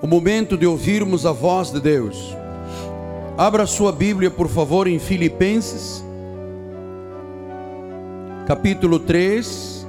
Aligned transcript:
o 0.00 0.06
momento 0.06 0.56
de 0.56 0.66
ouvirmos 0.66 1.24
a 1.24 1.32
voz 1.32 1.70
de 1.70 1.80
Deus. 1.80 2.36
Abra 3.36 3.66
sua 3.66 3.90
Bíblia, 3.92 4.30
por 4.30 4.48
favor, 4.48 4.86
em 4.86 4.98
Filipenses, 4.98 6.04
capítulo 8.46 8.98
3, 8.98 9.86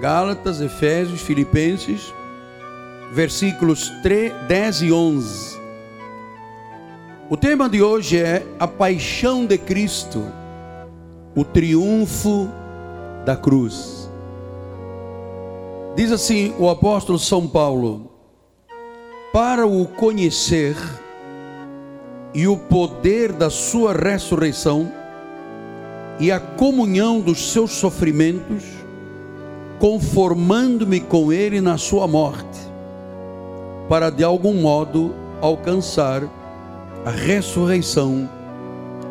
Gálatas, 0.00 0.60
Efésios, 0.60 1.20
Filipenses, 1.20 2.12
versículos 3.12 3.90
3, 4.02 4.32
10 4.46 4.82
e 4.82 4.92
11. 4.92 5.60
O 7.28 7.36
tema 7.36 7.68
de 7.68 7.82
hoje 7.82 8.18
é 8.18 8.44
a 8.58 8.66
paixão 8.66 9.46
de 9.46 9.56
Cristo, 9.56 10.24
o 11.34 11.44
triunfo 11.44 12.48
da 13.24 13.36
cruz. 13.36 14.10
Diz 15.96 16.12
assim 16.12 16.54
o 16.58 16.68
apóstolo 16.68 17.18
São 17.18 17.46
Paulo: 17.46 18.09
Para 19.32 19.64
o 19.64 19.86
conhecer 19.86 20.76
e 22.34 22.48
o 22.48 22.56
poder 22.56 23.32
da 23.32 23.48
sua 23.48 23.92
ressurreição 23.92 24.92
e 26.18 26.32
a 26.32 26.40
comunhão 26.40 27.20
dos 27.20 27.52
seus 27.52 27.70
sofrimentos, 27.70 28.64
conformando-me 29.78 31.00
com 31.00 31.32
ele 31.32 31.60
na 31.60 31.78
sua 31.78 32.08
morte, 32.08 32.58
para 33.88 34.10
de 34.10 34.24
algum 34.24 34.54
modo 34.54 35.14
alcançar 35.40 36.24
a 37.04 37.10
ressurreição 37.10 38.28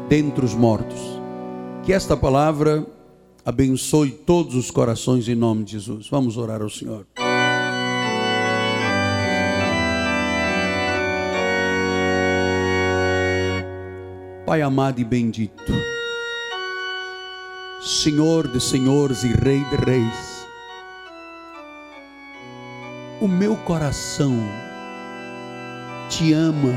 dentre 0.09 0.43
os 0.43 0.53
mortos. 0.53 0.99
Que 1.83 1.93
esta 1.93 2.17
palavra 2.17 2.85
abençoe 3.45 4.11
todos 4.11 4.53
os 4.53 4.69
corações 4.69 5.29
em 5.29 5.35
nome 5.35 5.63
de 5.63 5.71
Jesus. 5.71 6.09
Vamos 6.09 6.35
orar 6.35 6.61
ao 6.61 6.69
Senhor. 6.69 7.07
Pai 14.49 14.63
amado 14.63 14.99
e 14.99 15.03
bendito, 15.03 15.71
Senhor 17.83 18.47
de 18.47 18.59
senhores 18.59 19.23
e 19.23 19.27
Rei 19.27 19.63
de 19.65 19.75
reis, 19.85 20.47
o 23.21 23.27
meu 23.27 23.55
coração 23.57 24.35
te 26.09 26.33
ama 26.33 26.73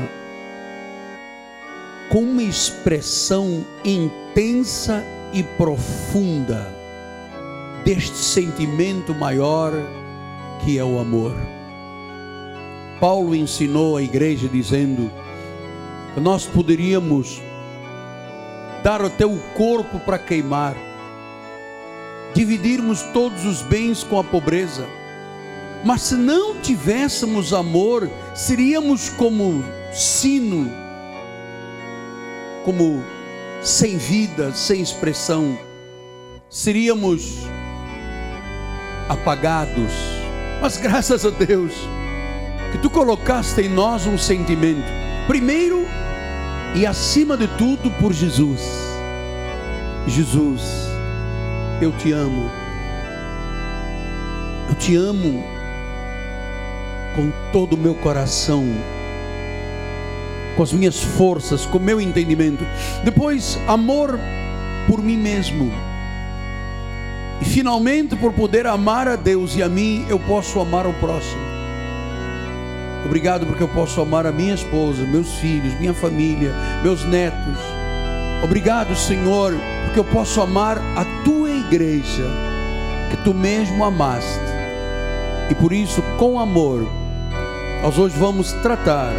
com 2.11 2.19
uma 2.19 2.43
expressão 2.43 3.65
intensa 3.83 5.03
e 5.33 5.41
profunda 5.41 6.71
deste 7.83 8.17
sentimento 8.17 9.15
maior 9.15 9.73
que 10.63 10.77
é 10.77 10.83
o 10.83 10.99
amor. 10.99 11.35
Paulo 12.99 13.35
ensinou 13.35 13.97
a 13.97 14.03
igreja 14.03 14.47
dizendo 14.47 15.11
nós 16.21 16.45
poderíamos 16.45 17.41
dar 18.83 19.01
o 19.01 19.39
corpo 19.55 19.97
para 19.99 20.19
queimar, 20.19 20.75
dividirmos 22.33 23.01
todos 23.13 23.45
os 23.45 23.61
bens 23.61 24.03
com 24.03 24.19
a 24.19 24.23
pobreza, 24.23 24.85
mas 25.85 26.01
se 26.01 26.15
não 26.15 26.59
tivéssemos 26.59 27.53
amor, 27.53 28.09
seríamos 28.35 29.09
como 29.09 29.63
sino, 29.93 30.69
como 32.65 33.01
sem 33.61 33.97
vida, 33.97 34.53
sem 34.53 34.81
expressão, 34.81 35.57
seríamos 36.49 37.37
apagados. 39.07 39.91
Mas 40.61 40.77
graças 40.77 41.25
a 41.25 41.29
Deus, 41.29 41.73
que 42.71 42.77
tu 42.77 42.89
colocaste 42.89 43.61
em 43.61 43.69
nós 43.69 44.05
um 44.05 44.17
sentimento, 44.17 44.87
primeiro 45.27 45.85
e 46.75 46.85
acima 46.85 47.37
de 47.37 47.47
tudo 47.57 47.91
por 47.91 48.11
Jesus. 48.13 48.61
Jesus, 50.07 50.61
eu 51.81 51.91
te 51.91 52.11
amo. 52.11 52.49
Eu 54.69 54.75
te 54.75 54.95
amo 54.95 55.43
com 57.15 57.31
todo 57.51 57.73
o 57.73 57.77
meu 57.77 57.93
coração, 57.95 58.65
com 60.55 60.63
as 60.63 60.73
minhas 60.73 60.99
forças, 60.99 61.65
com 61.65 61.77
o 61.77 61.81
meu 61.81 62.01
entendimento. 62.01 62.65
Depois, 63.03 63.59
amor 63.67 64.19
por 64.87 65.01
mim 65.01 65.17
mesmo. 65.17 65.71
E 67.39 67.45
finalmente, 67.45 68.15
por 68.15 68.33
poder 68.33 68.65
amar 68.65 69.07
a 69.07 69.15
Deus 69.15 69.55
e 69.55 69.61
a 69.61 69.69
mim, 69.69 70.05
eu 70.09 70.19
posso 70.19 70.59
amar 70.59 70.87
o 70.87 70.93
próximo. 70.93 71.52
Obrigado 73.05 73.45
porque 73.45 73.61
eu 73.63 73.67
posso 73.67 74.01
amar 74.01 74.25
a 74.25 74.31
minha 74.31 74.53
esposa, 74.53 75.03
meus 75.03 75.33
filhos, 75.35 75.77
minha 75.79 75.93
família, 75.93 76.53
meus 76.81 77.03
netos. 77.03 77.57
Obrigado, 78.43 78.95
Senhor, 78.95 79.53
porque 79.85 79.99
eu 79.99 80.05
posso 80.05 80.41
amar 80.41 80.77
a 80.95 81.05
tua 81.23 81.49
igreja, 81.49 82.25
que 83.09 83.17
tu 83.17 83.33
mesmo 83.33 83.83
amaste. 83.83 84.39
E 85.49 85.55
por 85.55 85.73
isso, 85.73 86.01
com 86.17 86.39
amor, 86.39 86.87
nós 87.81 87.97
hoje 87.97 88.17
vamos 88.17 88.53
tratar 88.53 89.11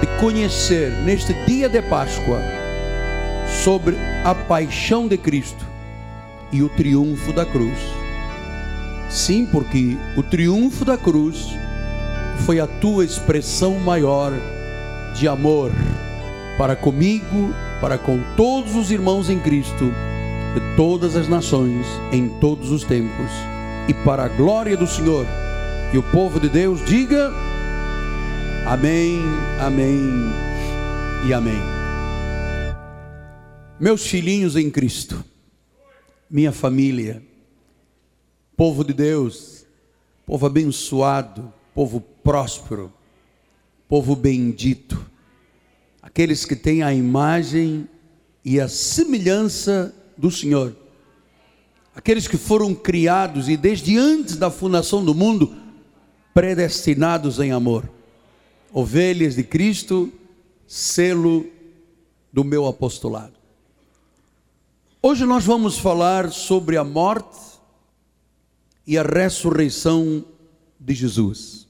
de 0.00 0.06
conhecer 0.20 0.90
neste 1.04 1.32
dia 1.46 1.68
de 1.68 1.80
Páscoa 1.82 2.40
sobre 3.64 3.96
a 4.24 4.34
paixão 4.34 5.06
de 5.06 5.16
Cristo 5.16 5.64
e 6.52 6.62
o 6.62 6.68
triunfo 6.68 7.32
da 7.32 7.44
cruz. 7.44 7.78
Sim, 9.08 9.46
porque 9.46 9.96
o 10.16 10.22
triunfo 10.22 10.84
da 10.84 10.96
cruz 10.96 11.56
foi 12.44 12.60
a 12.60 12.66
tua 12.66 13.04
expressão 13.04 13.78
maior 13.78 14.32
de 15.14 15.26
amor 15.26 15.70
para 16.58 16.74
comigo, 16.74 17.54
para 17.80 17.96
com 17.96 18.18
todos 18.36 18.74
os 18.74 18.90
irmãos 18.90 19.30
em 19.30 19.38
Cristo, 19.38 19.92
de 20.54 20.76
todas 20.76 21.14
as 21.14 21.28
nações, 21.28 21.86
em 22.12 22.28
todos 22.40 22.70
os 22.70 22.82
tempos, 22.82 23.30
e 23.88 23.94
para 24.04 24.24
a 24.24 24.28
glória 24.28 24.76
do 24.76 24.86
Senhor. 24.86 25.24
E 25.92 25.98
o 25.98 26.02
povo 26.02 26.40
de 26.40 26.48
Deus 26.48 26.84
diga: 26.84 27.32
Amém, 28.66 29.20
Amém 29.60 30.32
e 31.26 31.32
Amém. 31.32 31.62
Meus 33.78 34.04
filhinhos 34.04 34.56
em 34.56 34.68
Cristo, 34.68 35.24
minha 36.28 36.50
família, 36.50 37.22
povo 38.56 38.82
de 38.84 38.92
Deus, 38.92 39.64
povo 40.26 40.44
abençoado, 40.46 41.52
povo 41.78 42.00
próspero, 42.00 42.92
povo 43.86 44.16
bendito, 44.16 45.08
aqueles 46.02 46.44
que 46.44 46.56
têm 46.56 46.82
a 46.82 46.92
imagem 46.92 47.88
e 48.44 48.58
a 48.58 48.66
semelhança 48.66 49.94
do 50.16 50.28
Senhor, 50.28 50.74
aqueles 51.94 52.26
que 52.26 52.36
foram 52.36 52.74
criados 52.74 53.48
e 53.48 53.56
desde 53.56 53.96
antes 53.96 54.34
da 54.34 54.50
fundação 54.50 55.04
do 55.04 55.14
mundo, 55.14 55.54
predestinados 56.34 57.38
em 57.38 57.52
amor, 57.52 57.88
ovelhas 58.72 59.36
de 59.36 59.44
Cristo, 59.44 60.12
selo 60.66 61.46
do 62.32 62.42
meu 62.42 62.66
apostolado. 62.66 63.34
Hoje 65.00 65.24
nós 65.24 65.44
vamos 65.44 65.78
falar 65.78 66.32
sobre 66.32 66.76
a 66.76 66.82
morte 66.82 67.38
e 68.84 68.98
a 68.98 69.04
ressurreição 69.04 70.24
de 70.80 70.92
Jesus. 70.92 71.67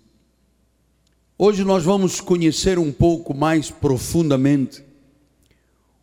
Hoje 1.40 1.62
nós 1.62 1.84
vamos 1.84 2.20
conhecer 2.20 2.80
um 2.80 2.90
pouco 2.90 3.32
mais 3.32 3.70
profundamente 3.70 4.82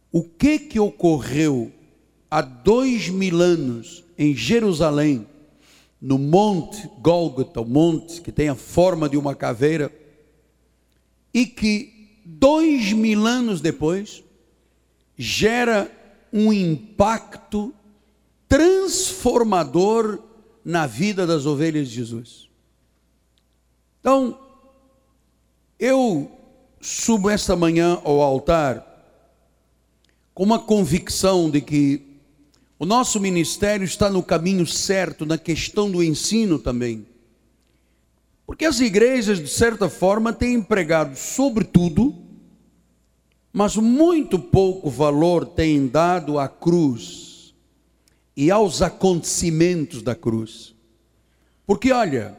o 0.09 0.23
que 0.23 0.57
que 0.57 0.79
ocorreu 0.79 1.73
há 2.31 2.39
dois 2.39 3.09
mil 3.09 3.41
anos 3.41 4.05
em 4.17 4.33
Jerusalém, 4.33 5.27
no 5.99 6.17
Monte 6.17 6.89
Gólgota, 7.01 7.59
o 7.59 7.65
monte 7.65 8.21
que 8.21 8.31
tem 8.31 8.47
a 8.47 8.55
forma 8.55 9.09
de 9.09 9.17
uma 9.17 9.35
caveira, 9.35 9.93
e 11.33 11.45
que 11.45 12.21
dois 12.23 12.93
mil 12.93 13.27
anos 13.27 13.59
depois 13.59 14.23
gera 15.17 15.91
um 16.31 16.53
impacto 16.53 17.73
transformador 18.47 20.17
na 20.63 20.87
vida 20.87 21.27
das 21.27 21.45
ovelhas 21.45 21.89
de 21.89 21.95
Jesus. 21.95 22.49
Então, 23.99 24.44
eu 25.79 26.31
subo 26.79 27.29
esta 27.29 27.55
manhã 27.55 27.99
ao 28.03 28.21
altar 28.21 28.85
com 30.33 30.43
uma 30.43 30.59
convicção 30.59 31.49
de 31.49 31.61
que 31.61 32.19
o 32.77 32.85
nosso 32.85 33.19
ministério 33.19 33.85
está 33.85 34.09
no 34.09 34.21
caminho 34.21 34.67
certo 34.67 35.25
na 35.25 35.37
questão 35.37 35.89
do 35.89 36.03
ensino 36.03 36.59
também. 36.59 37.05
Porque 38.45 38.65
as 38.65 38.79
igrejas, 38.79 39.39
de 39.39 39.47
certa 39.47 39.89
forma, 39.89 40.31
têm 40.31 40.55
empregado 40.55 41.15
sobretudo, 41.15 42.13
mas 43.51 43.75
muito 43.77 44.37
pouco 44.37 44.89
valor 44.89 45.45
têm 45.45 45.87
dado 45.87 46.37
à 46.37 46.47
cruz 46.47 47.55
e 48.35 48.51
aos 48.51 48.81
acontecimentos 48.81 50.01
da 50.01 50.13
cruz. 50.13 50.75
Porque 51.65 51.91
olha, 51.91 52.37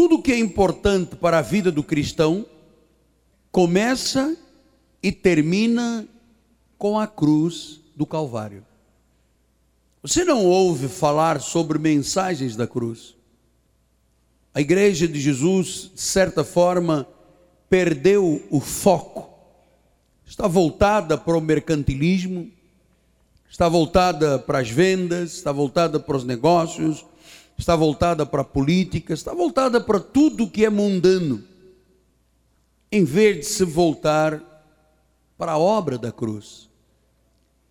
tudo 0.00 0.22
que 0.22 0.32
é 0.32 0.38
importante 0.38 1.14
para 1.14 1.40
a 1.40 1.42
vida 1.42 1.70
do 1.70 1.82
cristão 1.82 2.46
começa 3.52 4.34
e 5.02 5.12
termina 5.12 6.08
com 6.78 6.98
a 6.98 7.06
cruz 7.06 7.82
do 7.94 8.06
Calvário. 8.06 8.64
Você 10.00 10.24
não 10.24 10.46
ouve 10.46 10.88
falar 10.88 11.38
sobre 11.42 11.78
mensagens 11.78 12.56
da 12.56 12.66
cruz. 12.66 13.14
A 14.54 14.60
igreja 14.62 15.06
de 15.06 15.20
Jesus, 15.20 15.90
de 15.94 16.00
certa 16.00 16.42
forma, 16.44 17.06
perdeu 17.68 18.42
o 18.50 18.58
foco. 18.58 19.28
Está 20.24 20.48
voltada 20.48 21.18
para 21.18 21.36
o 21.36 21.42
mercantilismo, 21.42 22.50
está 23.50 23.68
voltada 23.68 24.38
para 24.38 24.60
as 24.60 24.70
vendas, 24.70 25.34
está 25.34 25.52
voltada 25.52 26.00
para 26.00 26.16
os 26.16 26.24
negócios, 26.24 27.04
está 27.60 27.76
voltada 27.76 28.24
para 28.24 28.42
a 28.42 28.44
política, 28.44 29.12
está 29.12 29.32
voltada 29.32 29.80
para 29.80 30.00
tudo 30.00 30.48
que 30.48 30.64
é 30.64 30.70
mundano, 30.70 31.44
em 32.90 33.04
vez 33.04 33.36
de 33.36 33.44
se 33.44 33.64
voltar 33.64 34.42
para 35.36 35.52
a 35.52 35.58
obra 35.58 35.96
da 35.96 36.10
cruz. 36.10 36.68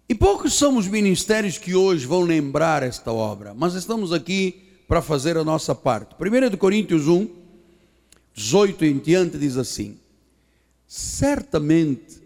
E 0.07 0.15
poucos 0.15 0.53
são 0.53 0.77
os 0.77 0.87
ministérios 0.87 1.57
que 1.57 1.75
hoje 1.75 2.05
vão 2.05 2.21
lembrar 2.21 2.83
esta 2.83 3.11
obra, 3.11 3.53
mas 3.53 3.73
estamos 3.73 4.13
aqui 4.13 4.63
para 4.87 5.01
fazer 5.01 5.37
a 5.37 5.43
nossa 5.43 5.75
parte. 5.75 6.15
1 6.15 6.57
Coríntios 6.57 7.07
1, 7.07 7.27
18 8.33 8.85
em 8.85 8.97
diante 8.97 9.37
diz 9.37 9.57
assim: 9.57 9.97
Certamente 10.87 12.21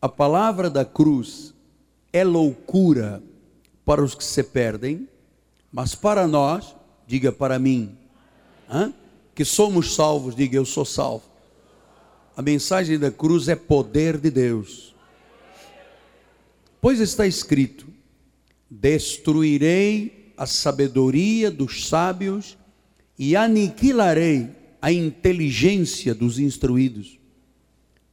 a 0.00 0.08
palavra 0.08 0.68
da 0.68 0.84
cruz 0.84 1.54
é 2.12 2.22
loucura 2.22 3.22
para 3.84 4.02
os 4.02 4.14
que 4.14 4.24
se 4.24 4.42
perdem, 4.42 5.08
mas 5.72 5.94
para 5.94 6.26
nós, 6.26 6.76
diga 7.06 7.30
para 7.30 7.58
mim, 7.58 7.96
hein, 8.70 8.94
que 9.34 9.44
somos 9.44 9.94
salvos, 9.94 10.34
diga 10.34 10.56
eu 10.56 10.64
sou 10.64 10.84
salvo. 10.84 11.24
A 12.36 12.42
mensagem 12.42 12.98
da 12.98 13.10
cruz 13.10 13.48
é 13.48 13.56
poder 13.56 14.18
de 14.18 14.30
Deus 14.30 14.86
Pois 16.86 17.00
está 17.00 17.26
escrito: 17.26 17.84
Destruirei 18.70 20.32
a 20.36 20.46
sabedoria 20.46 21.50
dos 21.50 21.88
sábios 21.88 22.56
e 23.18 23.34
aniquilarei 23.34 24.50
a 24.80 24.92
inteligência 24.92 26.14
dos 26.14 26.38
instruídos. 26.38 27.18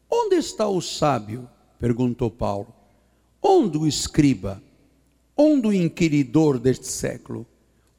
Onde 0.10 0.38
está 0.38 0.68
o 0.68 0.82
sábio? 0.82 1.48
perguntou 1.78 2.32
Paulo. 2.32 2.74
Onde 3.40 3.78
o 3.78 3.86
escriba? 3.86 4.60
Onde 5.38 5.68
o 5.68 5.74
inquiridor 5.74 6.58
deste 6.58 6.88
século? 6.88 7.46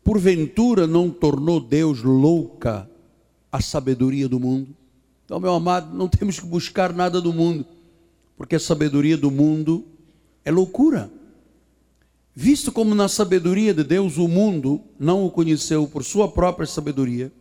Porventura 0.05 0.87
não 0.87 1.09
tornou 1.09 1.59
Deus 1.59 2.03
louca 2.03 2.89
a 3.51 3.61
sabedoria 3.61 4.29
do 4.29 4.39
mundo? 4.39 4.77
Então, 5.25 5.41
meu 5.41 5.55
amado, 5.55 5.97
não 5.97 6.06
temos 6.06 6.39
que 6.39 6.45
buscar 6.45 6.93
nada 6.93 7.21
do 7.23 7.33
mundo, 7.33 7.65
porque 8.37 8.56
a 8.56 8.61
sabedoria 8.61 9.17
do 9.17 9.31
mundo 9.31 9.87
é 10.45 10.51
loucura. 10.51 11.11
Visto 12.35 12.71
como 12.71 12.95
na 12.95 13.09
sabedoria 13.09 13.73
de 13.73 13.83
Deus 13.83 14.19
o 14.19 14.29
mundo 14.29 14.83
não 14.99 15.25
o 15.25 15.31
conheceu 15.31 15.89
por 15.89 16.05
sua 16.05 16.29
própria 16.29 16.67
sabedoria, 16.67 17.33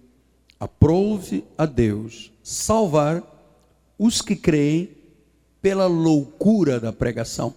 aprove 0.57 1.44
a 1.57 1.65
Deus 1.65 2.31
salvar 2.42 3.21
os 4.00 4.21
que 4.21 4.36
creem 4.36 4.89
pela 5.62 5.88
loucura 5.88 6.80
da 6.80 6.94
pregação. 6.94 7.54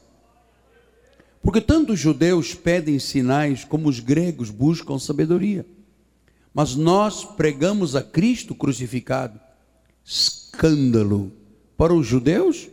Porque 1.47 1.61
tanto 1.61 1.93
os 1.93 2.01
judeus 2.01 2.57
pedem 2.57 2.99
sinais 2.99 3.63
como 3.63 3.89
os 3.89 4.01
gregos 4.01 4.51
buscam 4.51 4.99
sabedoria. 4.99 5.65
Mas 6.53 6.75
nós 6.75 7.25
pregamos 7.25 7.95
a 7.95 8.03
Cristo 8.03 8.53
crucificado, 8.53 9.39
escândalo 10.05 11.31
para 11.77 11.95
os 11.95 12.05
judeus, 12.05 12.67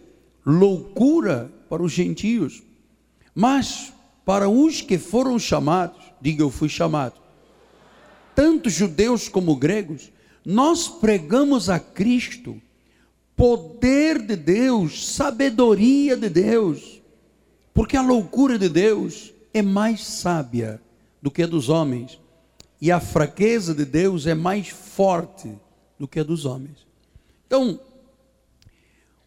loucura 0.43 1.53
para 1.69 1.83
os 1.83 1.91
gentios. 1.91 2.63
Mas 3.35 3.93
para 4.25 4.49
os 4.49 4.81
que 4.81 4.97
foram 4.97 5.37
chamados, 5.37 6.01
diga 6.19 6.41
eu 6.41 6.49
fui 6.49 6.67
chamado, 6.67 7.21
tanto 8.33 8.71
judeus 8.71 9.29
como 9.29 9.55
gregos, 9.55 10.11
nós 10.43 10.87
pregamos 10.87 11.69
a 11.69 11.79
Cristo, 11.79 12.59
poder 13.35 14.19
de 14.19 14.35
Deus, 14.35 15.13
sabedoria 15.13 16.17
de 16.17 16.27
Deus, 16.27 17.02
porque 17.73 17.97
a 17.97 18.01
loucura 18.01 18.57
de 18.59 18.69
Deus 18.69 19.33
é 19.53 19.61
mais 19.61 20.05
sábia 20.05 20.81
do 21.21 21.31
que 21.31 21.43
a 21.43 21.47
dos 21.47 21.69
homens, 21.69 22.19
e 22.79 22.91
a 22.91 22.99
fraqueza 22.99 23.73
de 23.73 23.85
Deus 23.85 24.27
é 24.27 24.35
mais 24.35 24.67
forte 24.67 25.57
do 25.97 26.07
que 26.07 26.19
a 26.19 26.23
dos 26.23 26.45
homens. 26.45 26.85
Então, 27.47 27.79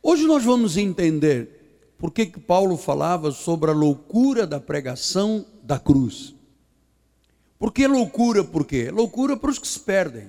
hoje 0.02 0.26
nós 0.26 0.44
vamos 0.44 0.76
entender 0.76 1.56
por 1.98 2.10
que, 2.10 2.26
que 2.26 2.38
Paulo 2.38 2.76
falava 2.76 3.31
sobre 3.31 3.70
a 3.70 3.75
loucura 3.75 4.46
da 4.46 4.60
pregação 4.60 5.46
da 5.62 5.78
cruz? 5.78 6.34
Por 7.58 7.72
que 7.72 7.87
loucura? 7.87 8.44
Por 8.44 8.66
quê? 8.66 8.90
Loucura 8.90 9.37
para 9.37 9.50
os 9.50 9.58
que 9.58 9.66
se 9.66 9.81
perdem, 9.81 10.28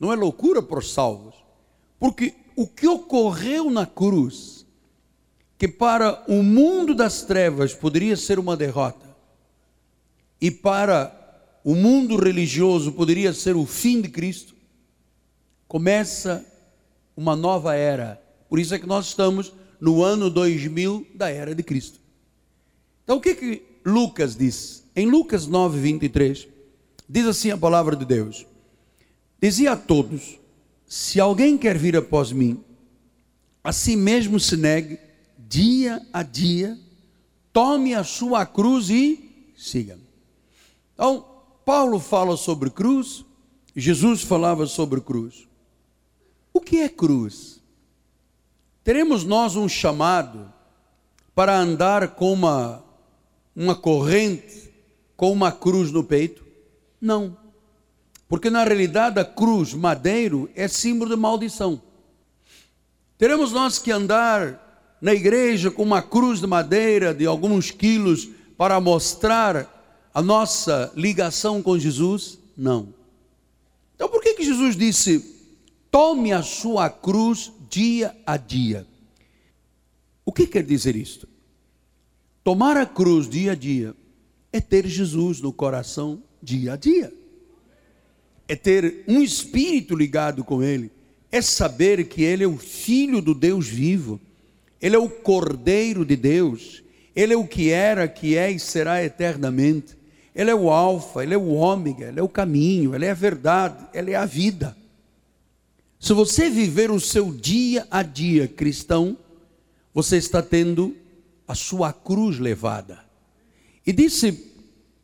não 0.00 0.10
é 0.10 0.16
loucura 0.16 0.62
para 0.62 0.78
os 0.78 0.92
salvos. 0.92 1.34
Porque 1.98 2.34
o 2.56 2.66
que 2.66 2.88
ocorreu 2.88 3.70
na 3.70 3.84
cruz, 3.84 4.55
que 5.58 5.66
para 5.66 6.22
o 6.28 6.42
mundo 6.42 6.94
das 6.94 7.22
trevas 7.22 7.74
poderia 7.74 8.16
ser 8.16 8.38
uma 8.38 8.56
derrota, 8.56 9.06
e 10.40 10.50
para 10.50 11.26
o 11.64 11.74
mundo 11.74 12.16
religioso 12.16 12.92
poderia 12.92 13.32
ser 13.32 13.56
o 13.56 13.66
fim 13.66 14.00
de 14.00 14.08
Cristo, 14.08 14.54
começa 15.66 16.44
uma 17.16 17.34
nova 17.34 17.74
era. 17.74 18.22
Por 18.48 18.58
isso 18.58 18.74
é 18.74 18.78
que 18.78 18.86
nós 18.86 19.06
estamos 19.06 19.52
no 19.80 20.02
ano 20.02 20.30
2000 20.30 21.06
da 21.14 21.30
era 21.30 21.54
de 21.54 21.62
Cristo. 21.62 21.98
Então 23.02 23.16
o 23.16 23.20
que 23.20 23.34
que 23.34 23.62
Lucas 23.84 24.36
diz? 24.36 24.84
Em 24.94 25.06
Lucas 25.06 25.46
9, 25.46 25.80
23, 25.80 26.46
diz 27.08 27.26
assim 27.26 27.50
a 27.50 27.56
palavra 27.56 27.96
de 27.96 28.04
Deus: 28.04 28.46
Dizia 29.40 29.72
a 29.72 29.76
todos: 29.76 30.38
Se 30.86 31.18
alguém 31.18 31.56
quer 31.56 31.76
vir 31.76 31.96
após 31.96 32.30
mim, 32.30 32.62
a 33.62 33.72
si 33.72 33.96
mesmo 33.96 34.38
se 34.38 34.56
negue, 34.56 34.98
dia 35.48 36.04
a 36.12 36.22
dia, 36.22 36.78
tome 37.52 37.94
a 37.94 38.04
sua 38.04 38.44
cruz 38.44 38.90
e 38.90 39.52
siga-me. 39.56 40.06
Então, 40.94 41.24
Paulo 41.64 41.98
fala 41.98 42.36
sobre 42.36 42.70
cruz, 42.70 43.24
Jesus 43.74 44.22
falava 44.22 44.66
sobre 44.66 45.00
cruz. 45.00 45.46
O 46.52 46.60
que 46.60 46.78
é 46.78 46.88
cruz? 46.88 47.60
Teremos 48.82 49.24
nós 49.24 49.56
um 49.56 49.68
chamado 49.68 50.52
para 51.34 51.58
andar 51.58 52.14
com 52.14 52.32
uma, 52.32 52.82
uma 53.54 53.74
corrente, 53.74 54.72
com 55.16 55.30
uma 55.32 55.52
cruz 55.52 55.90
no 55.90 56.02
peito? 56.02 56.46
Não. 57.00 57.36
Porque 58.28 58.48
na 58.48 58.64
realidade 58.64 59.20
a 59.20 59.24
cruz, 59.24 59.74
madeiro, 59.74 60.48
é 60.54 60.66
símbolo 60.66 61.14
de 61.14 61.20
maldição. 61.20 61.80
Teremos 63.18 63.52
nós 63.52 63.78
que 63.78 63.90
andar 63.90 64.65
na 65.06 65.14
igreja 65.14 65.70
com 65.70 65.84
uma 65.84 66.02
cruz 66.02 66.40
de 66.40 66.48
madeira 66.48 67.14
de 67.14 67.24
alguns 67.26 67.70
quilos 67.70 68.28
para 68.58 68.80
mostrar 68.80 70.10
a 70.12 70.20
nossa 70.20 70.92
ligação 70.96 71.62
com 71.62 71.78
Jesus? 71.78 72.40
Não. 72.56 72.92
Então 73.94 74.08
por 74.08 74.20
que, 74.20 74.34
que 74.34 74.42
Jesus 74.42 74.74
disse: 74.76 75.24
tome 75.92 76.32
a 76.32 76.42
sua 76.42 76.90
cruz 76.90 77.52
dia 77.70 78.16
a 78.26 78.36
dia. 78.36 78.84
O 80.24 80.32
que 80.32 80.44
quer 80.44 80.64
dizer 80.64 80.96
isto? 80.96 81.28
Tomar 82.42 82.76
a 82.76 82.84
cruz 82.84 83.28
dia 83.28 83.52
a 83.52 83.54
dia 83.54 83.94
é 84.52 84.60
ter 84.60 84.88
Jesus 84.88 85.40
no 85.40 85.52
coração 85.52 86.20
dia 86.42 86.72
a 86.72 86.76
dia, 86.76 87.14
é 88.48 88.56
ter 88.56 89.04
um 89.06 89.22
espírito 89.22 89.94
ligado 89.94 90.42
com 90.42 90.64
Ele, 90.64 90.90
é 91.30 91.40
saber 91.40 92.08
que 92.08 92.24
Ele 92.24 92.42
é 92.42 92.48
o 92.48 92.58
Filho 92.58 93.22
do 93.22 93.36
Deus 93.36 93.68
vivo, 93.68 94.20
Ele 94.80 94.96
é 94.96 94.98
o 94.98 95.08
Cordeiro 95.08 96.04
de 96.04 96.16
Deus, 96.16 96.82
Ele 97.14 97.34
é 97.34 97.36
o 97.36 97.46
que 97.46 97.70
era, 97.70 98.06
que 98.08 98.36
é 98.36 98.50
e 98.50 98.58
será 98.58 99.02
eternamente, 99.02 99.96
Ele 100.34 100.50
é 100.50 100.54
o 100.54 100.70
Alfa, 100.70 101.22
Ele 101.22 101.34
é 101.34 101.38
o 101.38 101.54
Ômega, 101.54 102.08
Ele 102.08 102.20
é 102.20 102.22
o 102.22 102.28
caminho, 102.28 102.94
Ele 102.94 103.06
é 103.06 103.10
a 103.10 103.14
verdade, 103.14 103.86
Ele 103.94 104.12
é 104.12 104.16
a 104.16 104.26
vida. 104.26 104.76
Se 105.98 106.12
você 106.12 106.50
viver 106.50 106.90
o 106.90 107.00
seu 107.00 107.32
dia 107.32 107.86
a 107.90 108.02
dia 108.02 108.46
cristão, 108.46 109.16
você 109.94 110.18
está 110.18 110.42
tendo 110.42 110.94
a 111.48 111.54
sua 111.54 111.92
cruz 111.92 112.38
levada. 112.38 113.00
E 113.86 113.92
disse 113.92 114.52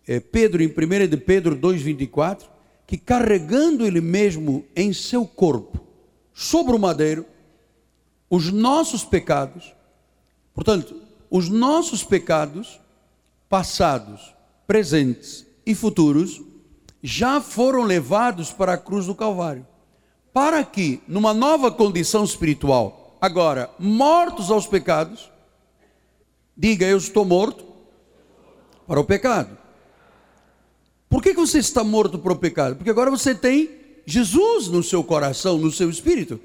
é, 0.07 0.21
Pedro, 0.21 0.62
em 0.62 0.67
1 0.67 1.09
de 1.09 1.17
Pedro 1.17 1.57
2,24, 1.57 2.45
que 2.87 2.99
carregando 2.99 3.87
ele 3.87 4.00
mesmo 4.00 4.64
em 4.76 4.93
seu 4.93 5.25
corpo, 5.25 5.81
sobre 6.35 6.75
o 6.75 6.79
madeiro, 6.79 7.25
os 8.32 8.50
nossos 8.50 9.04
pecados, 9.04 9.74
portanto, 10.54 10.96
os 11.30 11.50
nossos 11.50 12.02
pecados, 12.02 12.80
passados, 13.46 14.34
presentes 14.66 15.46
e 15.66 15.74
futuros, 15.74 16.40
já 17.02 17.42
foram 17.42 17.82
levados 17.82 18.50
para 18.50 18.72
a 18.72 18.78
cruz 18.78 19.04
do 19.04 19.14
Calvário 19.14 19.66
para 20.32 20.64
que, 20.64 21.02
numa 21.06 21.34
nova 21.34 21.70
condição 21.70 22.24
espiritual, 22.24 23.18
agora, 23.20 23.68
mortos 23.78 24.50
aos 24.50 24.66
pecados, 24.66 25.30
diga: 26.56 26.86
Eu 26.86 26.96
estou 26.96 27.26
morto 27.26 27.66
para 28.86 28.98
o 28.98 29.04
pecado. 29.04 29.58
Por 31.06 31.22
que, 31.22 31.34
você 31.34 31.58
está 31.58 31.84
morto 31.84 32.18
para 32.18 32.32
o 32.32 32.38
pecado? 32.38 32.76
Porque 32.76 32.88
agora 32.88 33.10
você 33.10 33.34
tem 33.34 33.68
Jesus 34.06 34.68
no 34.68 34.82
seu 34.82 35.04
coração, 35.04 35.58
no 35.58 35.70
seu 35.70 35.90
espírito. 35.90 36.40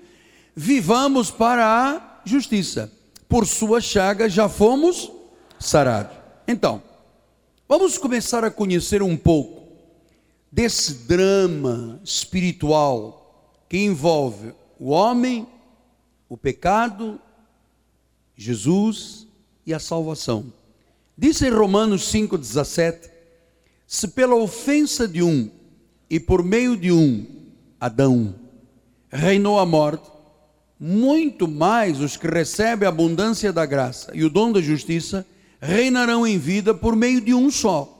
Vivamos 0.59 1.29
para 1.29 1.67
a 1.67 2.21
justiça. 2.25 2.91
Por 3.29 3.45
sua 3.45 3.79
chaga 3.79 4.27
já 4.27 4.49
fomos 4.49 5.11
sarados. 5.59 6.17
Então, 6.47 6.81
vamos 7.69 7.99
começar 7.99 8.43
a 8.43 8.49
conhecer 8.49 9.03
um 9.03 9.15
pouco 9.15 9.67
desse 10.51 10.95
drama 11.05 11.99
espiritual 12.03 13.53
que 13.69 13.77
envolve 13.77 14.51
o 14.79 14.89
homem, 14.89 15.45
o 16.27 16.35
pecado, 16.35 17.21
Jesus 18.35 19.27
e 19.63 19.75
a 19.75 19.79
salvação. 19.79 20.51
Diz 21.15 21.39
em 21.43 21.51
Romanos 21.51 22.11
5,17: 22.11 23.11
Se 23.85 24.07
pela 24.07 24.33
ofensa 24.33 25.07
de 25.07 25.21
um 25.21 25.51
e 26.09 26.19
por 26.19 26.43
meio 26.43 26.75
de 26.75 26.91
um, 26.91 27.27
Adão, 27.79 28.33
reinou 29.11 29.59
a 29.59 29.65
morte, 29.65 30.16
muito 30.79 31.47
mais 31.47 31.99
os 31.99 32.15
que 32.15 32.27
recebem 32.27 32.85
a 32.85 32.89
abundância 32.89 33.51
da 33.51 33.65
graça 33.65 34.11
e 34.13 34.23
o 34.23 34.29
dom 34.29 34.51
da 34.51 34.61
justiça 34.61 35.25
reinarão 35.59 36.25
em 36.25 36.37
vida 36.37 36.73
por 36.73 36.95
meio 36.95 37.19
de 37.19 37.33
um 37.33 37.49
só, 37.49 37.93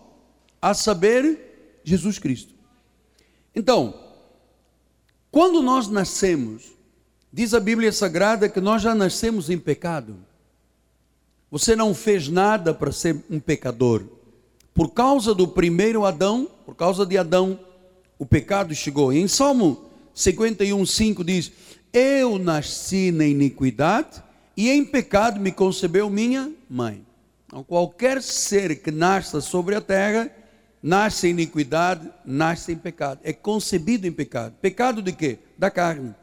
a 0.62 0.74
saber, 0.74 1.82
Jesus 1.84 2.20
Cristo. 2.20 2.54
Então, 3.56 3.96
quando 5.32 5.62
nós 5.62 5.88
nascemos, 5.88 6.64
diz 7.34 7.54
a 7.54 7.60
Bíblia 7.60 7.92
Sagrada 7.92 8.48
que 8.48 8.62
nós 8.62 8.82
já 8.82 8.94
nascemos 8.94 9.50
em 9.50 9.58
pecado. 9.58 10.18
Você 11.50 11.76
não 11.76 11.94
fez 11.94 12.28
nada 12.28 12.74
para 12.74 12.92
ser 12.92 13.24
um 13.30 13.40
pecador. 13.40 14.04
Por 14.74 14.90
causa 14.92 15.34
do 15.34 15.48
primeiro 15.48 16.06
Adão, 16.06 16.48
por 16.66 16.76
causa 16.76 17.06
de 17.06 17.18
Adão, 17.18 17.60
o 18.20 18.26
pecado 18.26 18.76
chegou. 18.76 19.12
E 19.12 19.18
em 19.18 19.28
Salmo 19.28 19.86
51, 20.14 20.86
5 20.86 21.24
diz: 21.24 21.52
Eu 22.00 22.38
nasci 22.38 23.12
na 23.12 23.26
iniquidade 23.26 24.22
e 24.56 24.70
em 24.70 24.86
pecado 24.86 25.40
me 25.40 25.52
concebeu 25.52 26.12
minha 26.12 26.54
mãe. 26.70 27.04
Então, 27.48 27.64
qualquer 27.64 28.22
ser 28.22 28.84
que 28.84 28.92
nasça 28.92 29.42
sobre 29.42 29.74
a 29.74 29.82
terra, 29.82 30.30
nasce 30.84 31.26
em 31.26 31.32
iniquidade, 31.32 32.08
nasce 32.24 32.72
em 32.72 32.78
pecado. 32.78 33.20
É 33.24 33.34
concebido 33.34 34.06
em 34.06 34.12
pecado. 34.12 34.54
Pecado 34.62 35.02
de 35.02 35.12
quê? 35.12 35.40
Da 35.58 35.72
carne. 35.72 36.14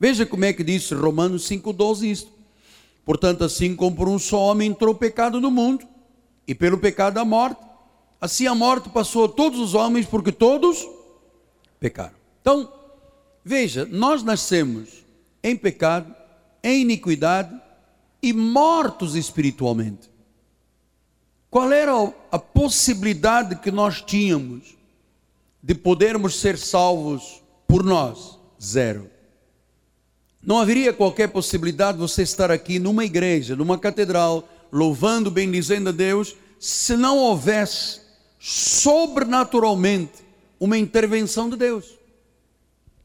Veja 0.00 0.26
como 0.26 0.46
é 0.46 0.52
que 0.52 0.64
diz 0.64 0.90
Romanos 0.90 1.48
5,12 1.48 2.10
isto. 2.10 2.32
Portanto, 3.04 3.44
assim 3.44 3.76
como 3.76 3.94
por 3.94 4.08
um 4.08 4.18
só 4.18 4.40
homem 4.40 4.72
entrou 4.72 4.94
o 4.94 4.98
pecado 4.98 5.40
no 5.40 5.48
mundo, 5.48 5.86
e 6.44 6.56
pelo 6.56 6.76
pecado 6.76 7.18
a 7.18 7.24
morte, 7.24 7.60
assim 8.20 8.48
a 8.48 8.54
morte 8.54 8.88
passou 8.88 9.26
a 9.26 9.28
todos 9.28 9.60
os 9.60 9.74
homens, 9.74 10.06
porque 10.06 10.32
todos 10.32 10.84
pecaram. 11.78 12.16
Então, 12.40 12.72
veja, 13.44 13.86
nós 13.88 14.24
nascemos 14.24 15.03
em 15.44 15.54
pecado, 15.54 16.12
em 16.62 16.80
iniquidade 16.80 17.54
e 18.22 18.32
mortos 18.32 19.14
espiritualmente. 19.14 20.10
Qual 21.50 21.70
era 21.70 21.92
a 22.32 22.38
possibilidade 22.38 23.56
que 23.56 23.70
nós 23.70 24.00
tínhamos 24.00 24.74
de 25.62 25.74
podermos 25.74 26.40
ser 26.40 26.56
salvos 26.56 27.42
por 27.68 27.84
nós? 27.84 28.38
Zero. 28.60 29.10
Não 30.42 30.58
haveria 30.58 30.92
qualquer 30.92 31.28
possibilidade 31.28 31.98
de 31.98 32.02
você 32.02 32.22
estar 32.22 32.50
aqui 32.50 32.78
numa 32.78 33.04
igreja, 33.04 33.54
numa 33.54 33.78
catedral, 33.78 34.48
louvando, 34.72 35.30
bendizendo 35.30 35.90
a 35.90 35.92
Deus, 35.92 36.34
se 36.58 36.96
não 36.96 37.18
houvesse 37.18 38.00
sobrenaturalmente 38.38 40.24
uma 40.58 40.78
intervenção 40.78 41.48
de 41.50 41.56
Deus, 41.56 41.98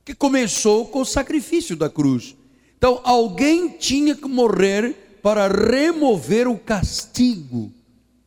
que 0.09 0.15
começou 0.15 0.87
com 0.87 1.01
o 1.01 1.05
sacrifício 1.05 1.75
da 1.75 1.87
cruz. 1.87 2.35
Então, 2.75 2.99
alguém 3.03 3.69
tinha 3.69 4.15
que 4.15 4.27
morrer 4.27 5.19
para 5.21 5.47
remover 5.47 6.47
o 6.47 6.57
castigo 6.57 7.71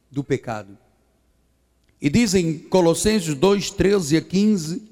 do 0.09 0.23
pecado. 0.23 0.79
E 2.01 2.09
dizem 2.09 2.57
Colossenses 2.57 3.35
2, 3.35 3.73
13 3.73 4.17
a 4.17 4.21
15: 4.21 4.83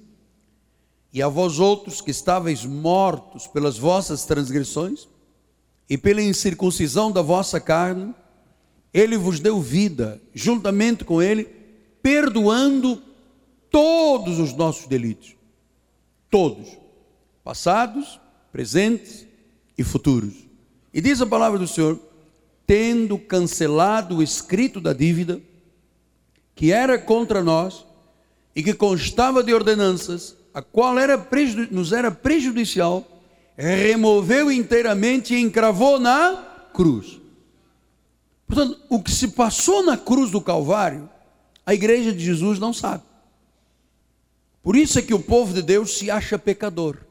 E 1.13 1.23
a 1.23 1.29
vós 1.29 1.61
outros 1.61 2.01
que 2.01 2.11
estáveis 2.11 2.65
mortos 2.65 3.47
pelas 3.47 3.79
vossas 3.79 4.25
transgressões 4.25 5.07
e 5.89 5.97
pela 5.97 6.21
incircuncisão 6.21 7.13
da 7.13 7.23
vossa 7.23 7.61
carne, 7.61 8.13
ele 8.93 9.17
vos 9.17 9.39
deu 9.39 9.61
vida, 9.61 10.21
juntamente 10.35 11.05
com 11.05 11.23
ele, 11.23 11.45
perdoando 12.03 13.01
todos 13.71 14.41
os 14.41 14.53
nossos 14.55 14.89
delitos. 14.89 15.37
Todos. 16.29 16.80
Passados, 17.51 18.21
presentes 18.53 19.27
e 19.77 19.83
futuros. 19.83 20.35
E 20.95 21.01
diz 21.01 21.21
a 21.21 21.27
palavra 21.27 21.59
do 21.59 21.67
Senhor: 21.67 21.99
tendo 22.65 23.19
cancelado 23.19 24.19
o 24.19 24.23
escrito 24.23 24.81
da 24.81 24.93
dívida, 24.93 25.41
que 26.55 26.71
era 26.71 26.97
contra 26.97 27.43
nós 27.43 27.85
e 28.55 28.63
que 28.63 28.73
constava 28.73 29.43
de 29.43 29.53
ordenanças, 29.53 30.37
a 30.55 30.63
qual 30.63 30.97
era 30.97 31.21
nos 31.73 31.93
era 31.93 32.09
prejudicial, 32.13 33.05
removeu 33.57 34.53
inteiramente 34.53 35.35
e 35.35 35.41
encravou 35.41 35.99
na 35.99 36.69
cruz. 36.73 37.21
Portanto, 38.47 38.81
o 38.89 39.03
que 39.03 39.11
se 39.11 39.27
passou 39.27 39.83
na 39.83 39.97
cruz 39.97 40.31
do 40.31 40.41
Calvário, 40.41 41.11
a 41.67 41.75
igreja 41.75 42.13
de 42.13 42.25
Jesus 42.25 42.61
não 42.61 42.73
sabe. 42.73 43.03
Por 44.63 44.77
isso 44.77 45.01
é 45.01 45.03
que 45.03 45.13
o 45.13 45.19
povo 45.19 45.53
de 45.53 45.63
Deus 45.63 45.99
se 45.99 46.13
acha 46.13 46.39
pecador. 46.39 47.10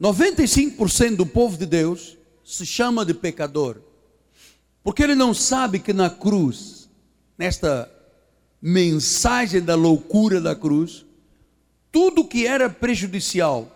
95% 0.00 1.16
do 1.16 1.26
povo 1.26 1.56
de 1.56 1.66
Deus 1.66 2.16
se 2.44 2.66
chama 2.66 3.04
de 3.04 3.14
pecador. 3.14 3.80
Porque 4.82 5.02
ele 5.02 5.14
não 5.14 5.32
sabe 5.32 5.78
que 5.78 5.92
na 5.92 6.10
cruz, 6.10 6.90
nesta 7.38 7.90
mensagem 8.60 9.62
da 9.62 9.74
loucura 9.74 10.40
da 10.40 10.54
cruz, 10.54 11.06
tudo 11.90 12.26
que 12.26 12.46
era 12.46 12.68
prejudicial, 12.68 13.70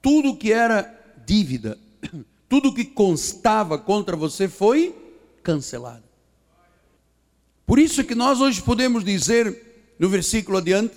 tudo 0.00 0.36
que 0.36 0.52
era 0.52 0.92
dívida, 1.26 1.78
tudo 2.48 2.74
que 2.74 2.84
constava 2.84 3.78
contra 3.78 4.16
você 4.16 4.48
foi 4.48 4.94
cancelado. 5.42 6.04
Por 7.66 7.78
isso 7.78 8.04
que 8.04 8.14
nós 8.14 8.40
hoje 8.40 8.60
podemos 8.60 9.04
dizer, 9.04 9.94
no 9.98 10.08
versículo 10.08 10.58
adiante, 10.58 10.94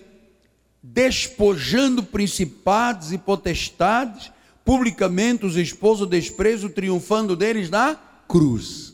despojando 0.83 2.03
principados 2.03 3.11
e 3.11 3.17
potestades, 3.17 4.31
publicamente 4.67 5.45
os 5.45 5.55
expôs 5.55 6.01
o 6.01 6.05
desprezo, 6.05 6.69
triunfando 6.69 7.37
deles 7.37 7.69
na 7.69 7.95
cruz. 8.27 8.93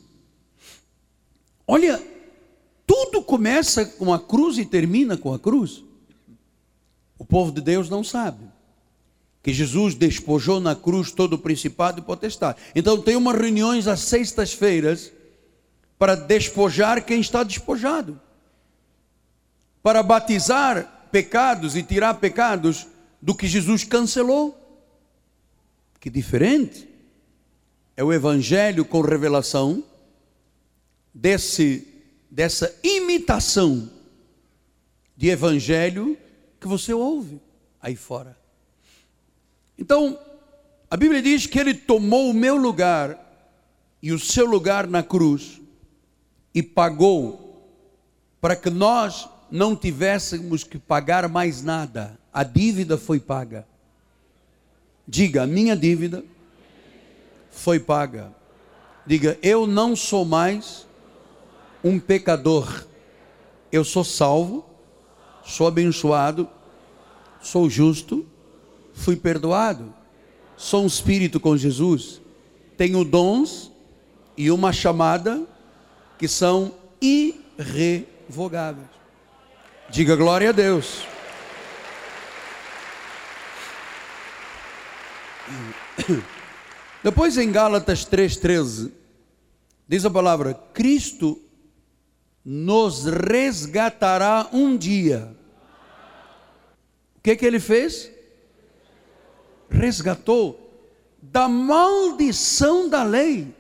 Olha, 1.66 2.00
tudo 2.86 3.24
começa 3.24 3.84
com 3.84 4.14
a 4.14 4.20
cruz 4.20 4.60
e 4.60 4.66
termina 4.66 5.18
com 5.18 5.34
a 5.34 5.40
cruz. 5.40 5.84
O 7.18 7.26
povo 7.26 7.52
de 7.52 7.60
Deus 7.60 7.90
não 7.90 8.04
sabe 8.04 8.46
que 9.42 9.52
Jesus 9.52 9.96
despojou 9.96 10.60
na 10.60 10.76
cruz 10.76 11.12
todo 11.12 11.34
o 11.34 11.40
principado 11.40 12.00
e 12.00 12.04
potestade. 12.04 12.60
Então 12.76 13.02
tem 13.02 13.16
umas 13.16 13.36
reuniões 13.36 13.88
às 13.88 14.02
sextas-feiras 14.02 15.12
para 15.98 16.14
despojar 16.14 17.04
quem 17.04 17.20
está 17.20 17.42
despojado. 17.42 18.22
Para 19.82 20.04
batizar 20.04 21.08
pecados 21.12 21.76
e 21.76 21.82
tirar 21.82 22.14
pecados 22.20 22.86
do 23.20 23.34
que 23.34 23.48
Jesus 23.48 23.84
cancelou. 23.84 24.63
Que 26.04 26.10
diferente 26.10 26.86
é 27.96 28.04
o 28.04 28.12
evangelho 28.12 28.84
com 28.84 29.00
revelação 29.00 29.82
desse, 31.14 31.88
dessa 32.30 32.78
imitação 32.84 33.90
de 35.16 35.30
evangelho 35.30 36.18
que 36.60 36.68
você 36.68 36.94
ouve 36.94 37.40
aí 37.82 37.96
fora. 37.96 38.38
Então, 39.78 40.20
a 40.92 40.98
Bíblia 40.98 41.22
diz 41.22 41.48
que 41.48 41.58
ele 41.58 41.74
tomou 41.74 42.32
o 42.32 42.34
meu 42.34 42.58
lugar 42.58 43.18
e 44.02 44.12
o 44.12 44.20
seu 44.20 44.46
lugar 44.46 44.86
na 44.86 45.04
cruz 45.04 45.62
e 46.54 46.62
pagou 46.62 47.66
para 48.42 48.58
que 48.58 48.70
nós 48.70 49.30
não 49.50 49.74
tivéssemos 49.74 50.66
que 50.66 50.78
pagar 50.78 51.30
mais 51.30 51.64
nada. 51.64 52.20
A 52.34 52.44
dívida 52.44 52.98
foi 52.98 53.22
paga. 53.22 53.66
Diga, 55.08 55.46
minha 55.46 55.76
dívida 55.76 56.24
foi 57.52 57.80
paga. 57.80 58.34
Diga, 59.06 59.38
eu 59.42 59.68
não 59.68 59.96
sou 59.96 60.26
mais 60.26 60.88
um 61.84 62.00
pecador. 62.00 62.86
Eu 63.72 63.84
sou 63.84 64.04
salvo, 64.04 64.66
sou 65.44 65.68
abençoado, 65.68 66.48
sou 67.42 67.70
justo 67.70 68.26
fui 68.94 69.16
perdoado, 69.16 69.94
sou 70.56 70.84
um 70.84 70.88
espírito 70.88 71.40
com 71.40 71.58
Jesus, 71.58 72.22
tenho 72.78 73.04
dons 73.04 73.72
e 74.38 74.52
uma 74.52 74.72
chamada 74.72 75.42
que 76.18 76.28
são 76.28 76.74
irrevogáveis. 77.02 78.88
Diga 79.90 80.16
glória 80.16 80.50
a 80.50 80.54
Deus. 80.54 81.13
Depois 87.04 87.38
em 87.38 87.52
Gálatas 87.52 88.06
3,13, 88.06 88.92
diz 89.88 90.06
a 90.06 90.10
palavra: 90.10 90.54
Cristo 90.74 91.42
nos 92.44 93.06
resgatará 93.06 94.50
um 94.52 94.76
dia. 94.78 95.36
O 97.18 97.22
que, 97.22 97.36
que 97.36 97.46
ele 97.46 97.60
fez? 97.60 98.12
Resgatou 99.70 100.60
da 101.22 101.48
maldição 101.48 102.90
da 102.90 103.04
lei. 103.04 103.54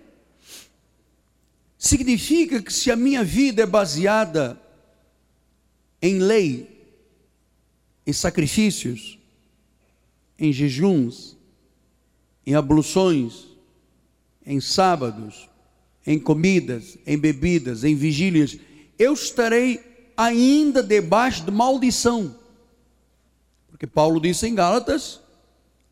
Significa 1.78 2.62
que 2.62 2.72
se 2.72 2.92
a 2.92 2.96
minha 2.96 3.24
vida 3.24 3.64
é 3.64 3.66
baseada 3.66 4.60
em 6.02 6.20
lei, 6.20 6.70
em 8.06 8.12
sacrifícios, 8.12 9.18
em 10.38 10.52
jejuns, 10.52 11.33
em 12.46 12.56
abluções, 12.56 13.48
em 14.46 14.60
sábados, 14.60 15.50
em 16.06 16.20
comidas, 16.20 16.98
em 17.06 17.18
bebidas, 17.18 17.84
em 17.84 17.96
vigílias, 17.96 18.58
eu 19.00 19.14
estarei 19.14 20.12
ainda 20.16 20.84
debaixo 20.84 21.44
de 21.44 21.52
maldição. 21.52 22.36
Porque 23.68 23.88
Paulo 23.88 24.20
disse 24.20 24.48
em 24.48 24.56
Gálatas: 24.56 25.20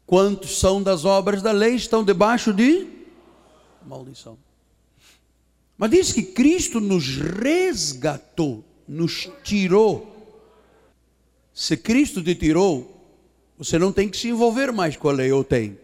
quantos 0.05 0.59
são 0.59 0.83
das 0.83 1.05
obras 1.05 1.41
da 1.41 1.51
lei 1.51 1.75
estão 1.75 2.03
debaixo 2.03 2.53
de 2.53 2.87
maldição. 3.85 4.37
Mas 5.77 5.89
diz 5.89 6.13
que 6.13 6.21
Cristo 6.21 6.79
nos 6.79 7.17
resgatou, 7.17 8.63
nos 8.87 9.29
tirou. 9.43 10.07
Se 11.53 11.75
Cristo 11.75 12.21
te 12.21 12.35
tirou, 12.35 13.01
você 13.57 13.79
não 13.79 13.91
tem 13.91 14.07
que 14.07 14.17
se 14.17 14.27
envolver 14.27 14.71
mais 14.71 14.95
com 14.95 15.09
a 15.09 15.11
lei, 15.11 15.31
ou 15.31 15.43
tem? 15.43 15.77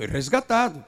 Foi 0.00 0.06
resgatado. 0.06 0.82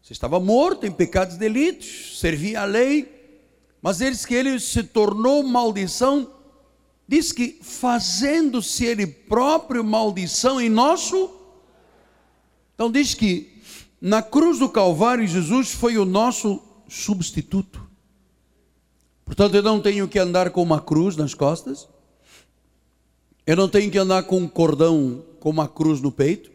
Você 0.00 0.12
estava 0.12 0.38
morto 0.38 0.86
em 0.86 0.92
pecados 0.92 1.34
e 1.34 1.38
delitos, 1.40 2.20
servia 2.20 2.60
a 2.60 2.64
lei, 2.64 3.40
mas 3.82 4.00
eles 4.00 4.24
que 4.24 4.32
ele 4.32 4.60
se 4.60 4.84
tornou 4.84 5.42
maldição, 5.42 6.30
diz 7.08 7.32
que 7.32 7.58
fazendo-se 7.60 8.84
ele 8.84 9.08
próprio 9.08 9.82
maldição 9.82 10.60
em 10.60 10.68
nosso. 10.68 11.32
Então 12.76 12.92
diz 12.92 13.12
que 13.12 13.60
na 14.00 14.22
cruz 14.22 14.60
do 14.60 14.68
Calvário 14.68 15.26
Jesus 15.26 15.72
foi 15.72 15.98
o 15.98 16.04
nosso 16.04 16.62
substituto. 16.88 17.84
Portanto, 19.24 19.56
eu 19.56 19.64
não 19.64 19.80
tenho 19.80 20.06
que 20.06 20.20
andar 20.20 20.50
com 20.50 20.62
uma 20.62 20.80
cruz 20.80 21.16
nas 21.16 21.34
costas. 21.34 21.88
Eu 23.44 23.56
não 23.56 23.68
tenho 23.68 23.90
que 23.90 23.98
andar 23.98 24.22
com 24.22 24.38
um 24.38 24.46
cordão 24.46 25.24
com 25.40 25.50
uma 25.50 25.66
cruz 25.66 26.00
no 26.00 26.12
peito. 26.12 26.52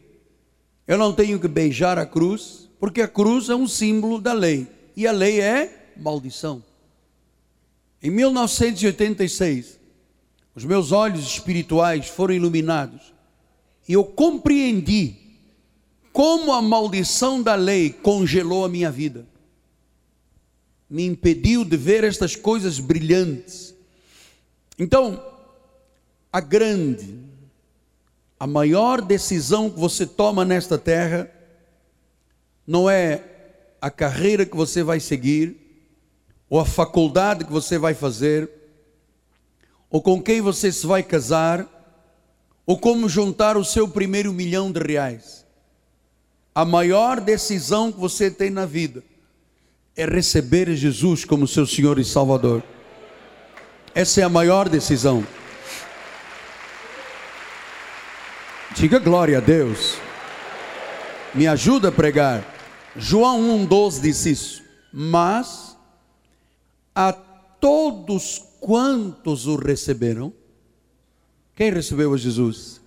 Eu 0.88 0.98
não 0.98 1.12
tenho 1.13 1.39
que 1.39 1.48
beijar 1.48 1.98
a 2.00 2.06
cruz, 2.06 2.70
porque 2.79 3.01
a 3.01 3.08
cruz 3.08 3.50
é 3.50 3.56
um 3.56 3.67
símbolo 3.67 4.22
da 4.22 4.34
lei. 4.34 4.67
E 4.96 5.06
a 5.06 5.12
lei 5.12 5.41
é 5.41 5.94
maldição. 5.98 6.63
Em 8.01 8.10
1986, 8.10 9.79
os 10.56 10.63
meus 10.63 10.91
olhos 10.91 11.25
espirituais 11.25 12.08
foram 12.08 12.34
iluminados 12.34 13.13
e 13.88 13.94
eu 13.94 14.03
compreendi 14.03 15.15
como 16.12 16.51
a 16.51 16.62
maldição 16.62 17.41
da 17.41 17.56
lei 17.56 17.91
congelou 17.91 18.65
a 18.65 18.70
minha 18.70 18.91
vida, 18.91 19.27
me 20.89 21.06
impediu 21.06 21.63
de 21.63 21.78
ver 21.78 22.04
estas 22.04 22.36
coisas 22.36 22.80
brilhantes. 22.80 23.76
Então, 24.80 25.23
a 26.34 26.39
grande, 26.41 27.19
a 28.39 28.45
maior 28.45 29.02
decisão 29.02 29.69
que 29.69 29.80
você 29.80 30.06
toma 30.06 30.45
nesta 30.45 30.78
terra 30.78 31.30
não 32.65 32.89
é 32.89 33.23
a 33.82 33.89
carreira 33.89 34.45
que 34.45 34.56
você 34.56 34.84
vai 34.84 35.00
seguir, 35.00 35.56
ou 36.50 36.60
a 36.60 36.65
faculdade 36.65 37.45
que 37.45 37.52
você 37.52 37.78
vai 37.78 37.93
fazer, 37.93 38.50
ou 39.89 40.02
com 40.02 40.21
quem 40.21 40.41
você 40.41 40.71
se 40.71 40.86
vai 40.86 41.02
casar, 41.02 41.65
ou 42.65 42.78
como 42.78 43.08
juntar 43.08 43.58
o 43.58 43.63
seu 43.63 43.88
primeiro 43.88 44.34
milhão 44.34 44.71
de 44.71 44.80
reais. 44.80 45.45
A 46.54 46.65
maior 46.65 47.21
decisão 47.21 47.91
que 47.91 48.00
você 48.00 48.30
tem 48.30 48.50
na 48.50 48.65
vida 48.65 49.04
é 49.95 50.06
receber 50.06 50.76
Jesus 50.76 51.23
como 51.23 51.47
seu 51.47 51.65
Senhor 51.65 51.97
e 51.97 52.04
Salvador. 52.04 52.63
Essa 53.95 54.21
é 54.21 54.23
a 54.23 54.30
maior 54.30 54.67
decisão. 54.67 55.26
Diga 58.78 59.00
glória 59.00 59.40
a 59.40 59.42
Deus. 59.42 59.98
Me 61.34 61.48
ajuda 61.48 61.88
a 61.88 61.92
pregar. 61.92 62.46
João 62.96 63.66
1,12 63.66 64.02
diz 64.02 64.24
isso. 64.28 64.63
Mas 64.94 65.76
a 66.94 67.12
todos 67.12 68.40
quantos 68.60 69.48
o 69.48 69.56
receberam, 69.56 70.32
quem 71.56 71.72
recebeu 71.72 72.13
a 72.13 72.18
Jesus? 72.18 72.80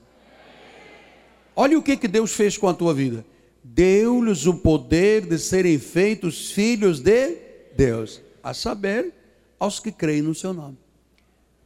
Olha 1.56 1.76
o 1.76 1.82
que, 1.82 1.96
que 1.96 2.06
Deus 2.06 2.32
fez 2.34 2.56
com 2.56 2.68
a 2.68 2.74
tua 2.74 2.94
vida. 2.94 3.26
Deu-lhes 3.64 4.46
o 4.46 4.54
poder 4.54 5.26
de 5.26 5.40
serem 5.40 5.76
feitos 5.76 6.52
filhos 6.52 7.00
de 7.00 7.36
Deus, 7.76 8.22
a 8.44 8.54
saber, 8.54 9.12
aos 9.58 9.80
que 9.80 9.90
creem 9.90 10.22
no 10.22 10.36
seu 10.36 10.52
nome. 10.52 10.78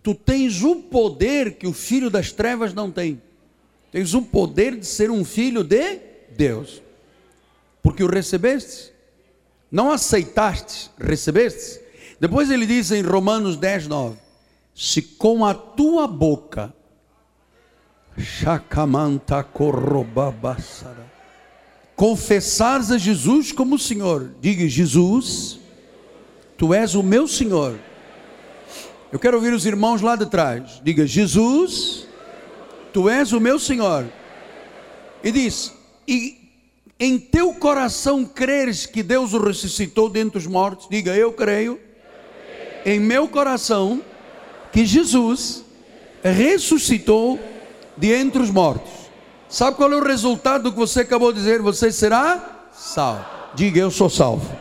Tu 0.02 0.14
tens 0.14 0.62
o 0.62 0.76
poder 0.76 1.58
que 1.58 1.66
o 1.66 1.74
filho 1.74 2.08
das 2.08 2.32
trevas 2.32 2.72
não 2.72 2.90
tem. 2.90 3.20
Tens 3.94 4.12
o 4.12 4.22
poder 4.22 4.76
de 4.76 4.84
ser 4.86 5.08
um 5.08 5.24
filho 5.24 5.62
de 5.62 6.00
Deus. 6.36 6.82
Porque 7.80 8.02
o 8.02 8.08
recebeste. 8.08 8.92
Não 9.70 9.88
aceitaste, 9.88 10.90
recebeste. 10.98 11.78
Depois 12.18 12.50
ele 12.50 12.66
diz 12.66 12.90
em 12.90 13.02
Romanos 13.02 13.56
10, 13.56 13.86
9: 13.86 14.16
Se 14.74 15.00
com 15.00 15.46
a 15.46 15.54
tua 15.54 16.08
boca 16.08 16.74
confessares 21.94 22.90
a 22.90 22.98
Jesus 22.98 23.52
como 23.52 23.78
Senhor, 23.78 24.34
diga 24.40 24.66
Jesus, 24.66 25.60
tu 26.58 26.74
és 26.74 26.96
o 26.96 27.02
meu 27.04 27.28
Senhor. 27.28 27.78
Eu 29.12 29.20
quero 29.20 29.36
ouvir 29.36 29.52
os 29.52 29.64
irmãos 29.64 30.00
lá 30.00 30.16
de 30.16 30.26
trás. 30.26 30.80
Diga 30.82 31.06
Jesus, 31.06 32.08
Tu 32.94 33.08
és 33.08 33.32
o 33.32 33.40
meu 33.40 33.58
Senhor. 33.58 34.06
E 35.22 35.32
diz: 35.32 35.72
E 36.06 36.38
em 36.98 37.18
teu 37.18 37.52
coração 37.54 38.24
creres 38.24 38.86
que 38.86 39.02
Deus 39.02 39.34
o 39.34 39.38
ressuscitou 39.38 40.08
dentre 40.08 40.38
os 40.38 40.46
mortos? 40.46 40.86
Diga: 40.88 41.12
Eu 41.12 41.32
creio. 41.32 41.80
Em 42.86 43.00
meu 43.00 43.26
coração 43.26 44.00
que 44.70 44.86
Jesus 44.86 45.64
ressuscitou 46.22 47.40
de 47.96 48.12
entre 48.12 48.40
os 48.40 48.50
mortos. 48.50 48.92
Sabe 49.48 49.76
qual 49.76 49.92
é 49.92 49.96
o 49.96 50.04
resultado 50.04 50.64
do 50.64 50.72
que 50.72 50.78
você 50.78 51.00
acabou 51.00 51.32
de 51.32 51.40
dizer? 51.40 51.60
Você 51.62 51.90
será 51.90 52.68
salvo. 52.72 53.24
Diga: 53.56 53.80
Eu 53.80 53.90
sou 53.90 54.08
salvo. 54.08 54.56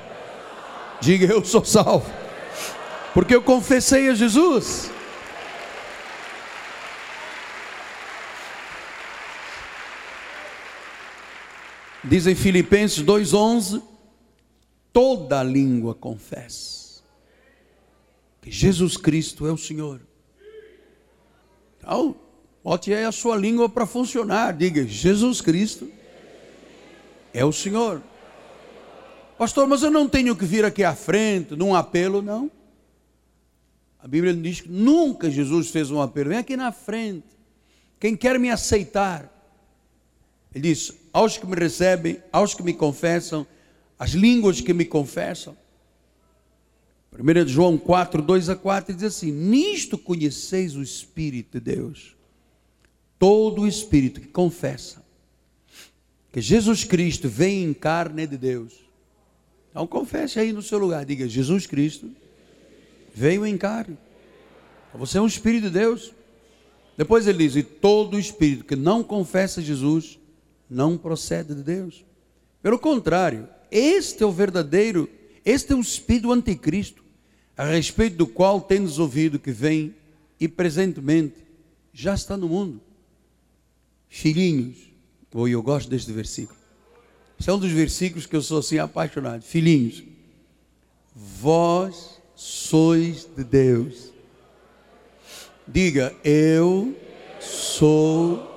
Diga: 1.00 1.32
Eu 1.32 1.46
sou 1.46 1.64
salvo. 1.64 2.12
Porque 3.14 3.36
eu 3.36 3.44
confessei 3.44 4.10
a 4.10 4.16
Jesus. 4.16 4.90
Diz 12.14 12.28
em 12.28 12.36
Filipenses 12.36 13.04
2,11: 13.04 13.82
toda 14.94 15.42
língua 15.42 15.96
confessa 15.96 17.02
que 18.40 18.52
Jesus 18.52 18.96
Cristo 18.96 19.48
é 19.48 19.52
o 19.52 19.58
Senhor. 19.58 20.00
Então, 21.80 22.16
bote 22.64 22.94
aí 22.94 23.04
a 23.04 23.12
sua 23.12 23.36
língua 23.36 23.68
para 23.68 23.88
funcionar. 23.88 24.56
Diga: 24.56 24.86
Jesus 24.86 25.42
Cristo 25.42 25.90
é 27.34 27.44
o 27.44 27.52
Senhor. 27.52 28.00
Pastor, 29.36 29.68
mas 29.68 29.82
eu 29.82 29.90
não 29.90 30.08
tenho 30.08 30.36
que 30.36 30.46
vir 30.46 30.64
aqui 30.64 30.84
à 30.84 30.94
frente, 30.94 31.56
num 31.56 31.74
apelo, 31.74 32.22
não. 32.22 32.52
A 33.98 34.08
Bíblia 34.08 34.36
diz 34.36 34.62
que 34.62 34.70
nunca 34.70 35.32
Jesus 35.32 35.72
fez 35.72 35.90
um 35.90 36.00
apelo. 36.00 36.30
Vem 36.30 36.38
aqui 36.38 36.56
na 36.56 36.72
frente. 36.72 37.26
Quem 38.00 38.16
quer 38.16 38.40
me 38.40 38.52
aceitar, 38.52 39.34
ele 40.54 40.70
diz: 40.70 41.02
aos 41.14 41.38
que 41.38 41.46
me 41.46 41.56
recebem, 41.56 42.22
aos 42.32 42.56
que 42.56 42.64
me 42.64 42.74
confessam, 42.74 43.46
as 44.00 44.12
línguas 44.12 44.60
que 44.60 44.74
me 44.74 44.84
confessam. 44.84 45.56
1 47.14 47.48
João 47.48 47.78
4, 47.78 48.24
2 48.24 48.50
a 48.50 48.56
4 48.56 48.96
diz 48.96 49.04
assim: 49.04 49.32
Nisto 49.32 49.98
conheceis 49.98 50.76
o 50.76 50.82
Espírito 50.82 51.60
de 51.60 51.76
Deus. 51.76 52.16
Todo 53.20 53.62
o 53.62 53.68
Espírito 53.68 54.20
que 54.20 54.28
confessa 54.28 55.04
que 56.32 56.42
Jesus 56.42 56.84
Cristo 56.84 57.30
vem 57.30 57.64
em 57.64 57.74
carne 57.74 58.26
de 58.26 58.38
Deus. 58.38 58.74
Então 59.70 59.86
confesse 59.86 60.40
aí 60.40 60.52
no 60.52 60.64
seu 60.64 60.80
lugar, 60.80 61.06
diga: 61.06 61.28
Jesus 61.28 61.68
Cristo 61.68 62.10
veio 63.14 63.46
em 63.46 63.56
carne. 63.56 63.98
Você 64.96 65.20
é 65.20 65.22
um 65.22 65.28
espírito 65.28 65.64
de 65.64 65.70
Deus. 65.70 66.12
Depois 66.98 67.28
ele 67.28 67.48
diz: 67.48 67.56
e 67.56 67.62
todo 67.62 68.20
espírito 68.20 68.66
que 68.66 68.76
não 68.76 69.04
confessa 69.04 69.62
Jesus 69.62 70.18
não 70.70 70.98
procede 70.98 71.54
de 71.56 71.64
Deus. 71.64 72.06
Pelo 72.62 72.80
contrário, 72.80 73.48
este 73.70 74.24
é 74.24 74.26
o 74.26 74.32
verdadeiro, 74.32 75.10
este 75.44 75.74
é 75.74 75.76
o 75.76 75.82
espírito 75.82 76.32
anticristo, 76.32 77.04
a 77.58 77.66
respeito 77.66 78.18
do 78.18 78.28
qual 78.28 78.62
temos 78.62 79.00
ouvido 79.00 79.40
que 79.40 79.52
vem 79.52 79.94
e 80.40 80.48
presentemente 80.48 81.36
já 81.94 82.14
está 82.14 82.36
no 82.36 82.50
mundo. 82.50 82.82
Filhinhos, 84.08 84.92
ou 85.34 85.48
eu 85.48 85.62
gosto 85.62 85.90
deste 85.90 86.12
versículo. 86.12 86.58
Esse 87.40 87.50
é 87.50 87.54
um 87.54 87.60
dos 87.60 87.72
versículos 87.72 88.26
que 88.26 88.36
eu 88.36 88.42
sou 88.42 88.60
assim 88.60 88.78
apaixonado. 88.78 89.42
Filhinhos, 89.42 90.04
vós 91.14 92.22
sois 92.36 93.28
de 93.36 93.44
Deus. 93.44 94.12
Diga, 95.68 96.16
eu 96.24 96.96
sou. 97.40 98.53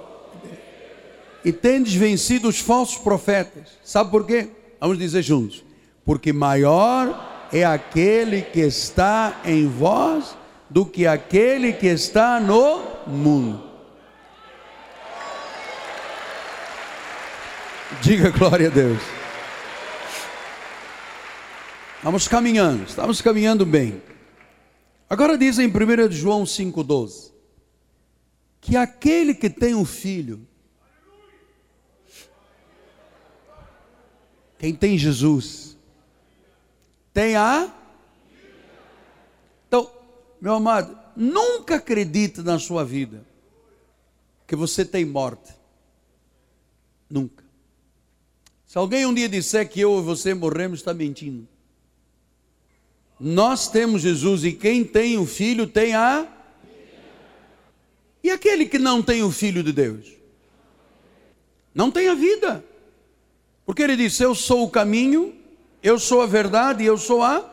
E 1.47 1.53
tendes 1.53 1.95
vencido 1.95 2.49
os 2.49 2.59
falsos 2.59 2.99
profetas. 2.99 3.69
Sabe 3.85 4.11
por 4.11 4.27
quê? 4.27 4.49
Vamos 4.81 4.99
dizer 4.99 5.23
juntos. 5.23 5.65
Porque 6.05 6.33
maior 6.33 7.49
é 7.53 7.65
aquele 7.65 8.43
que 8.43 8.59
está 8.59 9.41
em 9.45 9.69
vós 9.69 10.37
do 10.69 10.85
que 10.85 11.07
aquele 11.07 11.73
que 11.73 11.87
está 11.87 12.41
no 12.41 12.83
mundo. 13.07 13.63
Diga 18.03 18.31
glória 18.31 18.67
a 18.67 18.71
Deus. 18.73 19.01
Estamos 21.99 22.27
caminhando, 22.27 22.85
estamos 22.89 23.23
caminhando 23.23 23.65
bem. 23.65 24.03
Agora 25.09 25.39
diz 25.39 25.61
em 25.61 25.69
1 25.69 26.11
João 26.11 26.43
5,12 26.43 27.31
que 28.61 28.77
aquele 28.77 29.33
que 29.33 29.49
tem 29.49 29.77
um 29.77 29.85
filho, 29.85 30.45
quem 34.59 34.75
tem 34.75 34.97
Jesus, 34.97 35.77
tem 37.13 37.37
a. 37.37 37.73
Então, 39.69 39.91
meu 40.41 40.55
amado, 40.55 40.99
nunca 41.17 41.77
acredite 41.77 42.43
na 42.43 42.59
sua 42.59 42.85
vida 42.85 43.25
que 44.47 44.55
você 44.55 44.85
tem 44.85 45.05
morte. 45.05 45.53
Nunca. 47.09 47.45
Se 48.67 48.79
alguém 48.79 49.07
um 49.07 49.15
dia 49.15 49.29
disser 49.29 49.69
que 49.69 49.81
eu 49.81 49.99
e 49.99 50.03
você 50.03 50.35
morremos, 50.35 50.81
está 50.81 50.93
mentindo. 50.93 51.47
Nós 53.19 53.69
temos 53.69 54.03
Jesus 54.03 54.45
e 54.45 54.53
quem 54.53 54.85
tem 54.85 55.17
o 55.17 55.25
Filho 55.25 55.67
tem 55.67 55.95
a. 55.95 56.31
E 58.23 58.31
aquele 58.31 58.67
que 58.67 58.79
não 58.79 59.03
tem 59.03 59.23
o 59.23 59.31
Filho 59.31 59.63
de 59.63 59.73
Deus? 59.73 60.13
Não 61.75 61.91
tem 61.91 62.09
a 62.09 62.15
vida. 62.15 62.65
Porque 63.67 63.83
ele 63.83 63.97
disse: 63.97 64.23
Eu 64.23 64.35
sou 64.35 64.65
o 64.65 64.71
caminho, 64.71 65.35
eu 65.83 65.99
sou 65.99 66.23
a 66.23 66.27
verdade 66.27 66.85
eu 66.85 66.97
sou 66.97 67.23
a. 67.23 67.53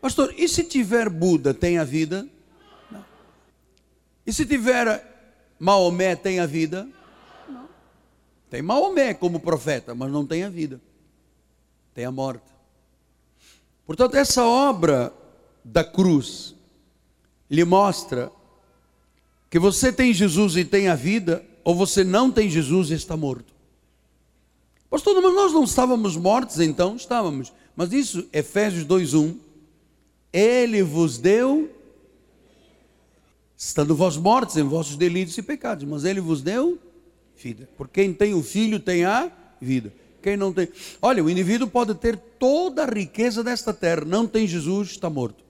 Pastor, 0.00 0.32
e 0.38 0.48
se 0.48 0.62
tiver 0.62 1.08
Buda, 1.08 1.52
tem 1.52 1.76
a 1.76 1.84
vida? 1.84 2.26
Não. 2.90 3.04
E 4.24 4.32
se 4.32 4.46
tiver 4.46 5.04
Maomé, 5.58 6.14
tem 6.14 6.38
a 6.38 6.46
vida? 6.46 6.88
Não. 7.48 7.68
Tem 8.48 8.62
Maomé 8.62 9.12
como 9.12 9.40
profeta, 9.40 9.92
mas 9.92 10.10
não 10.12 10.24
tem 10.24 10.44
a 10.44 10.48
vida. 10.48 10.80
Tem 11.92 12.04
a 12.04 12.12
morte. 12.12 12.46
Portanto, 13.84 14.14
essa 14.14 14.44
obra 14.44 15.12
da 15.64 15.82
cruz 15.82 16.54
lhe 17.50 17.64
mostra 17.64 18.30
que 19.50 19.58
você 19.58 19.92
tem 19.92 20.12
Jesus 20.12 20.56
e 20.56 20.64
tem 20.64 20.88
a 20.88 20.94
vida, 20.94 21.44
ou 21.64 21.74
você 21.74 22.04
não 22.04 22.30
tem 22.30 22.48
Jesus 22.48 22.90
e 22.90 22.94
está 22.94 23.16
morto. 23.16 23.57
Pastor, 24.90 25.20
mas 25.20 25.34
nós 25.34 25.52
não 25.52 25.64
estávamos 25.64 26.16
mortos 26.16 26.60
então? 26.60 26.96
Estávamos. 26.96 27.52
Mas 27.76 27.92
isso, 27.92 28.26
Efésios 28.32 28.84
2:1, 28.84 29.36
ele 30.32 30.82
vos 30.82 31.18
deu 31.18 31.70
estando 33.56 33.94
vós 33.94 34.16
mortos 34.16 34.56
em 34.56 34.62
vossos 34.62 34.96
delitos 34.96 35.36
e 35.36 35.42
pecados, 35.42 35.84
mas 35.84 36.04
ele 36.04 36.20
vos 36.20 36.40
deu 36.40 36.78
vida. 37.36 37.68
Por 37.76 37.88
quem 37.88 38.14
tem 38.14 38.32
o 38.32 38.42
filho 38.42 38.78
tem 38.78 39.04
a 39.04 39.32
vida. 39.60 39.92
Quem 40.22 40.36
não 40.36 40.52
tem. 40.52 40.68
Olha, 41.02 41.22
o 41.22 41.28
indivíduo 41.28 41.68
pode 41.68 41.94
ter 41.94 42.16
toda 42.16 42.84
a 42.84 42.86
riqueza 42.86 43.42
desta 43.42 43.74
terra, 43.74 44.04
não 44.04 44.26
tem 44.26 44.46
Jesus, 44.46 44.90
está 44.90 45.10
morto. 45.10 45.44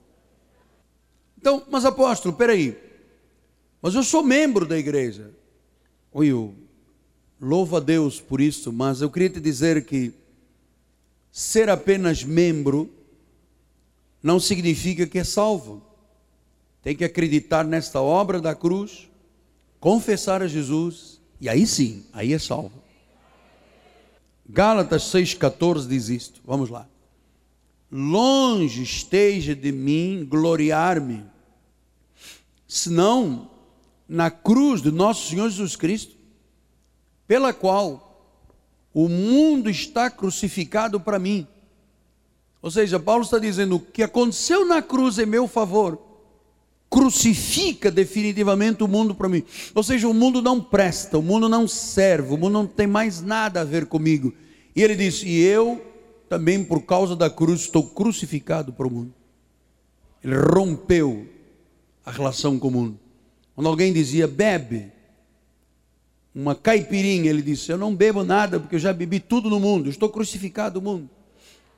Então, 1.38 1.62
mas 1.70 1.84
apóstolo, 1.84 2.34
peraí. 2.34 2.76
Mas 3.80 3.94
eu 3.94 4.02
sou 4.02 4.22
membro 4.22 4.66
da 4.66 4.76
igreja. 4.76 5.30
Oi, 6.12 6.28
eu 6.28 6.54
louvo 7.40 7.76
a 7.76 7.80
Deus 7.80 8.20
por 8.20 8.40
isso, 8.40 8.72
mas 8.72 9.00
eu 9.00 9.10
queria 9.10 9.30
te 9.30 9.40
dizer 9.40 9.84
que 9.84 10.12
ser 11.30 11.68
apenas 11.68 12.24
membro 12.24 12.90
não 14.22 14.40
significa 14.40 15.06
que 15.06 15.18
é 15.18 15.24
salvo. 15.24 15.82
Tem 16.82 16.96
que 16.96 17.04
acreditar 17.04 17.64
nesta 17.64 18.00
obra 18.00 18.40
da 18.40 18.54
cruz, 18.54 19.08
confessar 19.78 20.42
a 20.42 20.48
Jesus, 20.48 21.20
e 21.40 21.48
aí 21.48 21.66
sim, 21.66 22.04
aí 22.12 22.32
é 22.32 22.38
salvo. 22.38 22.82
Gálatas 24.48 25.04
6,14 25.04 25.86
diz 25.86 26.08
isto. 26.08 26.40
Vamos 26.44 26.70
lá. 26.70 26.88
Longe 27.90 28.82
esteja 28.82 29.54
de 29.54 29.72
mim 29.72 30.26
gloriar-me, 30.28 31.24
senão 32.66 33.50
na 34.08 34.30
cruz 34.30 34.82
de 34.82 34.90
nosso 34.90 35.30
Senhor 35.30 35.48
Jesus 35.48 35.76
Cristo, 35.76 36.17
pela 37.28 37.52
qual 37.52 38.08
o 38.94 39.08
mundo 39.08 39.68
está 39.68 40.10
crucificado 40.10 40.98
para 40.98 41.18
mim. 41.18 41.46
Ou 42.60 42.70
seja, 42.70 42.98
Paulo 42.98 43.22
está 43.22 43.38
dizendo: 43.38 43.76
o 43.76 43.80
que 43.80 44.02
aconteceu 44.02 44.66
na 44.66 44.82
cruz 44.82 45.18
em 45.18 45.26
meu 45.26 45.46
favor 45.46 46.02
crucifica 46.90 47.90
definitivamente 47.90 48.82
o 48.82 48.88
mundo 48.88 49.14
para 49.14 49.28
mim. 49.28 49.44
Ou 49.74 49.82
seja, 49.82 50.08
o 50.08 50.14
mundo 50.14 50.40
não 50.40 50.60
presta, 50.60 51.18
o 51.18 51.22
mundo 51.22 51.48
não 51.48 51.68
serve, 51.68 52.32
o 52.32 52.38
mundo 52.38 52.54
não 52.54 52.66
tem 52.66 52.86
mais 52.86 53.20
nada 53.20 53.60
a 53.60 53.64
ver 53.64 53.86
comigo. 53.86 54.32
E 54.74 54.82
ele 54.82 54.96
disse: 54.96 55.28
E 55.28 55.38
eu 55.44 55.84
também, 56.28 56.64
por 56.64 56.82
causa 56.82 57.14
da 57.14 57.28
cruz, 57.28 57.60
estou 57.60 57.84
crucificado 57.90 58.72
para 58.72 58.86
o 58.86 58.90
mundo. 58.90 59.14
Ele 60.24 60.34
rompeu 60.34 61.28
a 62.04 62.10
relação 62.10 62.58
com 62.58 62.68
o 62.68 62.72
mundo. 62.72 62.98
Quando 63.54 63.68
alguém 63.68 63.92
dizia, 63.92 64.26
bebe 64.26 64.97
uma 66.40 66.54
caipirinha, 66.54 67.28
ele 67.28 67.42
disse: 67.42 67.72
Eu 67.72 67.76
não 67.76 67.92
bebo 67.92 68.22
nada, 68.22 68.60
porque 68.60 68.76
eu 68.76 68.78
já 68.80 68.92
bebi 68.92 69.18
tudo 69.18 69.50
no 69.50 69.58
mundo, 69.58 69.90
estou 69.90 70.08
crucificado 70.08 70.80
no 70.80 70.88
mundo. 70.88 71.10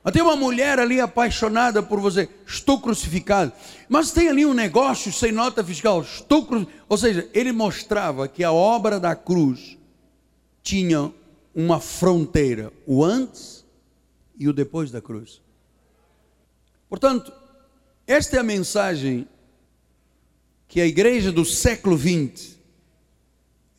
Mas 0.03 0.13
tem 0.13 0.21
uma 0.21 0.35
mulher 0.35 0.77
ali 0.77 0.99
apaixonada 0.99 1.81
por 1.81 1.99
você, 1.99 2.29
estou 2.45 2.79
crucificado. 2.79 3.51
Mas 3.89 4.11
tem 4.11 4.29
ali 4.29 4.45
um 4.45 4.53
negócio 4.53 5.11
sem 5.11 5.31
nota 5.31 5.63
fiscal, 5.63 6.01
estou 6.01 6.45
crucificado. 6.45 6.85
Ou 6.87 6.95
seja, 6.95 7.27
ele 7.33 7.51
mostrava 7.51 8.27
que 8.27 8.43
a 8.43 8.51
obra 8.51 8.99
da 8.99 9.15
cruz 9.15 9.79
tinha 10.61 11.11
uma 11.55 11.79
fronteira, 11.79 12.71
o 12.85 13.03
antes 13.03 13.65
e 14.37 14.47
o 14.47 14.53
depois 14.53 14.91
da 14.91 15.01
cruz. 15.01 15.41
Portanto, 16.87 17.33
esta 18.05 18.37
é 18.37 18.39
a 18.39 18.43
mensagem 18.43 19.27
que 20.67 20.79
a 20.79 20.85
igreja 20.85 21.31
do 21.31 21.43
século 21.43 21.97
XX 21.97 22.60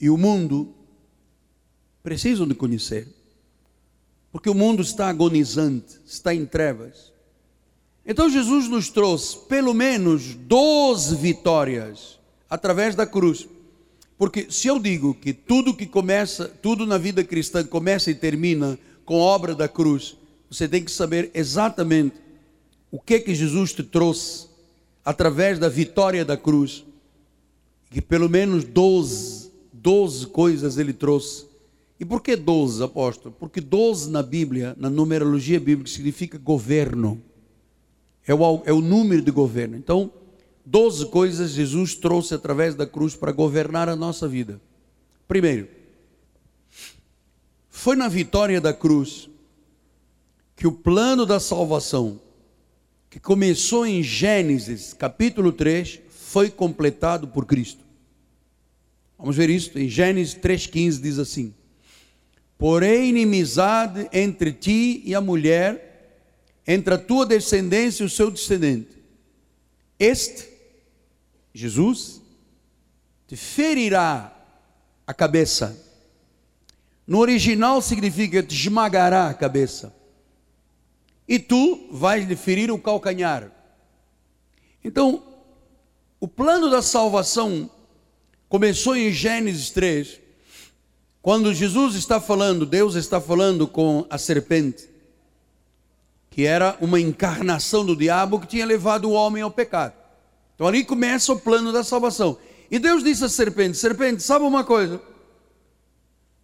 e 0.03 0.11
o 0.11 0.19
mundo 0.19 0.75
precisam 2.03 2.49
de 2.49 2.57
conhecer. 2.57 3.07
Porque 4.33 4.51
o 4.51 4.55
mundo 4.55 4.83
está 4.83 5.09
agonizante, 5.09 6.01
está 6.05 6.35
em 6.35 6.45
trevas. 6.45 7.13
Então 8.05 8.29
Jesus 8.29 8.69
nos 8.69 8.91
trouxe 8.91 9.39
pelo 9.47 9.73
menos 9.73 10.35
12 10.35 11.15
vitórias 11.15 12.19
através 12.51 12.97
da 12.97 13.07
cruz. 13.07 13.47
Porque 14.19 14.49
se 14.51 14.67
eu 14.67 14.81
digo 14.81 15.15
que 15.15 15.33
tudo 15.33 15.73
que 15.73 15.87
começa, 15.87 16.49
tudo 16.49 16.85
na 16.85 16.99
vida 16.99 17.23
cristã 17.23 17.63
começa 17.63 18.11
e 18.11 18.15
termina 18.15 18.77
com 19.05 19.15
a 19.15 19.25
obra 19.25 19.55
da 19.55 19.69
cruz, 19.69 20.17
você 20.51 20.69
tem 20.69 20.85
que 20.85 20.91
saber 20.91 21.31
exatamente 21.33 22.17
o 22.91 22.99
que 22.99 23.21
que 23.21 23.37
Jesus 23.37 23.73
te 23.73 23.85
trouxe 23.85 24.49
através 25.05 25.61
da 25.61 25.69
vitória 25.69 26.25
da 26.25 26.37
cruz. 26.37 26.85
Que 27.89 28.03
pelo 28.03 28.29
menos 28.29 28.65
12, 28.65 29.42
12 29.83 30.29
coisas 30.29 30.79
ele 30.79 30.93
trouxe 30.93 31.53
e 32.03 32.05
por 32.05 32.21
que 32.21 32.35
12, 32.35 32.83
apóstolo? 32.83 33.33
Porque 33.39 33.61
12 33.61 34.11
na 34.11 34.25
Bíblia, 34.25 34.75
na 34.77 34.91
numerologia 34.91 35.61
bíblica, 35.61 35.89
significa 35.89 36.37
governo. 36.37 37.23
É 38.27 38.35
o, 38.35 38.63
é 38.65 38.73
o 38.73 38.81
número 38.81 39.23
de 39.23 39.31
governo. 39.31 39.77
Então, 39.77 40.11
12 40.67 41.07
coisas 41.07 41.53
Jesus 41.53 41.95
trouxe 41.95 42.35
através 42.35 42.75
da 42.75 42.85
cruz 42.89 43.15
para 43.15 43.31
governar 43.31 43.89
a 43.89 43.95
nossa 43.95 44.27
vida. 44.27 44.61
Primeiro, 45.29 45.69
Foi 47.69 47.95
na 47.95 48.09
vitória 48.09 48.61
da 48.61 48.75
cruz 48.75 49.31
que 50.57 50.67
o 50.67 50.73
plano 50.73 51.25
da 51.25 51.39
salvação, 51.39 52.21
que 53.09 53.21
começou 53.21 53.87
em 53.87 54.03
Gênesis 54.03 54.93
capítulo 54.93 55.53
3, 55.53 56.01
foi 56.09 56.51
completado 56.51 57.29
por 57.29 57.47
Cristo. 57.47 57.85
Vamos 59.23 59.37
ver 59.37 59.51
isso 59.51 59.79
em 59.79 59.89
Gênesis 59.89 60.35
3,15 60.35 61.01
diz 61.01 61.17
assim: 61.17 61.55
Porém, 62.59 63.11
inimizade 63.11 64.09
entre 64.13 64.53
ti 64.53 65.01
e 65.05 65.15
a 65.15 65.21
mulher, 65.21 66.27
entre 66.67 66.95
a 66.95 66.99
tua 66.99 67.25
descendência 67.25 68.03
e 68.03 68.07
o 68.07 68.11
seu 68.11 68.33
descendente. 68.33 69.01
Este, 69.97 70.49
Jesus, 71.55 72.21
te 73.29 73.37
ferirá 73.37 74.37
a 75.07 75.15
cabeça. 75.15 75.81
No 77.07 77.21
original 77.21 77.81
significa 77.81 78.43
te 78.43 78.57
esmagará 78.57 79.29
a 79.29 79.35
cabeça. 79.35 79.95
E 81.29 81.39
tu 81.39 81.87
vais 81.93 82.27
lhe 82.27 82.35
ferir 82.35 82.73
o 82.73 82.79
calcanhar. 82.79 83.53
Então, 84.83 85.23
o 86.19 86.27
plano 86.27 86.69
da 86.69 86.83
salvação 86.83 87.71
começou 88.53 88.95
em 88.95 89.11
Gênesis 89.11 89.71
3, 89.71 90.21
quando 91.23 91.55
Jesus 91.55 91.95
está 91.95 92.21
falando, 92.21 92.67
Deus 92.67 92.97
está 92.97 93.19
falando 93.19 93.67
com 93.67 94.07
a 94.11 94.19
serpente, 94.19 94.91
que 96.29 96.45
era 96.45 96.77
uma 96.79 97.01
encarnação 97.01 97.83
do 97.83 97.97
diabo 97.97 98.39
que 98.39 98.47
tinha 98.47 98.67
levado 98.67 99.07
o 99.07 99.13
homem 99.13 99.43
ao 99.43 99.51
pecado. 99.51 99.95
Então 100.55 100.67
ali 100.67 100.85
começa 100.85 101.33
o 101.33 101.41
plano 101.41 101.73
da 101.73 101.83
salvação. 101.83 102.37
E 102.71 102.79
Deus 102.79 103.03
disse 103.03 103.25
à 103.25 103.29
serpente: 103.31 103.79
Serpente, 103.79 104.23
sabe 104.23 104.45
uma 104.45 104.65
coisa? 104.65 105.01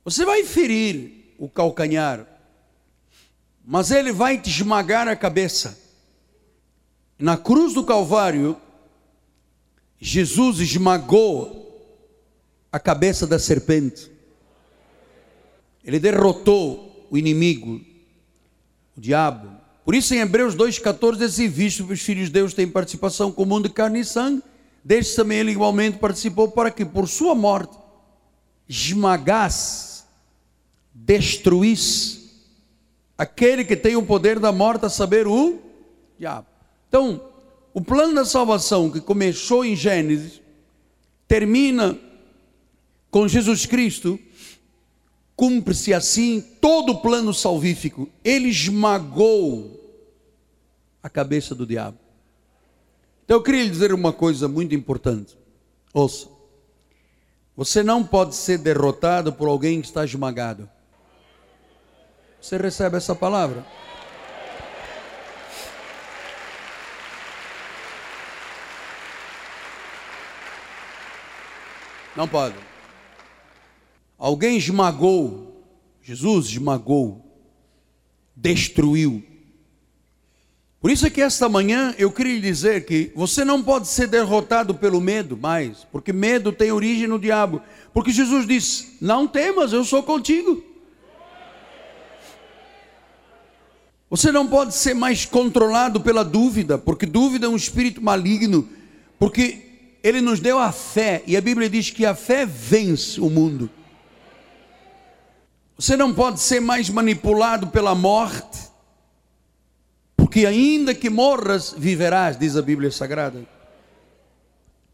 Você 0.03 0.25
vai 0.25 0.45
ferir 0.45 1.35
o 1.39 1.47
calcanhar, 1.47 2.27
mas 3.63 3.91
ele 3.91 4.13
vai 4.13 4.41
te 4.41 4.49
esmagar 4.49 5.07
a 5.09 5.15
cabeça. 5.15 5.79
Na 7.19 7.37
cruz 7.37 7.75
do 7.75 7.85
Calvário, 7.85 8.57
Jesus 10.01 10.61
esmagou 10.61 11.68
a 12.71 12.79
cabeça 12.79 13.27
da 13.27 13.39
serpente. 13.39 14.11
Ele 15.85 15.99
derrotou 15.99 17.07
o 17.11 17.17
inimigo, 17.17 17.81
o 18.97 19.01
diabo. 19.01 19.49
Por 19.85 19.95
isso 19.95 20.15
em 20.15 20.19
Hebreus 20.19 20.55
2,14 20.55 21.13
diz 21.13 21.23
assim, 21.23 21.49
visto 21.49 21.87
que 21.87 21.93
os 21.95 22.01
filhos 22.01 22.27
de 22.27 22.33
Deus 22.33 22.53
têm 22.53 22.69
participação 22.69 23.33
comum 23.33 23.61
de 23.61 23.71
carne 23.71 24.01
e 24.01 24.05
sangue, 24.05 24.43
deste 24.85 25.17
também 25.17 25.39
ele 25.39 25.53
igualmente 25.53 25.99
participou 25.99 26.51
para 26.51 26.71
que 26.71 26.85
por 26.85 27.09
sua 27.09 27.35
morte 27.35 27.77
esmagasse, 28.69 30.05
destruísse 30.93 32.29
aquele 33.17 33.65
que 33.65 33.75
tem 33.75 33.97
o 33.97 34.05
poder 34.05 34.39
da 34.39 34.53
morte, 34.53 34.85
a 34.85 34.91
saber, 34.91 35.27
o 35.27 35.59
diabo. 36.19 36.47
Então, 36.89 37.21
o 37.73 37.81
plano 37.81 38.15
da 38.15 38.25
salvação 38.25 38.91
que 38.91 39.01
começou 39.01 39.65
em 39.65 39.75
Gênesis, 39.75 40.41
termina 41.27 41.99
com 43.11 43.27
Jesus 43.27 43.67
Cristo, 43.67 44.19
cumpre-se 45.35 45.95
assim 45.95 46.41
todo 46.41 46.93
o 46.93 47.01
plano 47.01 47.33
salvífico. 47.33 48.09
Ele 48.25 48.49
esmagou 48.49 49.79
a 51.03 51.09
cabeça 51.09 51.55
do 51.55 51.67
diabo. 51.67 51.99
Então 53.25 53.37
eu 53.37 53.43
queria 53.43 53.65
lhe 53.65 53.71
dizer 53.71 53.93
uma 53.93 54.13
coisa 54.13 54.49
muito 54.49 54.75
importante. 54.75 55.37
Ouça. 55.93 56.29
Você 57.57 57.83
não 57.83 58.05
pode 58.05 58.35
ser 58.35 58.59
derrotado 58.59 59.33
por 59.33 59.49
alguém 59.49 59.81
que 59.81 59.87
está 59.87 60.05
esmagado. 60.05 60.69
Você 62.41 62.57
recebe 62.57 62.97
essa 62.97 63.15
palavra? 63.15 63.67
Não 72.17 72.27
pode. 72.27 72.68
Alguém 74.19 74.57
esmagou, 74.57 75.63
Jesus 76.03 76.47
esmagou, 76.47 77.25
destruiu. 78.35 79.23
Por 80.81 80.91
isso 80.91 81.07
é 81.07 81.11
que 81.11 81.21
esta 81.21 81.49
manhã 81.49 81.95
eu 81.99 82.11
queria 82.11 82.35
lhe 82.35 82.41
dizer 82.41 82.85
que 82.85 83.13
você 83.15 83.45
não 83.45 83.63
pode 83.63 83.87
ser 83.87 84.09
derrotado 84.09 84.75
pelo 84.75 85.01
medo 85.01 85.37
mais, 85.37 85.87
porque 85.93 86.13
medo 86.13 86.53
tem 86.53 86.73
origem 86.73 87.07
no 87.07 87.19
diabo. 87.19 87.63
Porque 87.93 88.11
Jesus 88.11 88.47
disse: 88.47 88.97
Não 89.01 89.27
temas, 89.27 89.73
eu 89.73 89.85
sou 89.85 90.03
contigo. 90.03 90.65
Você 94.11 94.33
não 94.33 94.47
pode 94.47 94.75
ser 94.75 94.95
mais 94.95 95.25
controlado 95.25 96.01
pela 96.01 96.25
dúvida, 96.25 96.79
porque 96.79 97.07
dúvida 97.07 97.47
é 97.47 97.49
um 97.49 97.57
espírito 97.57 98.03
maligno, 98.03 98.69
porque 99.19 99.97
ele 100.03 100.21
nos 100.21 100.41
deu 100.41 100.59
a 100.59 100.73
fé, 100.73 101.23
e 101.27 101.37
a 101.37 101.41
Bíblia 101.41 101.69
diz 101.69 101.91
que 101.91 102.07
a 102.07 102.15
fé 102.15 102.47
vence 102.47 103.21
o 103.21 103.29
mundo. 103.29 103.69
Você 105.79 105.97
não 105.97 106.13
pode 106.13 106.41
ser 106.41 106.59
mais 106.59 106.91
manipulado 106.91 107.69
pela 107.69 107.95
morte, 107.95 108.59
porque 110.17 110.45
ainda 110.45 110.93
que 110.93 111.09
morras, 111.09 111.73
viverás, 111.79 112.37
diz 112.37 112.57
a 112.57 112.63
Bíblia 112.63 112.91
Sagrada. 112.91 113.47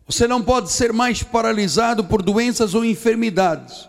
Você 0.06 0.28
não 0.28 0.42
pode 0.42 0.70
ser 0.70 0.92
mais 0.92 1.22
paralisado 1.22 2.04
por 2.04 2.20
doenças 2.20 2.74
ou 2.74 2.84
enfermidades, 2.84 3.88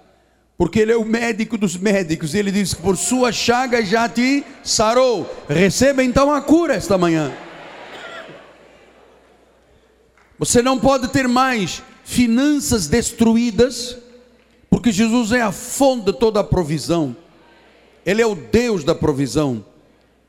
porque 0.57 0.79
Ele 0.79 0.93
é 0.93 0.95
o 0.95 1.03
médico 1.03 1.57
dos 1.57 1.75
médicos, 1.75 2.33
e 2.33 2.37
Ele 2.37 2.49
diz 2.49 2.73
que 2.73 2.81
por 2.81 2.95
sua 2.95 3.29
chaga 3.29 3.83
já 3.83 4.07
te 4.07 4.45
sarou. 4.63 5.29
Receba 5.49 6.01
então 6.01 6.31
a 6.31 6.41
cura 6.41 6.75
esta 6.75 6.97
manhã. 6.97 7.33
Você 10.39 10.61
não 10.61 10.79
pode 10.79 11.09
ter 11.09 11.27
mais 11.27 11.83
finanças 12.05 12.87
destruídas, 12.87 13.97
porque 14.75 14.91
Jesus 14.91 15.31
é 15.31 15.39
a 15.39 15.53
fonte 15.53 16.07
de 16.07 16.19
toda 16.19 16.41
a 16.41 16.43
provisão. 16.43 17.15
Ele 18.05 18.21
é 18.21 18.25
o 18.25 18.35
Deus 18.35 18.83
da 18.83 18.93
provisão. 18.93 19.63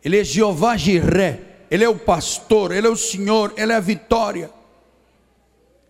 Ele 0.04 0.20
é 0.20 0.22
Jeová 0.22 0.76
Jiré. 0.76 1.64
Ele 1.68 1.82
é 1.82 1.88
o 1.88 1.98
pastor, 1.98 2.70
ele 2.70 2.86
é 2.86 2.90
o 2.90 2.96
Senhor, 2.96 3.52
ele 3.56 3.72
é 3.72 3.74
a 3.74 3.80
vitória. 3.80 4.48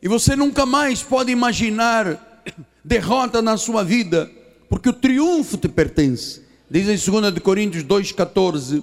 E 0.00 0.08
você 0.08 0.34
nunca 0.34 0.64
mais 0.64 1.02
pode 1.02 1.30
imaginar 1.30 2.42
derrota 2.82 3.42
na 3.42 3.58
sua 3.58 3.84
vida, 3.84 4.30
porque 4.70 4.88
o 4.88 4.94
triunfo 4.94 5.58
te 5.58 5.68
pertence. 5.68 6.40
Diz 6.70 6.88
em 6.88 7.10
2 7.10 7.38
Coríntios 7.40 7.84
2,14: 7.84 8.82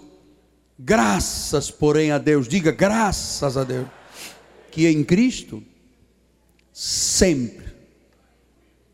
Graças, 0.77 1.71
porém, 1.71 2.11
a 2.11 2.19
Deus, 2.19 2.47
diga 2.47 2.71
graças 2.71 3.57
a 3.57 3.63
Deus, 3.63 3.87
que 4.69 4.85
em 4.85 5.03
Cristo 5.03 5.63
sempre 6.71 7.72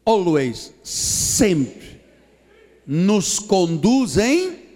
always, 0.10 0.74
sempre, 0.84 2.02
nos 2.86 3.38
conduzem. 3.38 4.68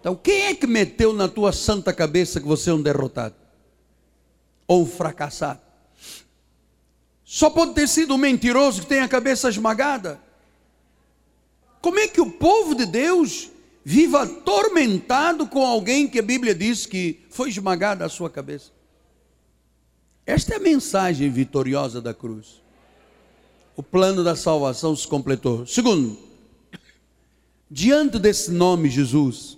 Então, 0.00 0.16
quem 0.16 0.46
é 0.46 0.54
que 0.54 0.66
meteu 0.66 1.12
na 1.12 1.28
tua 1.28 1.52
santa 1.52 1.92
cabeça 1.92 2.40
que 2.40 2.46
você 2.46 2.70
é 2.70 2.74
um 2.74 2.80
derrotado? 2.80 3.34
Ou 4.66 4.82
um 4.82 4.86
fracassado? 4.86 5.60
Só 7.24 7.50
pode 7.50 7.74
ter 7.74 7.86
sido 7.86 8.14
um 8.14 8.18
mentiroso 8.18 8.80
que 8.80 8.86
tem 8.86 9.00
a 9.00 9.08
cabeça 9.08 9.48
esmagada. 9.48 10.20
Como 11.80 11.98
é 11.98 12.08
que 12.08 12.20
o 12.20 12.30
povo 12.30 12.74
de 12.74 12.86
Deus 12.86 13.50
vive 13.84 14.16
atormentado 14.16 15.46
com 15.46 15.66
alguém 15.66 16.08
que 16.08 16.18
a 16.18 16.22
Bíblia 16.22 16.54
diz 16.54 16.86
que 16.86 17.20
foi 17.30 17.50
esmagada 17.50 18.04
a 18.04 18.08
sua 18.08 18.30
cabeça? 18.30 18.70
Esta 20.24 20.54
é 20.54 20.56
a 20.56 20.60
mensagem 20.60 21.28
vitoriosa 21.30 22.00
da 22.00 22.14
cruz 22.14 22.61
o 23.76 23.82
plano 23.82 24.22
da 24.22 24.36
salvação 24.36 24.94
se 24.94 25.06
completou. 25.06 25.66
Segundo, 25.66 26.18
diante 27.70 28.18
desse 28.18 28.50
nome 28.50 28.90
Jesus, 28.90 29.56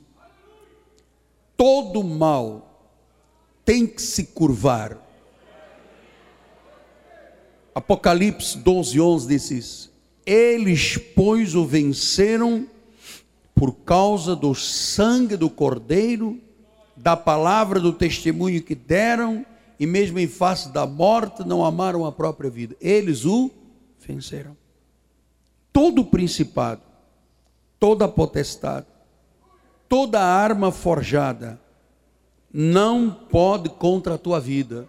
todo 1.57 2.03
mal 2.03 2.92
tem 3.64 3.87
que 3.87 4.00
se 4.00 4.24
curvar. 4.24 4.98
Apocalipse 7.74 8.57
12, 8.59 9.00
11 9.00 9.29
diz 9.29 9.50
isso. 9.50 9.92
Eles, 10.24 10.96
pois, 11.14 11.55
o 11.55 11.64
venceram 11.66 12.68
por 13.55 13.72
causa 13.72 14.37
do 14.37 14.55
sangue 14.55 15.37
do 15.37 15.50
Cordeiro, 15.50 16.40
da 16.96 17.16
palavra 17.16 17.81
do 17.81 17.92
testemunho 17.92 18.62
que 18.62 18.74
deram, 18.74 19.44
e 19.79 19.87
mesmo 19.87 20.18
em 20.20 20.29
face 20.29 20.68
da 20.68 20.87
morte 20.87 21.44
não 21.44 21.64
amaram 21.64 22.07
a 22.07 22.12
própria 22.12 22.48
vida. 22.48 22.77
Eles 22.81 23.24
o 23.24 23.50
venceram. 24.07 24.57
Todo 25.73 26.03
o 26.03 26.05
principado, 26.05 26.83
toda 27.81 28.07
potestade, 28.07 28.87
toda 29.88 30.23
arma 30.23 30.71
forjada 30.71 31.61
não 32.53 33.11
pode 33.11 33.69
contra 33.69 34.14
a 34.14 34.19
tua 34.19 34.38
vida, 34.40 34.88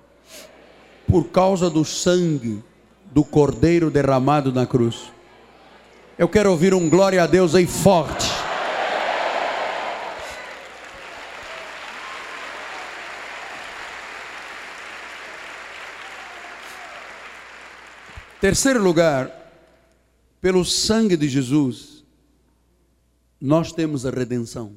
por 1.07 1.29
causa 1.29 1.69
do 1.69 1.85
sangue 1.85 2.63
do 3.11 3.23
cordeiro 3.23 3.89
derramado 3.89 4.51
na 4.51 4.65
cruz. 4.65 5.11
Eu 6.17 6.27
quero 6.27 6.51
ouvir 6.51 6.73
um 6.73 6.89
glória 6.89 7.23
a 7.23 7.27
Deus 7.27 7.55
aí 7.55 7.65
forte. 7.65 8.34
Terceiro 18.45 18.79
lugar, 18.79 19.31
pelo 20.39 20.63
sangue 20.63 21.17
de 21.17 21.27
Jesus, 21.27 22.05
nós 23.41 23.71
temos 23.71 24.05
a 24.05 24.11
redenção. 24.11 24.73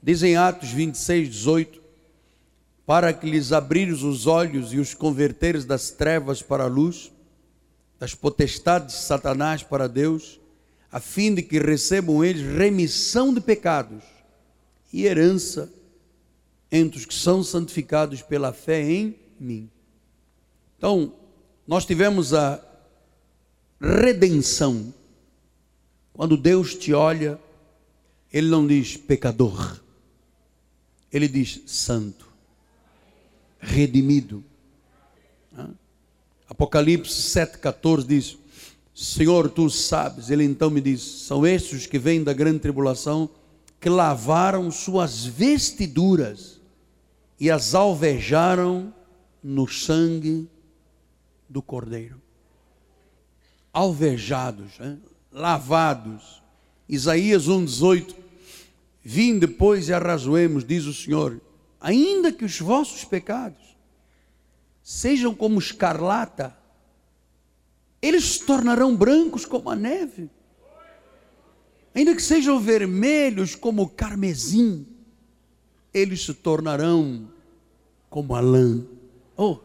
Dizem 0.00 0.36
Atos 0.36 0.70
26, 0.70 1.28
18: 1.28 1.82
para 2.86 3.12
que 3.12 3.28
lhes 3.28 3.50
abrires 3.50 4.02
os 4.04 4.28
olhos 4.28 4.72
e 4.72 4.78
os 4.78 4.94
converteres 4.94 5.64
das 5.64 5.90
trevas 5.90 6.40
para 6.40 6.62
a 6.62 6.68
luz, 6.68 7.10
das 7.98 8.14
potestades 8.14 8.94
de 8.94 9.02
Satanás 9.02 9.64
para 9.64 9.88
Deus, 9.88 10.38
a 10.92 11.00
fim 11.00 11.34
de 11.34 11.42
que 11.42 11.58
recebam 11.58 12.24
eles 12.24 12.56
remissão 12.56 13.34
de 13.34 13.40
pecados 13.40 14.04
e 14.92 15.06
herança 15.06 15.68
entre 16.70 17.00
os 17.00 17.04
que 17.04 17.14
são 17.14 17.42
santificados 17.42 18.22
pela 18.22 18.52
fé 18.52 18.80
em 18.80 19.16
mim. 19.40 19.68
Então, 20.78 21.14
nós 21.66 21.84
tivemos 21.84 22.34
a 22.34 22.60
redenção. 23.80 24.92
Quando 26.12 26.36
Deus 26.36 26.74
te 26.74 26.92
olha, 26.92 27.38
Ele 28.32 28.48
não 28.48 28.66
diz 28.66 28.96
pecador, 28.96 29.80
Ele 31.12 31.26
diz 31.28 31.62
santo, 31.66 32.28
redimido. 33.58 34.44
Apocalipse 36.48 37.14
7,14 37.14 38.06
diz: 38.06 38.36
Senhor, 38.94 39.48
tu 39.48 39.70
sabes. 39.70 40.30
Ele 40.30 40.44
então 40.44 40.68
me 40.68 40.80
diz: 40.80 41.00
são 41.00 41.46
estes 41.46 41.86
que 41.86 41.98
vêm 41.98 42.22
da 42.22 42.32
grande 42.32 42.58
tribulação, 42.58 43.28
que 43.80 43.88
lavaram 43.88 44.70
suas 44.70 45.24
vestiduras 45.24 46.60
e 47.40 47.50
as 47.50 47.74
alvejaram 47.74 48.94
no 49.42 49.66
sangue 49.66 50.48
do 51.52 51.62
Cordeiro. 51.62 52.20
Alvejados, 53.72 54.72
lavados. 55.30 56.42
Isaías 56.88 57.46
1,18: 57.46 58.14
Vim 59.02 59.38
depois 59.38 59.88
e 59.88 59.92
arrazoemos, 59.92 60.64
diz 60.64 60.86
o 60.86 60.94
Senhor, 60.94 61.40
ainda 61.80 62.32
que 62.32 62.44
os 62.44 62.58
vossos 62.58 63.04
pecados 63.04 63.76
sejam 64.82 65.34
como 65.34 65.58
escarlata, 65.58 66.56
eles 68.00 68.24
se 68.24 68.44
tornarão 68.44 68.96
brancos 68.96 69.44
como 69.44 69.70
a 69.70 69.76
neve, 69.76 70.28
ainda 71.94 72.14
que 72.14 72.22
sejam 72.22 72.58
vermelhos 72.58 73.54
como 73.54 73.82
o 73.82 73.88
carmesim, 73.88 74.86
eles 75.94 76.24
se 76.24 76.34
tornarão 76.34 77.30
como 78.10 78.34
a 78.34 78.40
lã. 78.40 78.84
Oh, 79.36 79.58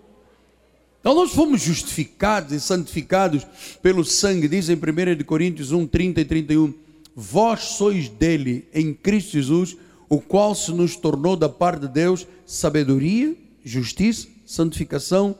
então 0.99 1.13
nós 1.13 1.31
fomos 1.31 1.61
justificados 1.61 2.51
e 2.51 2.59
santificados 2.59 3.45
pelo 3.81 4.03
sangue, 4.03 4.47
diz 4.47 4.69
em 4.69 4.75
1 4.75 5.23
Coríntios 5.25 5.71
1, 5.71 5.87
30 5.87 6.21
e 6.21 6.25
31. 6.25 6.73
Vós 7.15 7.61
sois 7.61 8.09
dele, 8.09 8.67
em 8.73 8.93
Cristo 8.93 9.31
Jesus, 9.31 9.77
o 10.09 10.19
qual 10.19 10.53
se 10.53 10.71
nos 10.71 10.95
tornou 10.95 11.35
da 11.35 11.49
parte 11.49 11.81
de 11.81 11.87
Deus 11.87 12.27
sabedoria, 12.45 13.35
justiça, 13.63 14.27
santificação 14.45 15.37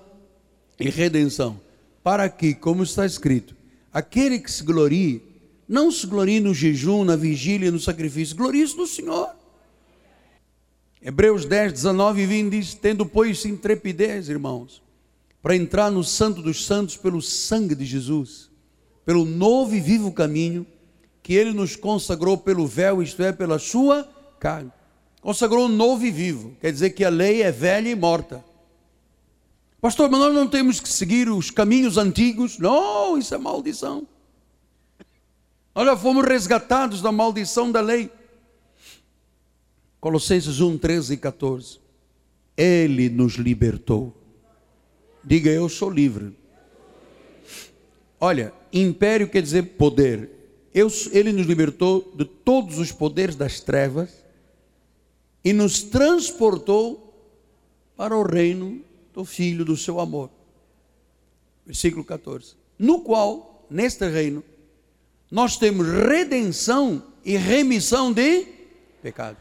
e 0.80 0.90
redenção. 0.90 1.60
Para 2.04 2.30
que, 2.30 2.54
como 2.54 2.84
está 2.84 3.06
escrito, 3.06 3.56
aquele 3.94 4.40
que 4.40 4.52
se 4.52 4.64
glorie, 4.64 5.22
não 5.68 5.92
se 5.92 6.08
glorie 6.08 6.40
no 6.40 6.54
jejum, 6.54 7.04
na 7.04 7.16
vigília, 7.16 7.72
no 7.72 7.80
sacrifício, 7.80 8.36
glorie-se 8.36 8.78
no 8.78 8.88
Senhor. 8.88 9.30
Hebreus 11.02 11.46
10, 11.46 11.74
19 11.74 12.22
e 12.22 12.26
20 12.26 12.52
diz: 12.52 12.74
Tendo, 12.74 13.06
pois, 13.06 13.46
intrepidez, 13.46 14.30
irmãos, 14.30 14.82
para 15.48 15.56
entrar 15.56 15.90
no 15.90 16.04
Santo 16.04 16.42
dos 16.42 16.66
Santos 16.66 16.98
pelo 16.98 17.22
sangue 17.22 17.74
de 17.74 17.86
Jesus, 17.86 18.52
pelo 19.06 19.24
novo 19.24 19.74
e 19.74 19.80
vivo 19.80 20.12
caminho 20.12 20.68
que 21.24 21.34
ele 21.34 21.54
nos 21.54 21.74
consagrou 21.74 22.38
pelo 22.38 22.68
véu, 22.68 23.02
isto 23.02 23.24
é, 23.24 23.32
pela 23.32 23.58
sua 23.58 24.04
carne. 24.42 24.70
Consagrou 25.22 25.70
novo 25.70 26.06
e 26.06 26.12
vivo, 26.12 26.58
quer 26.60 26.74
dizer 26.74 26.90
que 26.90 27.06
a 27.06 27.10
lei 27.10 27.44
é 27.44 27.50
velha 27.50 27.88
e 27.88 27.96
morta. 27.96 28.44
Pastor, 29.80 30.10
mas 30.10 30.20
nós 30.20 30.36
não 30.36 30.50
temos 30.50 30.82
que 30.82 30.90
seguir 30.90 31.30
os 31.30 31.50
caminhos 31.50 31.98
antigos. 31.98 32.60
Não, 32.60 33.18
isso 33.18 33.34
é 33.34 33.38
maldição. 33.38 34.06
Nós 35.74 35.86
já 35.86 35.96
fomos 35.96 36.26
resgatados 36.26 37.02
da 37.02 37.10
maldição 37.14 37.72
da 37.72 37.80
lei. 37.80 38.12
Colossenses 40.02 40.60
1, 40.60 40.78
13 40.78 41.14
e 41.14 41.18
14. 41.18 41.80
Ele 42.58 43.08
nos 43.08 43.36
libertou 43.36 44.17
Diga 45.28 45.50
eu 45.50 45.68
sou 45.68 45.90
livre. 45.90 46.34
Olha, 48.18 48.54
império 48.72 49.28
quer 49.28 49.42
dizer 49.42 49.62
poder. 49.78 50.30
Eu, 50.74 50.88
ele 51.12 51.34
nos 51.34 51.46
libertou 51.46 52.14
de 52.16 52.24
todos 52.24 52.80
os 52.80 52.94
poderes 52.94 53.36
das 53.36 53.60
trevas 53.60 54.24
e 55.44 55.52
nos 55.52 55.84
transportou 55.84 57.14
para 57.98 58.16
o 58.16 58.24
reino 58.24 58.82
do 59.14 59.26
Filho 59.26 59.66
do 59.66 59.76
seu 59.76 60.00
amor. 60.00 60.30
Versículo 61.66 62.06
14. 62.06 62.56
No 62.80 63.02
qual, 63.02 63.66
neste 63.70 64.08
reino, 64.08 64.42
nós 65.30 65.58
temos 65.58 65.86
redenção 65.88 67.04
e 67.26 67.36
remissão 67.36 68.14
de 68.14 68.48
pecado. 69.02 69.36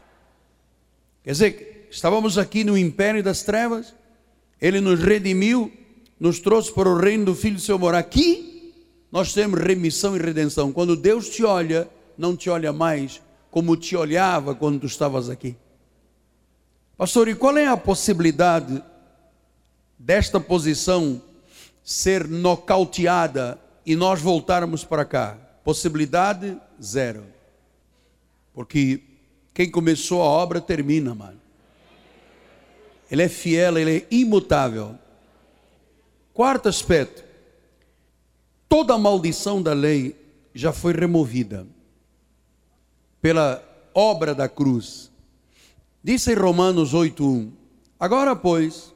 Quer 1.23 1.31
dizer, 1.31 1.87
estávamos 1.89 2.37
aqui 2.37 2.65
no 2.65 2.77
império 2.77 3.23
das 3.23 3.41
trevas, 3.41 3.95
ele 4.61 4.81
nos 4.81 4.99
redimiu, 4.99 5.71
nos 6.19 6.39
trouxe 6.39 6.73
para 6.73 6.89
o 6.89 6.97
reino 6.97 7.25
do 7.25 7.35
Filho 7.35 7.55
do 7.55 7.61
seu 7.61 7.75
amor. 7.75 7.95
Aqui 7.95 8.73
nós 9.11 9.33
temos 9.33 9.59
remissão 9.59 10.15
e 10.15 10.19
redenção. 10.19 10.71
Quando 10.71 10.95
Deus 10.95 11.29
te 11.29 11.43
olha, 11.43 11.89
não 12.17 12.35
te 12.35 12.49
olha 12.49 12.73
mais 12.73 13.21
como 13.49 13.75
te 13.75 13.95
olhava 13.95 14.53
quando 14.53 14.81
tu 14.81 14.85
estavas 14.85 15.29
aqui. 15.29 15.55
Pastor, 16.95 17.27
e 17.27 17.35
qual 17.35 17.57
é 17.57 17.65
a 17.65 17.77
possibilidade 17.77 18.83
desta 19.97 20.39
posição 20.39 21.21
ser 21.83 22.27
nocauteada 22.27 23.59
e 23.85 23.95
nós 23.95 24.21
voltarmos 24.21 24.83
para 24.83 25.05
cá? 25.05 25.37
Possibilidade 25.63 26.55
zero. 26.81 27.23
Porque 28.53 29.01
quem 29.53 29.71
começou 29.71 30.21
a 30.21 30.25
obra 30.25 30.61
termina, 30.61 31.15
mano. 31.15 31.39
Ele 33.09 33.23
é 33.23 33.29
fiel, 33.29 33.77
ele 33.77 33.97
é 33.97 34.07
imutável. 34.11 34.97
Quarto 36.33 36.69
aspecto: 36.69 37.23
toda 38.67 38.93
a 38.93 38.97
maldição 38.97 39.61
da 39.61 39.73
lei 39.73 40.15
já 40.53 40.73
foi 40.73 40.93
removida 40.93 41.65
pela 43.21 43.63
obra 43.93 44.35
da 44.35 44.47
cruz. 44.47 45.11
Disse 46.03 46.31
em 46.31 46.35
Romanos 46.35 46.93
8:1: 46.93 47.51
Agora, 47.99 48.35
pois, 48.35 48.93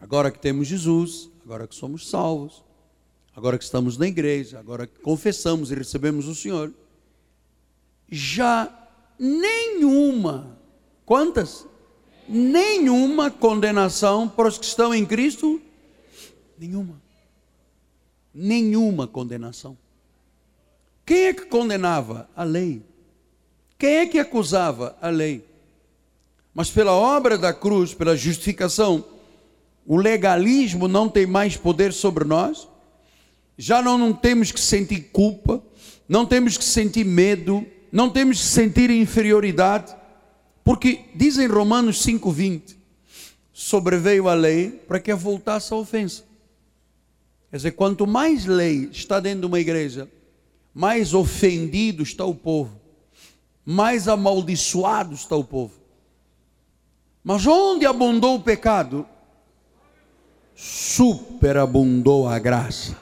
agora 0.00 0.30
que 0.30 0.38
temos 0.38 0.66
Jesus, 0.66 1.30
agora 1.44 1.66
que 1.66 1.74
somos 1.74 2.08
salvos, 2.08 2.64
agora 3.34 3.56
que 3.56 3.64
estamos 3.64 3.96
na 3.96 4.06
igreja, 4.06 4.58
agora 4.58 4.86
que 4.86 5.00
confessamos 5.00 5.70
e 5.70 5.74
recebemos 5.74 6.26
o 6.26 6.34
Senhor, 6.34 6.72
já 8.10 8.70
nenhuma, 9.18 10.58
quantas? 11.06 11.66
Nenhuma 12.30 13.30
condenação 13.30 14.28
para 14.28 14.48
os 14.48 14.56
que 14.56 14.64
estão 14.64 14.94
em 14.94 15.04
Cristo? 15.04 15.60
Nenhuma. 16.58 17.00
Nenhuma 18.32 19.06
condenação. 19.06 19.76
Quem 21.04 21.26
é 21.26 21.34
que 21.34 21.46
condenava? 21.46 22.28
A 22.36 22.44
lei. 22.44 22.82
Quem 23.76 23.96
é 23.96 24.06
que 24.06 24.18
acusava? 24.18 24.96
A 25.00 25.08
lei. 25.08 25.44
Mas 26.54 26.70
pela 26.70 26.92
obra 26.92 27.36
da 27.36 27.52
cruz, 27.52 27.94
pela 27.94 28.16
justificação, 28.16 29.04
o 29.86 29.96
legalismo 29.96 30.86
não 30.86 31.08
tem 31.08 31.26
mais 31.26 31.56
poder 31.56 31.92
sobre 31.92 32.24
nós. 32.24 32.68
Já 33.56 33.82
não, 33.82 33.98
não 33.98 34.12
temos 34.12 34.52
que 34.52 34.60
sentir 34.60 35.10
culpa, 35.12 35.62
não 36.08 36.24
temos 36.24 36.56
que 36.56 36.64
sentir 36.64 37.04
medo, 37.04 37.66
não 37.90 38.08
temos 38.08 38.38
que 38.38 38.46
sentir 38.46 38.90
inferioridade. 38.90 39.94
Porque 40.64 41.06
diz 41.14 41.38
em 41.38 41.46
Romanos 41.46 42.04
5,20: 42.04 42.76
sobreveio 43.52 44.28
a 44.28 44.34
lei 44.34 44.70
para 44.70 45.00
que 45.00 45.12
voltasse 45.14 45.72
a 45.72 45.76
ofensa. 45.76 46.24
Quer 47.50 47.56
dizer, 47.56 47.70
quanto 47.72 48.06
mais 48.06 48.46
lei 48.46 48.88
está 48.92 49.18
dentro 49.18 49.40
de 49.40 49.46
uma 49.46 49.58
igreja, 49.58 50.08
mais 50.72 51.12
ofendido 51.14 52.02
está 52.02 52.24
o 52.24 52.34
povo, 52.34 52.80
mais 53.64 54.06
amaldiçoado 54.06 55.14
está 55.14 55.34
o 55.34 55.44
povo. 55.44 55.74
Mas 57.22 57.46
onde 57.46 57.84
abundou 57.84 58.36
o 58.36 58.42
pecado, 58.42 59.06
superabundou 60.54 62.28
a 62.28 62.38
graça. 62.38 62.96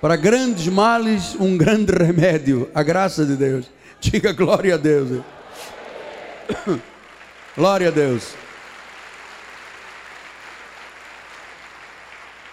Para 0.00 0.16
grandes 0.16 0.66
males, 0.66 1.34
um 1.38 1.56
grande 1.58 1.92
remédio. 1.92 2.70
A 2.74 2.82
graça 2.82 3.24
de 3.24 3.36
Deus. 3.36 3.66
Diga 4.00 4.32
glória 4.32 4.74
a 4.74 4.78
Deus. 4.78 5.22
Glória 7.56 7.88
a 7.88 7.90
Deus. 7.90 8.34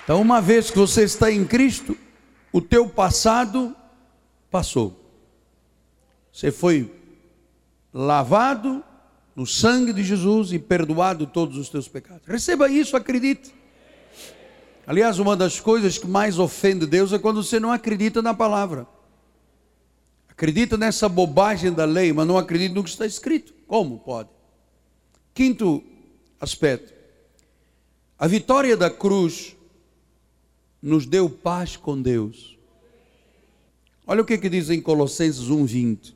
Então, 0.03 0.21
uma 0.21 0.41
vez 0.41 0.71
que 0.71 0.77
você 0.77 1.03
está 1.03 1.31
em 1.31 1.45
Cristo, 1.45 1.97
o 2.51 2.61
teu 2.61 2.87
passado 2.87 3.75
passou. 4.49 4.97
Você 6.31 6.51
foi 6.51 6.93
lavado 7.93 8.83
no 9.35 9.45
sangue 9.45 9.91
de 9.91 10.03
Jesus 10.03 10.53
e 10.53 10.59
perdoado 10.59 11.27
todos 11.27 11.57
os 11.57 11.69
teus 11.69 11.87
pecados. 11.87 12.25
Receba 12.25 12.69
isso, 12.69 12.95
acredite. 12.95 13.53
Aliás, 14.85 15.19
uma 15.19 15.35
das 15.35 15.59
coisas 15.59 15.97
que 15.97 16.07
mais 16.07 16.39
ofende 16.39 16.85
Deus 16.85 17.11
é 17.11 17.19
quando 17.19 17.43
você 17.43 17.59
não 17.59 17.71
acredita 17.71 18.21
na 18.21 18.33
palavra. 18.33 18.87
Acredita 20.29 20.77
nessa 20.77 21.09
bobagem 21.09 21.73
da 21.73 21.83
lei, 21.83 22.13
mas 22.13 22.25
não 22.25 22.37
acredita 22.37 22.75
no 22.75 22.83
que 22.83 22.91
está 22.91 23.05
escrito. 23.05 23.56
Como 23.67 23.99
pode? 23.99 24.29
Quinto 25.33 25.83
aspecto. 26.39 26.93
A 28.17 28.25
vitória 28.25 28.75
da 28.75 28.89
cruz 28.89 29.55
nos 30.81 31.05
deu 31.05 31.29
paz 31.29 31.75
com 31.75 32.01
Deus. 32.01 32.57
Olha 34.05 34.21
o 34.21 34.25
que, 34.25 34.37
que 34.37 34.49
diz 34.49 34.69
em 34.69 34.81
Colossenses 34.81 35.49
1,20. 35.49 36.15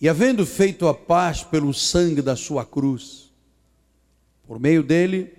E 0.00 0.08
havendo 0.08 0.44
feito 0.44 0.86
a 0.86 0.94
paz 0.94 1.42
pelo 1.42 1.72
sangue 1.72 2.20
da 2.20 2.36
sua 2.36 2.66
cruz, 2.66 3.32
por 4.46 4.60
meio 4.60 4.82
dele, 4.82 5.32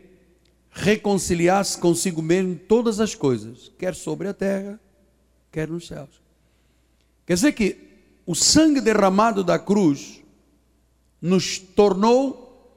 reconciliasse 0.72 1.78
consigo 1.78 2.22
mesmo 2.22 2.55
todas 2.55 2.99
as 2.99 3.13
coisas, 3.13 3.72
quer 3.78 3.93
sobre 3.93 4.28
a 4.28 4.34
terra, 4.34 4.80
quer 5.51 5.70
nos 5.70 5.88
céus. 5.88 6.22
Quer 7.26 7.36
dizer 7.36 7.51
que 7.53 7.78
o 8.26 8.34
sangue 8.34 8.82
derramado 8.82 9.43
da 9.43 9.59
cruz 9.59 10.24
nos 11.26 11.57
tornou, 11.57 12.71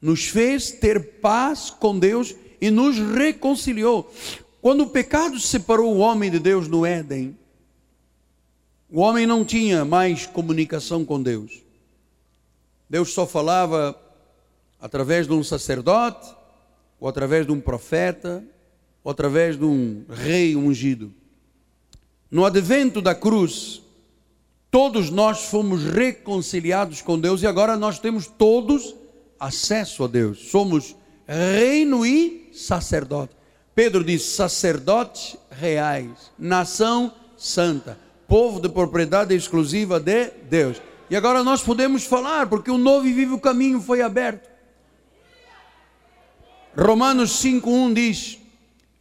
nos 0.00 0.24
fez 0.24 0.70
ter 0.70 1.20
paz 1.20 1.68
com 1.68 1.98
Deus 1.98 2.34
e 2.58 2.70
nos 2.70 2.96
reconciliou. 2.98 4.10
Quando 4.62 4.84
o 4.84 4.88
pecado 4.88 5.38
separou 5.38 5.94
o 5.94 5.98
homem 5.98 6.30
de 6.30 6.38
Deus 6.38 6.68
no 6.68 6.86
Éden, 6.86 7.36
o 8.90 9.00
homem 9.00 9.26
não 9.26 9.44
tinha 9.44 9.84
mais 9.84 10.26
comunicação 10.26 11.04
com 11.04 11.22
Deus. 11.22 11.62
Deus 12.88 13.12
só 13.12 13.26
falava 13.26 13.94
através 14.80 15.26
de 15.26 15.34
um 15.34 15.44
sacerdote, 15.44 16.34
ou 16.98 17.08
através 17.08 17.44
de 17.44 17.52
um 17.52 17.60
profeta, 17.60 18.42
ou 19.04 19.10
através 19.10 19.58
de 19.58 19.64
um 19.64 20.04
rei 20.08 20.56
ungido. 20.56 21.12
No 22.30 22.46
advento 22.46 23.02
da 23.02 23.14
cruz, 23.14 23.81
todos 24.72 25.10
nós 25.10 25.44
fomos 25.44 25.84
reconciliados 25.84 27.02
com 27.02 27.20
Deus 27.20 27.42
e 27.42 27.46
agora 27.46 27.76
nós 27.76 27.98
temos 27.98 28.26
todos 28.26 28.96
acesso 29.38 30.02
a 30.02 30.08
Deus. 30.08 30.50
Somos 30.50 30.96
reino 31.26 32.06
e 32.06 32.50
sacerdote. 32.54 33.36
Pedro 33.74 34.02
diz: 34.02 34.24
sacerdotes 34.24 35.36
reais, 35.50 36.32
nação 36.38 37.12
santa, 37.36 37.98
povo 38.26 38.60
de 38.60 38.68
propriedade 38.70 39.34
exclusiva 39.34 40.00
de 40.00 40.30
Deus. 40.48 40.80
E 41.10 41.14
agora 41.14 41.44
nós 41.44 41.62
podemos 41.62 42.04
falar, 42.04 42.48
porque 42.48 42.70
o 42.70 42.78
novo 42.78 43.06
e 43.06 43.12
vivo 43.12 43.38
caminho 43.38 43.78
foi 43.78 44.00
aberto. 44.00 44.48
Romanos 46.74 47.42
5,1 47.44 47.92
diz: 47.92 48.38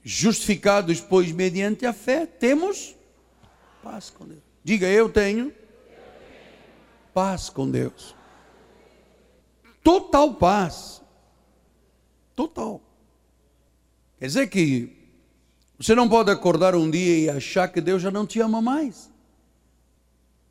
Justificados, 0.03 0.99
pois, 0.99 1.31
mediante 1.31 1.85
a 1.85 1.93
fé, 1.93 2.25
temos 2.25 2.93
paz 3.81 4.09
com 4.09 4.25
Deus. 4.25 4.41
Diga, 4.63 4.87
eu 4.87 5.09
tenho 5.09 5.60
paz 7.13 7.49
com 7.49 7.69
Deus. 7.69 8.15
Total 9.83 10.33
paz. 10.33 11.01
Total. 12.35 12.81
Quer 14.19 14.27
dizer 14.27 14.47
que 14.49 14.95
você 15.77 15.95
não 15.95 16.07
pode 16.07 16.29
acordar 16.29 16.75
um 16.75 16.89
dia 16.89 17.17
e 17.17 17.29
achar 17.29 17.67
que 17.67 17.81
Deus 17.81 18.01
já 18.01 18.11
não 18.11 18.25
te 18.25 18.39
ama 18.39 18.61
mais. 18.61 19.09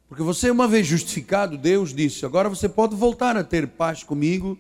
Porque 0.09 0.25
você, 0.25 0.51
uma 0.51 0.67
vez 0.67 0.89
justificado, 0.89 1.57
Deus 1.57 1.95
disse: 1.95 2.27
agora 2.27 2.49
você 2.49 2.69
pode 2.69 2.97
voltar 2.97 3.37
a 3.37 3.45
ter 3.45 3.69
paz 3.69 4.03
comigo, 4.03 4.59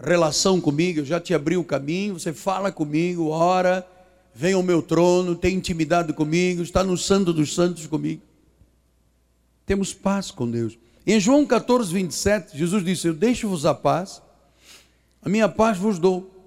relação 0.00 0.60
comigo, 0.60 0.98
eu 0.98 1.04
já 1.04 1.20
te 1.20 1.32
abri 1.32 1.56
o 1.56 1.62
caminho, 1.62 2.18
você 2.18 2.32
fala 2.32 2.72
comigo, 2.72 3.28
ora, 3.28 3.86
vem 4.34 4.54
ao 4.54 4.64
meu 4.64 4.82
trono, 4.82 5.36
tem 5.36 5.54
intimidade 5.54 6.12
comigo, 6.12 6.60
está 6.60 6.82
no 6.82 6.98
Santo 6.98 7.32
dos 7.32 7.54
Santos 7.54 7.86
comigo. 7.86 8.22
Temos 9.64 9.94
paz 9.94 10.32
com 10.32 10.50
Deus. 10.50 10.76
Em 11.06 11.18
João 11.18 11.46
14, 11.46 11.92
27, 11.92 12.56
Jesus 12.56 12.84
disse: 12.84 13.08
Eu 13.08 13.14
deixo-vos 13.14 13.64
a 13.64 13.74
paz, 13.74 14.20
a 15.22 15.28
minha 15.28 15.48
paz 15.48 15.78
vos 15.78 15.98
dou. 15.98 16.40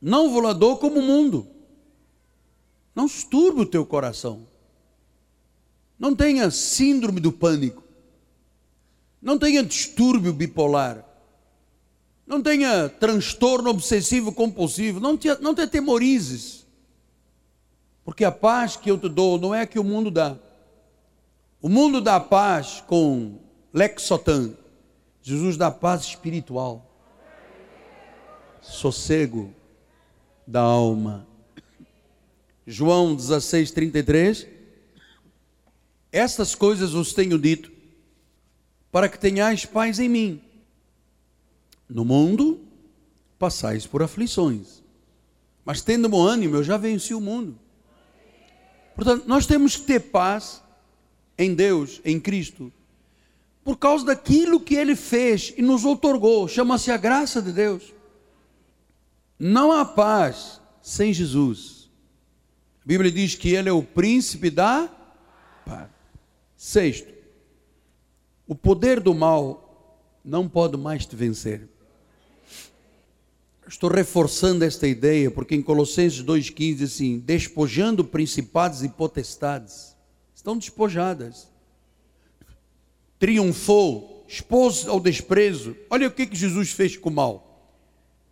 Não 0.00 0.30
vou 0.30 0.54
dou 0.54 0.76
como 0.78 1.00
o 1.00 1.02
mundo. 1.02 1.46
Não 2.94 3.06
esturbe 3.06 3.60
o 3.60 3.66
teu 3.66 3.84
coração. 3.84 4.46
Não 5.98 6.14
tenha 6.16 6.50
síndrome 6.50 7.20
do 7.20 7.30
pânico. 7.30 7.82
Não 9.20 9.38
tenha 9.38 9.62
distúrbio 9.62 10.32
bipolar. 10.32 11.04
Não 12.26 12.42
tenha 12.42 12.88
transtorno 12.88 13.68
obsessivo 13.68 14.32
compulsivo. 14.32 14.98
Não 14.98 15.16
te, 15.16 15.28
não 15.40 15.54
te 15.54 15.60
atemorizes. 15.60 16.66
Porque 18.04 18.24
a 18.24 18.32
paz 18.32 18.76
que 18.76 18.90
eu 18.90 18.98
te 18.98 19.08
dou 19.08 19.38
não 19.38 19.54
é 19.54 19.62
a 19.62 19.66
que 19.66 19.78
o 19.78 19.84
mundo 19.84 20.10
dá. 20.10 20.38
O 21.62 21.68
mundo 21.68 22.00
dá 22.00 22.18
paz 22.18 22.82
com 22.86 23.38
lexotan. 23.72 24.54
Jesus 25.22 25.56
dá 25.56 25.70
paz 25.70 26.02
espiritual. 26.02 26.86
Sossego, 28.62 29.54
da 30.46 30.60
alma. 30.60 31.26
João 32.66 33.14
16, 33.14 33.70
33. 33.72 34.46
Estas 36.10 36.54
coisas 36.54 36.92
vos 36.92 37.12
tenho 37.12 37.38
dito, 37.38 37.70
para 38.90 39.08
que 39.08 39.18
tenhais 39.18 39.64
paz 39.64 39.98
em 39.98 40.08
mim. 40.08 40.42
No 41.88 42.04
mundo 42.04 42.60
passais 43.38 43.86
por 43.86 44.02
aflições, 44.02 44.82
mas 45.64 45.82
tendo 45.82 46.08
bom 46.08 46.22
ânimo, 46.22 46.56
eu 46.56 46.64
já 46.64 46.76
venci 46.76 47.14
o 47.14 47.20
mundo. 47.20 47.58
Portanto, 48.94 49.24
nós 49.26 49.46
temos 49.46 49.76
que 49.76 49.84
ter 49.84 50.00
paz 50.00 50.62
em 51.40 51.54
Deus, 51.54 52.02
em 52.04 52.20
Cristo, 52.20 52.70
por 53.64 53.78
causa 53.78 54.04
daquilo 54.04 54.60
que 54.60 54.74
Ele 54.74 54.94
fez 54.94 55.54
e 55.56 55.62
nos 55.62 55.86
otorgou, 55.86 56.46
chama-se 56.46 56.90
a 56.90 56.98
graça 56.98 57.40
de 57.40 57.50
Deus. 57.50 57.94
Não 59.38 59.72
há 59.72 59.86
paz 59.86 60.60
sem 60.82 61.14
Jesus. 61.14 61.88
A 62.84 62.86
Bíblia 62.86 63.10
diz 63.10 63.34
que 63.34 63.54
ele 63.54 63.70
é 63.70 63.72
o 63.72 63.82
príncipe 63.82 64.50
da 64.50 64.86
paz. 65.64 65.88
Sexto, 66.56 67.10
o 68.46 68.54
poder 68.54 69.00
do 69.00 69.14
mal 69.14 69.96
não 70.22 70.46
pode 70.46 70.76
mais 70.76 71.06
te 71.06 71.16
vencer. 71.16 71.66
Estou 73.66 73.88
reforçando 73.88 74.64
esta 74.64 74.86
ideia 74.86 75.30
porque 75.30 75.54
em 75.54 75.62
Colossenses 75.62 76.22
2,15 76.22 76.74
diz 76.74 76.92
assim: 76.92 77.18
despojando 77.18 78.04
principados 78.04 78.82
e 78.82 78.90
potestades, 78.90 79.89
estão 80.40 80.56
despojadas, 80.56 81.48
triunfou, 83.18 84.24
expôs 84.28 84.86
ao 84.88 84.98
desprezo. 84.98 85.76
Olha 85.88 86.08
o 86.08 86.10
que, 86.10 86.26
que 86.26 86.36
Jesus 86.36 86.70
fez 86.72 86.96
com 86.96 87.08
o 87.10 87.12
mal 87.12 87.50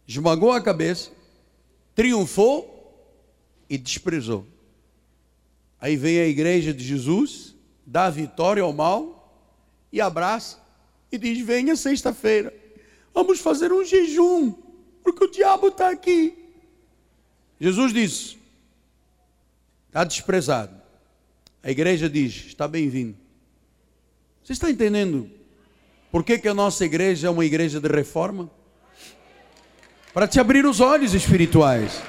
esmagou 0.08 0.50
a 0.52 0.60
cabeça, 0.60 1.10
triunfou 1.94 2.74
e 3.68 3.76
desprezou. 3.76 4.46
Aí 5.78 5.96
vem 5.96 6.18
a 6.18 6.26
igreja 6.26 6.72
de 6.72 6.82
Jesus, 6.82 7.54
dá 7.86 8.08
vitória 8.08 8.62
ao 8.62 8.72
mal 8.72 9.30
e 9.92 10.00
abraça 10.00 10.58
e 11.12 11.18
diz: 11.18 11.38
Venha 11.44 11.76
sexta-feira, 11.76 12.54
vamos 13.12 13.38
fazer 13.38 13.70
um 13.70 13.84
jejum, 13.84 14.52
porque 15.04 15.24
o 15.24 15.30
diabo 15.30 15.68
está 15.68 15.90
aqui. 15.90 16.34
Jesus 17.60 17.92
disse: 17.92 18.38
Está 19.88 20.04
desprezado. 20.04 20.77
A 21.62 21.70
igreja 21.70 22.08
diz: 22.08 22.46
Está 22.46 22.66
bem-vindo. 22.66 23.16
Você 24.42 24.52
está 24.52 24.70
entendendo 24.70 25.30
por 26.10 26.24
que, 26.24 26.38
que 26.38 26.48
a 26.48 26.54
nossa 26.54 26.84
igreja 26.84 27.28
é 27.28 27.30
uma 27.30 27.44
igreja 27.44 27.80
de 27.80 27.88
reforma? 27.88 28.50
para 30.18 30.26
te 30.26 30.40
abrir 30.40 30.66
os 30.66 30.80
olhos 30.80 31.14
espirituais. 31.14 32.02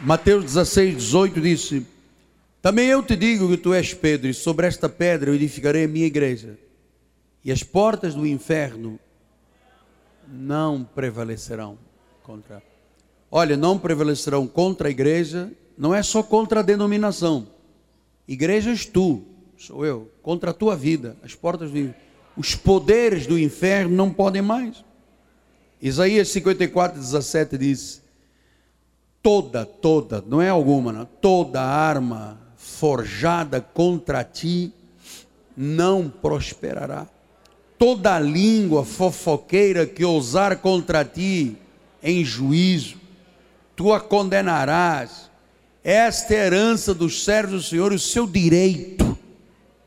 Mateus 0.00 0.44
16, 0.44 0.96
18 0.96 1.40
disse: 1.42 1.86
Também 2.62 2.88
eu 2.88 3.02
te 3.02 3.14
digo 3.14 3.48
que 3.48 3.58
tu 3.58 3.74
és 3.74 3.92
Pedro, 3.92 4.28
e 4.28 4.32
sobre 4.32 4.66
esta 4.66 4.88
pedra 4.88 5.28
eu 5.28 5.34
edificarei 5.34 5.84
a 5.84 5.88
minha 5.88 6.06
igreja, 6.06 6.58
e 7.44 7.52
as 7.52 7.62
portas 7.62 8.14
do 8.14 8.26
inferno 8.26 8.98
não 10.26 10.82
prevalecerão 10.82 11.78
contra. 12.22 12.62
Olha, 13.30 13.56
não 13.56 13.78
prevalecerão 13.78 14.46
contra 14.46 14.88
a 14.88 14.90
igreja, 14.90 15.50
não 15.76 15.94
é 15.94 16.02
só 16.02 16.22
contra 16.22 16.60
a 16.60 16.62
denominação. 16.62 17.48
Igreja 18.26 18.70
és 18.70 18.86
tu, 18.86 19.22
sou 19.56 19.84
eu, 19.84 20.10
contra 20.22 20.50
a 20.50 20.54
tua 20.54 20.76
vida, 20.76 21.16
as 21.22 21.34
portas 21.34 21.70
do 21.70 21.94
os 22.36 22.54
poderes 22.54 23.26
do 23.26 23.38
inferno 23.38 23.96
não 23.96 24.12
podem 24.12 24.42
mais. 24.42 24.84
Isaías 25.80 26.28
54, 26.28 27.00
17 27.00 27.56
diz: 27.56 28.02
toda, 29.22 29.64
toda, 29.64 30.22
não 30.26 30.40
é 30.40 30.48
alguma, 30.48 30.92
não, 30.92 31.04
toda 31.04 31.62
arma 31.62 32.38
forjada 32.56 33.60
contra 33.60 34.22
ti 34.22 34.72
não 35.56 36.08
prosperará. 36.08 37.06
Toda 37.78 38.18
língua 38.18 38.84
fofoqueira 38.84 39.86
que 39.86 40.04
ousar 40.04 40.58
contra 40.58 41.04
ti 41.04 41.56
em 42.02 42.24
juízo, 42.24 42.96
tu 43.76 43.92
a 43.92 44.00
condenarás. 44.00 45.30
Esta 45.84 46.34
é 46.34 46.40
a 46.40 46.46
herança 46.46 46.92
dos 46.92 47.22
servos 47.22 47.64
do 47.64 47.68
Senhor, 47.68 47.92
o 47.92 47.98
seu 47.98 48.26
direito, 48.26 49.16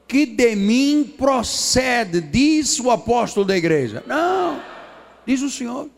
que 0.07 0.25
de 0.25 0.55
mim 0.55 1.13
procede, 1.17 2.21
diz 2.21 2.79
o 2.79 2.89
apóstolo 2.89 3.45
da 3.45 3.57
igreja. 3.57 4.01
Não, 4.07 4.61
diz 5.25 5.41
o 5.41 5.49
Senhor. 5.49 5.89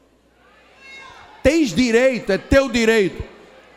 Tens 1.44 1.74
direito, 1.74 2.32
é 2.32 2.38
teu 2.38 2.70
direito. 2.70 3.24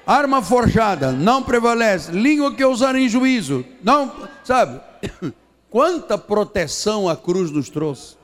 Arma 0.07 0.43
forjada 0.43 1.13
não 1.13 1.43
prevalece. 1.43 2.11
Língua 2.13 2.55
que 2.55 2.65
usar 2.65 2.95
em 2.95 3.09
juízo, 3.09 3.65
não, 3.83 4.29
sabe? 4.45 4.81
Quanta 5.71 6.17
proteção 6.17 7.09
a 7.09 7.17
cruz 7.17 7.51
nos 7.51 7.69
trouxe. 7.69 8.17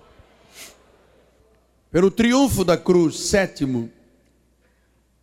Pelo 1.91 2.11
triunfo 2.11 2.65
da 2.65 2.77
cruz, 2.77 3.19
sétimo, 3.19 3.91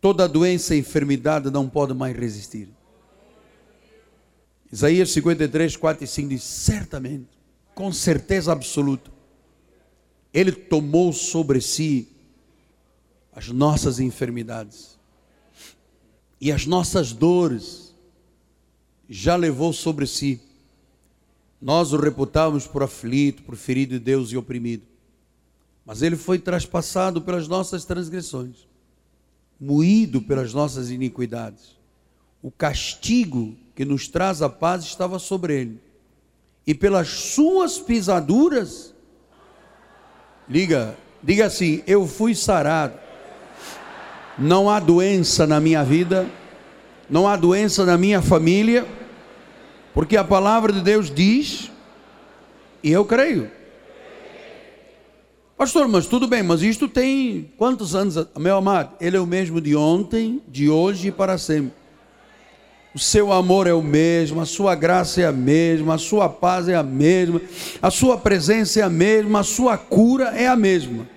toda 0.00 0.28
doença 0.28 0.74
e 0.74 0.78
enfermidade 0.78 1.50
não 1.50 1.68
pode 1.68 1.94
mais 1.94 2.16
resistir. 2.16 2.68
Isaías 4.70 5.10
53, 5.12 5.76
4 5.76 6.04
e 6.04 6.06
5 6.06 6.28
diz: 6.28 6.42
certamente, 6.42 7.28
com 7.74 7.92
certeza 7.92 8.52
absoluta, 8.52 9.10
Ele 10.32 10.52
tomou 10.52 11.12
sobre 11.12 11.60
si 11.60 12.08
as 13.32 13.48
nossas 13.48 14.00
enfermidades 14.00 14.98
e 16.40 16.52
as 16.52 16.66
nossas 16.66 17.12
dores, 17.12 17.94
já 19.08 19.34
levou 19.36 19.72
sobre 19.72 20.06
si. 20.06 20.40
Nós 21.60 21.92
o 21.92 21.96
reputávamos 21.96 22.66
por 22.66 22.82
aflito, 22.82 23.42
por 23.42 23.56
ferido 23.56 23.94
de 23.94 23.98
Deus 23.98 24.30
e 24.30 24.36
oprimido. 24.36 24.84
Mas 25.84 26.02
ele 26.02 26.16
foi 26.16 26.38
traspassado 26.38 27.22
pelas 27.22 27.48
nossas 27.48 27.84
transgressões, 27.84 28.67
moído 29.60 30.22
pelas 30.22 30.54
nossas 30.54 30.90
iniquidades. 30.90 31.76
O 32.42 32.50
castigo 32.50 33.56
que 33.74 33.84
nos 33.84 34.08
traz 34.08 34.42
a 34.42 34.48
paz 34.48 34.84
estava 34.84 35.18
sobre 35.18 35.60
ele. 35.60 35.80
E 36.66 36.74
pelas 36.74 37.08
suas 37.08 37.78
pisaduras, 37.78 38.94
liga, 40.48 40.96
diga 41.22 41.46
assim: 41.46 41.82
eu 41.86 42.06
fui 42.06 42.34
sarado. 42.34 42.98
Não 44.38 44.70
há 44.70 44.78
doença 44.78 45.46
na 45.46 45.58
minha 45.58 45.82
vida, 45.82 46.28
não 47.10 47.26
há 47.26 47.34
doença 47.34 47.84
na 47.84 47.98
minha 47.98 48.22
família, 48.22 48.86
porque 49.92 50.16
a 50.16 50.22
palavra 50.22 50.72
de 50.72 50.80
Deus 50.80 51.10
diz, 51.10 51.72
e 52.82 52.92
eu 52.92 53.04
creio. 53.04 53.50
Pastor, 55.58 55.88
mas 55.88 56.06
tudo 56.06 56.28
bem, 56.28 56.40
mas 56.40 56.62
isto 56.62 56.86
tem 56.86 57.50
quantos 57.58 57.92
anos? 57.96 58.14
Meu 58.38 58.58
amado, 58.58 58.92
ele 59.00 59.16
é 59.16 59.20
o 59.20 59.26
mesmo 59.26 59.60
de 59.60 59.74
ontem, 59.74 60.40
de 60.46 60.70
hoje 60.70 61.08
e 61.08 61.10
para 61.10 61.36
sempre. 61.36 61.72
O 62.94 62.98
seu 63.00 63.32
amor 63.32 63.66
é 63.66 63.72
o 63.72 63.82
mesmo, 63.82 64.40
a 64.40 64.46
sua 64.46 64.76
graça 64.76 65.20
é 65.20 65.26
a 65.26 65.32
mesma, 65.32 65.94
a 65.94 65.98
sua 65.98 66.28
paz 66.28 66.68
é 66.68 66.76
a 66.76 66.82
mesma, 66.84 67.40
a 67.82 67.90
sua 67.90 68.16
presença 68.16 68.78
é 68.78 68.84
a 68.84 68.88
mesma, 68.88 69.40
a 69.40 69.42
sua 69.42 69.76
cura 69.76 70.26
é 70.26 70.46
a 70.46 70.54
mesma. 70.54 71.08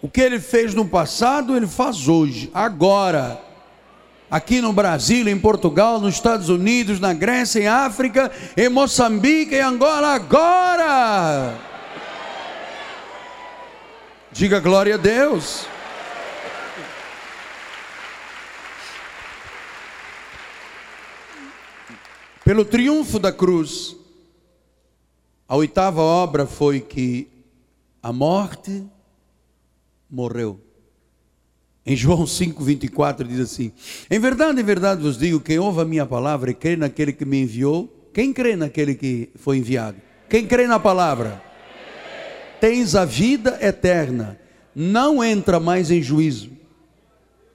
O 0.00 0.08
que 0.08 0.22
ele 0.22 0.40
fez 0.40 0.72
no 0.72 0.86
passado, 0.86 1.54
ele 1.54 1.66
faz 1.66 2.08
hoje, 2.08 2.50
agora. 2.54 3.38
Aqui 4.30 4.62
no 4.62 4.72
Brasil, 4.72 5.28
em 5.28 5.38
Portugal, 5.38 6.00
nos 6.00 6.14
Estados 6.14 6.48
Unidos, 6.48 6.98
na 6.98 7.12
Grécia, 7.12 7.60
em 7.60 7.66
África, 7.68 8.32
em 8.56 8.70
Moçambique, 8.70 9.54
em 9.54 9.60
Angola, 9.60 10.14
agora. 10.14 11.73
Diga 14.34 14.58
glória 14.58 14.96
a 14.96 14.98
Deus. 14.98 15.64
Pelo 22.44 22.64
triunfo 22.64 23.20
da 23.20 23.30
cruz, 23.30 23.94
a 25.46 25.54
oitava 25.54 26.00
obra 26.00 26.46
foi 26.48 26.80
que 26.80 27.28
a 28.02 28.12
morte 28.12 28.84
morreu. 30.10 30.60
Em 31.86 31.94
João 31.94 32.24
5,24 32.24 33.28
diz 33.28 33.38
assim: 33.38 33.70
Em 34.10 34.18
verdade, 34.18 34.60
em 34.60 34.64
verdade 34.64 35.00
vos 35.00 35.16
digo: 35.16 35.38
quem 35.38 35.60
ouve 35.60 35.80
a 35.80 35.84
minha 35.84 36.04
palavra 36.04 36.50
e 36.50 36.54
crê 36.54 36.74
naquele 36.74 37.12
que 37.12 37.24
me 37.24 37.40
enviou, 37.40 38.10
quem 38.12 38.32
crê 38.32 38.56
naquele 38.56 38.96
que 38.96 39.30
foi 39.36 39.58
enviado? 39.58 39.98
Quem 40.28 40.44
crê 40.44 40.66
na 40.66 40.80
palavra? 40.80 41.53
Tens 42.64 42.94
a 42.94 43.04
vida 43.04 43.58
eterna, 43.60 44.40
não 44.74 45.22
entra 45.22 45.60
mais 45.60 45.90
em 45.90 46.00
juízo. 46.00 46.50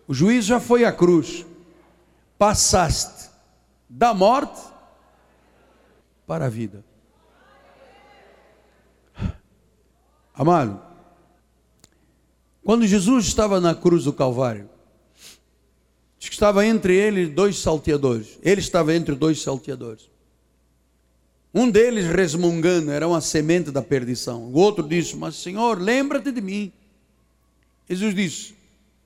O 0.07 0.13
juízo 0.13 0.49
já 0.49 0.59
foi 0.59 0.85
a 0.85 0.91
cruz. 0.91 1.47
Passaste 2.37 3.31
da 3.89 4.13
morte 4.13 4.61
para 6.27 6.45
a 6.45 6.49
vida. 6.49 6.85
Amado, 10.31 10.79
quando 12.63 12.85
Jesus 12.85 13.25
estava 13.25 13.59
na 13.59 13.73
cruz 13.73 14.03
do 14.03 14.13
Calvário, 14.13 14.69
diz 16.19 16.29
que 16.29 16.35
estava 16.35 16.63
entre 16.63 16.95
ele 16.95 17.25
dois 17.25 17.57
salteadores. 17.57 18.37
Ele 18.43 18.61
estava 18.61 18.93
entre 18.93 19.15
dois 19.15 19.41
salteadores. 19.41 20.07
Um 21.53 21.69
deles 21.69 22.05
resmungando, 22.05 22.91
era 22.91 23.07
uma 23.07 23.21
semente 23.21 23.71
da 23.71 23.81
perdição. 23.81 24.43
O 24.43 24.57
outro 24.57 24.87
disse: 24.87 25.15
Mas 25.15 25.35
Senhor, 25.35 25.79
lembra-te 25.79 26.31
de 26.31 26.41
mim. 26.41 26.71
Jesus 27.89 28.13
disse: 28.13 28.55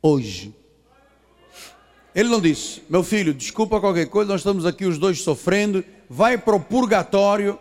Hoje. 0.02 0.54
Ele 2.14 2.30
não 2.30 2.42
disse: 2.42 2.84
Meu 2.90 3.04
filho, 3.04 3.34
desculpa 3.34 3.80
qualquer 3.80 4.08
coisa, 4.08 4.32
nós 4.32 4.42
estamos 4.42 4.66
aqui 4.66 4.86
os 4.86 4.98
dois 4.98 5.22
sofrendo. 5.22 5.84
Vai 6.10 6.38
para 6.38 6.56
o 6.56 6.60
purgatório. 6.60 7.58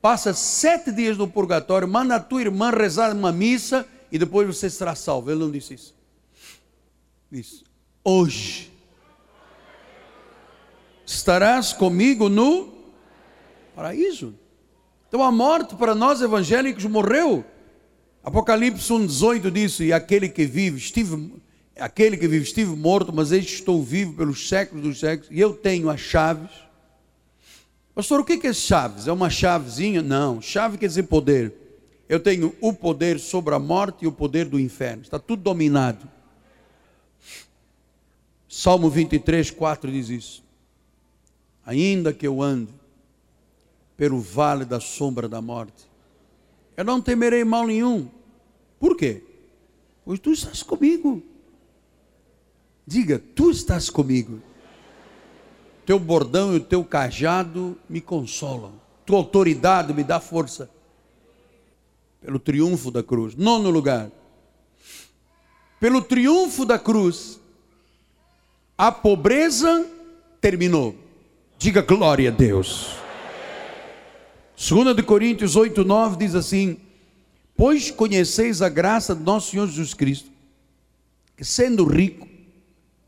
Passa 0.00 0.32
sete 0.32 0.92
dias 0.92 1.18
no 1.18 1.28
purgatório. 1.28 1.88
Manda 1.88 2.14
a 2.14 2.20
tua 2.20 2.40
irmã 2.40 2.70
rezar 2.70 3.12
uma 3.12 3.32
missa 3.32 3.86
e 4.12 4.18
depois 4.18 4.46
você 4.46 4.70
será 4.70 4.94
salvo. 4.94 5.30
Ele 5.30 5.40
não 5.40 5.50
disse 5.50 5.74
isso. 5.74 5.94
Disse: 7.30 7.64
Hoje 8.04 8.70
estarás 11.04 11.72
comigo 11.72 12.28
no 12.28 12.79
paraíso. 13.80 14.34
Então 15.08 15.22
a 15.22 15.32
morte 15.32 15.74
para 15.74 15.94
nós 15.94 16.20
evangélicos 16.20 16.84
morreu. 16.84 17.42
Apocalipse 18.22 18.92
1,18 18.92 19.50
diz: 19.50 19.80
E 19.80 19.90
aquele 19.90 20.28
que 20.28 20.44
vive, 20.44 20.76
estive, 20.76 21.32
aquele 21.78 22.18
que 22.18 22.28
vive, 22.28 22.44
estive 22.44 22.76
morto, 22.76 23.10
mas 23.10 23.32
este 23.32 23.54
estou 23.54 23.82
vivo 23.82 24.12
pelos 24.12 24.46
séculos 24.46 24.84
dos 24.84 25.00
séculos, 25.00 25.30
e 25.30 25.40
eu 25.40 25.54
tenho 25.54 25.88
as 25.88 25.98
chaves. 25.98 26.50
Pastor, 27.94 28.20
o 28.20 28.24
que 28.24 28.46
é 28.46 28.52
chaves? 28.52 29.08
É 29.08 29.12
uma 29.12 29.30
chavezinha? 29.30 30.02
Não, 30.02 30.42
chave 30.42 30.76
quer 30.76 30.86
dizer 30.86 31.04
poder. 31.04 31.54
Eu 32.06 32.20
tenho 32.20 32.54
o 32.60 32.74
poder 32.74 33.18
sobre 33.18 33.54
a 33.54 33.58
morte 33.58 34.04
e 34.04 34.06
o 34.06 34.12
poder 34.12 34.44
do 34.44 34.60
inferno. 34.60 35.02
Está 35.02 35.18
tudo 35.18 35.42
dominado. 35.42 36.06
Salmo 38.46 38.90
23, 38.90 39.50
4 39.50 39.90
diz 39.90 40.10
isso. 40.10 40.44
Ainda 41.64 42.12
que 42.12 42.26
eu 42.26 42.42
ande 42.42 42.79
pelo 44.00 44.18
vale 44.18 44.64
da 44.64 44.80
sombra 44.80 45.28
da 45.28 45.42
morte, 45.42 45.86
eu 46.74 46.82
não 46.82 47.02
temerei 47.02 47.44
mal 47.44 47.66
nenhum. 47.66 48.08
Por 48.78 48.96
quê? 48.96 49.22
Pois 50.06 50.18
tu 50.18 50.32
estás 50.32 50.62
comigo. 50.62 51.22
Diga, 52.86 53.22
tu 53.34 53.50
estás 53.50 53.90
comigo. 53.90 54.40
Teu 55.84 55.98
bordão 55.98 56.54
e 56.54 56.56
o 56.56 56.60
teu 56.60 56.82
cajado 56.82 57.76
me 57.90 58.00
consolam. 58.00 58.72
Tua 59.04 59.18
autoridade 59.18 59.92
me 59.92 60.02
dá 60.02 60.18
força 60.18 60.70
pelo 62.22 62.38
triunfo 62.38 62.90
da 62.90 63.02
cruz. 63.02 63.34
Nono 63.34 63.68
lugar, 63.68 64.10
pelo 65.78 66.00
triunfo 66.00 66.64
da 66.64 66.78
cruz, 66.78 67.38
a 68.78 68.90
pobreza 68.90 69.86
terminou. 70.40 70.94
Diga 71.58 71.82
glória 71.82 72.30
a 72.30 72.32
Deus. 72.32 73.09
2 74.60 74.94
de 74.94 75.02
Coríntios 75.02 75.56
8, 75.56 75.82
9 75.82 76.18
diz 76.18 76.34
assim: 76.34 76.76
Pois 77.56 77.90
conheceis 77.90 78.60
a 78.60 78.68
graça 78.68 79.14
de 79.14 79.22
nosso 79.22 79.52
Senhor 79.52 79.66
Jesus 79.66 79.94
Cristo, 79.94 80.30
que 81.34 81.42
sendo 81.46 81.86
rico, 81.86 82.28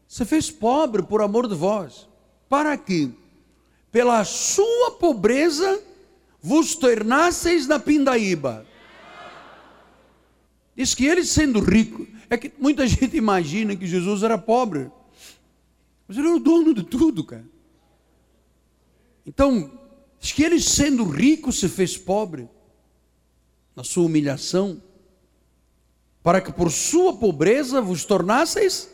se 0.09 0.24
fez 0.24 0.50
pobre 0.50 1.03
por 1.03 1.20
amor 1.20 1.46
de 1.46 1.55
vós, 1.55 2.09
para 2.48 2.74
que, 2.78 3.12
pela 3.90 4.24
sua 4.24 4.92
pobreza, 4.92 5.78
vos 6.40 6.74
tornasseis 6.74 7.66
na 7.66 7.78
pindaíba. 7.78 8.66
Diz 10.74 10.94
que 10.94 11.05
ele 11.05 11.22
sendo 11.22 11.61
rico, 11.61 12.07
é 12.30 12.38
que 12.38 12.50
muita 12.59 12.86
gente 12.88 13.14
imagina 13.14 13.76
que 13.76 13.86
Jesus 13.86 14.22
era 14.22 14.38
pobre, 14.38 14.90
mas 16.09 16.16
ele 16.16 16.28
era 16.28 16.36
o 16.36 16.40
dono 16.40 16.72
de 16.72 16.82
tudo, 16.82 17.22
cara. 17.22 17.44
Então, 19.26 19.81
diz 20.22 20.30
que 20.30 20.44
ele 20.44 20.60
sendo 20.60 21.02
rico 21.02 21.50
se 21.50 21.68
fez 21.68 21.98
pobre, 21.98 22.48
na 23.74 23.82
sua 23.82 24.04
humilhação, 24.04 24.80
para 26.22 26.40
que 26.40 26.52
por 26.52 26.70
sua 26.70 27.16
pobreza 27.16 27.80
vos 27.80 28.04
tornasseis. 28.04 28.88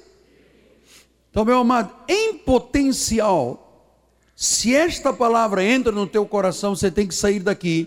Então, 1.31 1.45
meu 1.45 1.59
amado, 1.59 1.95
em 2.09 2.39
potencial, 2.39 3.93
se 4.35 4.75
esta 4.75 5.13
palavra 5.13 5.63
entra 5.63 5.93
no 5.93 6.07
teu 6.07 6.25
coração, 6.25 6.75
você 6.75 6.91
tem 6.91 7.07
que 7.07 7.15
sair 7.15 7.41
daqui 7.41 7.87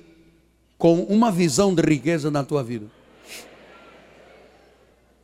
com 0.77 1.01
uma 1.05 1.31
visão 1.31 1.73
de 1.73 1.81
riqueza 1.81 2.29
na 2.29 2.43
tua 2.43 2.63
vida. 2.63 2.85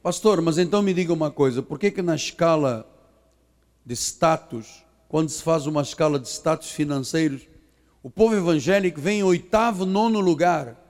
Pastor, 0.02 0.42
mas 0.42 0.58
então 0.58 0.82
me 0.82 0.94
diga 0.94 1.14
uma 1.14 1.30
coisa, 1.30 1.62
por 1.62 1.78
que 1.78 1.92
que 1.92 2.02
na 2.02 2.16
escala 2.16 2.90
de 3.86 3.94
status, 3.96 4.84
quando 5.08 5.30
se 5.30 5.44
faz 5.44 5.68
uma 5.68 5.84
escala 5.84 6.18
de 6.18 6.28
status 6.28 6.72
financeiros, 6.72 7.48
o 8.08 8.10
povo 8.10 8.34
evangélico 8.34 9.02
vem 9.02 9.20
em 9.20 9.24
oitavo, 9.24 9.86
nono 9.86 10.22
lugar? 10.22 10.82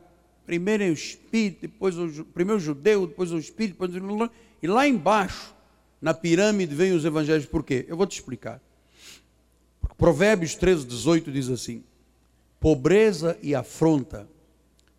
Primeiro 0.45 0.83
é 0.83 0.89
o 0.89 0.93
espírito, 0.93 1.61
depois 1.61 1.97
o 1.97 2.23
primeiro 2.25 2.61
o 2.61 2.63
judeu, 2.63 3.07
depois 3.07 3.31
o 3.31 3.39
espírito, 3.39 3.87
depois 3.87 3.95
o... 3.95 4.29
e 4.61 4.67
lá 4.67 4.87
embaixo, 4.87 5.55
na 5.99 6.13
pirâmide, 6.13 6.75
vem 6.75 6.91
os 6.91 7.05
evangelhos. 7.05 7.47
Por 7.47 7.63
quê? 7.63 7.87
Eu 7.87 7.97
vou 7.97 8.05
te 8.05 8.19
explicar. 8.19 8.61
Provérbios 9.97 10.53
13, 10.53 10.85
18 10.85 11.31
diz 11.31 11.49
assim: 11.49 11.83
Pobreza 12.59 13.35
e 13.41 13.55
afronta 13.55 14.29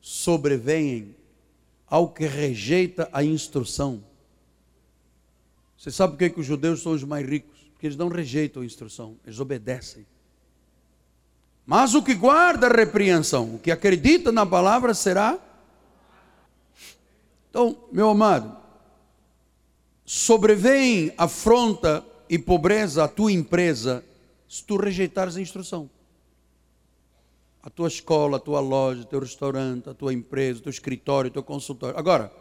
sobrevêm 0.01 1.15
ao 1.87 2.09
que 2.09 2.27
rejeita 2.27 3.09
a 3.13 3.23
instrução. 3.23 4.03
Você 5.77 5.93
sabe 5.93 6.15
por 6.15 6.19
que, 6.19 6.31
que 6.31 6.41
os 6.41 6.47
judeus 6.47 6.83
são 6.83 6.91
os 6.91 7.05
mais 7.05 7.25
ricos? 7.25 7.61
Porque 7.75 7.87
eles 7.87 7.97
não 7.97 8.09
rejeitam 8.09 8.63
a 8.65 8.67
instrução, 8.67 9.17
eles 9.25 9.39
obedecem. 9.39 10.05
Mas 11.71 11.95
o 11.95 12.03
que 12.03 12.15
guarda 12.15 12.67
a 12.67 12.75
repreensão, 12.75 13.57
o 13.57 13.59
que 13.59 13.71
acredita 13.71 14.33
na 14.33 14.47
palavra 14.47 14.95
será. 14.95 15.39
Então, 17.51 17.77
meu 17.93 18.09
amado, 18.09 18.57
sobrevém 20.03 21.13
afronta 21.19 22.03
e 22.27 22.39
pobreza 22.39 23.05
à 23.05 23.09
tua 23.09 23.31
empresa 23.31 24.03
se 24.49 24.65
tu 24.65 24.79
rejeitares 24.79 25.37
a 25.37 25.43
instrução. 25.43 25.91
A 27.63 27.69
tua 27.69 27.89
escola, 27.89 28.39
a 28.39 28.41
tua 28.41 28.61
loja, 28.61 29.03
o 29.03 29.05
teu 29.05 29.21
restaurante, 29.21 29.91
a 29.91 29.95
tua 29.95 30.15
empresa, 30.15 30.61
o 30.61 30.63
teu 30.63 30.71
escritório, 30.71 31.29
o 31.29 31.33
teu 31.35 31.43
consultório. 31.43 31.99
Agora, 31.99 32.33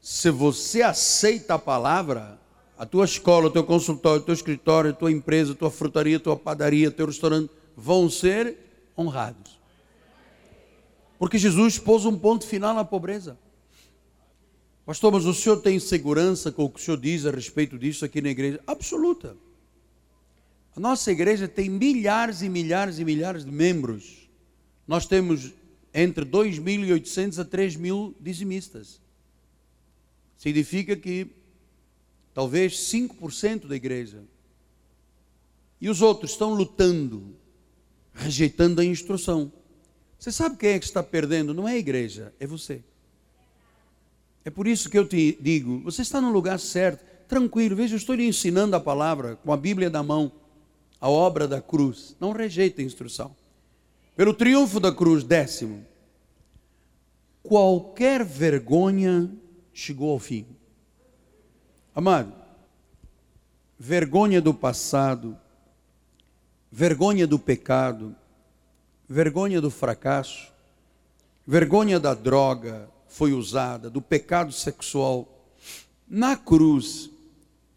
se 0.00 0.30
você 0.30 0.80
aceita 0.80 1.54
a 1.54 1.58
palavra, 1.58 2.38
a 2.78 2.86
tua 2.86 3.04
escola, 3.04 3.48
o 3.48 3.50
teu 3.50 3.64
consultório, 3.64 4.22
o 4.22 4.24
teu 4.24 4.34
escritório, 4.34 4.92
a 4.92 4.94
tua 4.94 5.10
empresa, 5.10 5.54
a 5.54 5.56
tua 5.56 5.72
frutaria, 5.72 6.18
a 6.18 6.20
tua 6.20 6.36
padaria, 6.36 6.88
o 6.88 6.92
teu 6.92 7.06
restaurante 7.06 7.57
vão 7.78 8.10
ser 8.10 8.56
honrados. 8.98 9.56
Porque 11.16 11.38
Jesus 11.38 11.78
pôs 11.78 12.04
um 12.04 12.18
ponto 12.18 12.44
final 12.44 12.74
na 12.74 12.84
pobreza. 12.84 13.38
Pastor, 14.84 15.12
mas 15.12 15.24
o 15.24 15.32
senhor 15.32 15.58
tem 15.58 15.78
segurança 15.78 16.50
com 16.50 16.64
o 16.64 16.70
que 16.70 16.80
o 16.80 16.82
senhor 16.82 16.98
diz 16.98 17.24
a 17.24 17.30
respeito 17.30 17.78
disso 17.78 18.04
aqui 18.04 18.20
na 18.20 18.30
igreja? 18.30 18.60
Absoluta. 18.66 19.36
A 20.74 20.80
nossa 20.80 21.12
igreja 21.12 21.46
tem 21.46 21.68
milhares 21.68 22.42
e 22.42 22.48
milhares 22.48 22.98
e 22.98 23.04
milhares 23.04 23.44
de 23.44 23.50
membros. 23.52 24.28
Nós 24.86 25.06
temos 25.06 25.52
entre 25.94 26.24
2.800 26.24 27.40
a 27.40 27.44
3.000 27.44 28.14
dizimistas. 28.20 29.00
Significa 30.36 30.96
que 30.96 31.28
talvez 32.34 32.74
5% 32.74 33.66
da 33.66 33.76
igreja. 33.76 34.24
E 35.80 35.88
os 35.88 36.02
outros 36.02 36.32
estão 36.32 36.54
lutando, 36.54 37.36
rejeitando 38.18 38.80
a 38.80 38.84
instrução. 38.84 39.50
Você 40.18 40.32
sabe 40.32 40.56
quem 40.56 40.70
é 40.70 40.78
que 40.78 40.84
está 40.84 41.02
perdendo? 41.02 41.54
Não 41.54 41.68
é 41.68 41.74
a 41.74 41.78
igreja, 41.78 42.34
é 42.40 42.46
você. 42.46 42.82
É 44.44 44.50
por 44.50 44.66
isso 44.66 44.90
que 44.90 44.98
eu 44.98 45.06
te 45.06 45.38
digo: 45.40 45.80
você 45.80 46.02
está 46.02 46.20
no 46.20 46.30
lugar 46.30 46.58
certo, 46.58 47.04
tranquilo. 47.28 47.76
Veja, 47.76 47.94
eu 47.94 47.98
estou 47.98 48.14
lhe 48.14 48.26
ensinando 48.26 48.74
a 48.74 48.80
palavra 48.80 49.36
com 49.36 49.52
a 49.52 49.56
Bíblia 49.56 49.88
na 49.88 50.02
mão, 50.02 50.32
a 51.00 51.08
obra 51.08 51.46
da 51.46 51.60
cruz. 51.60 52.16
Não 52.18 52.32
rejeite 52.32 52.80
a 52.80 52.84
instrução. 52.84 53.34
Pelo 54.16 54.34
triunfo 54.34 54.80
da 54.80 54.92
cruz, 54.92 55.22
décimo, 55.22 55.86
qualquer 57.42 58.24
vergonha 58.24 59.30
chegou 59.72 60.10
ao 60.10 60.18
fim. 60.18 60.44
Amado, 61.94 62.32
vergonha 63.78 64.40
do 64.40 64.52
passado, 64.52 65.38
vergonha 66.70 67.26
do 67.26 67.38
pecado, 67.38 68.14
vergonha 69.08 69.60
do 69.60 69.70
fracasso, 69.70 70.52
vergonha 71.46 71.98
da 71.98 72.14
droga 72.14 72.90
foi 73.08 73.32
usada, 73.32 73.88
do 73.88 74.02
pecado 74.02 74.52
sexual. 74.52 75.26
Na 76.06 76.36
cruz, 76.36 77.10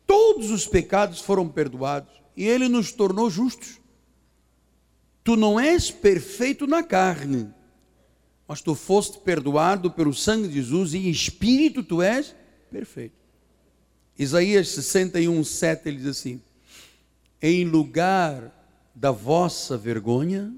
todos 0.05 0.51
os 0.51 0.67
pecados 0.67 1.21
foram 1.21 1.47
perdoados 1.47 2.11
e 2.35 2.45
ele 2.45 2.67
nos 2.67 2.91
tornou 2.91 3.29
justos. 3.29 3.79
Tu 5.23 5.35
não 5.35 5.59
és 5.59 5.91
perfeito 5.91 6.65
na 6.65 6.83
carne, 6.83 7.49
mas 8.47 8.61
tu 8.61 8.75
foste 8.75 9.19
perdoado 9.19 9.91
pelo 9.91 10.13
sangue 10.13 10.47
de 10.47 10.55
Jesus 10.55 10.93
e 10.93 10.97
em 10.97 11.09
espírito 11.09 11.83
tu 11.83 12.01
és 12.01 12.35
perfeito. 12.71 13.15
Isaías 14.17 14.69
61, 14.69 15.43
7, 15.43 15.87
ele 15.87 15.97
diz 15.97 16.07
assim: 16.07 16.41
Em 17.41 17.65
lugar 17.65 18.60
da 19.01 19.09
vossa 19.11 19.75
vergonha, 19.75 20.53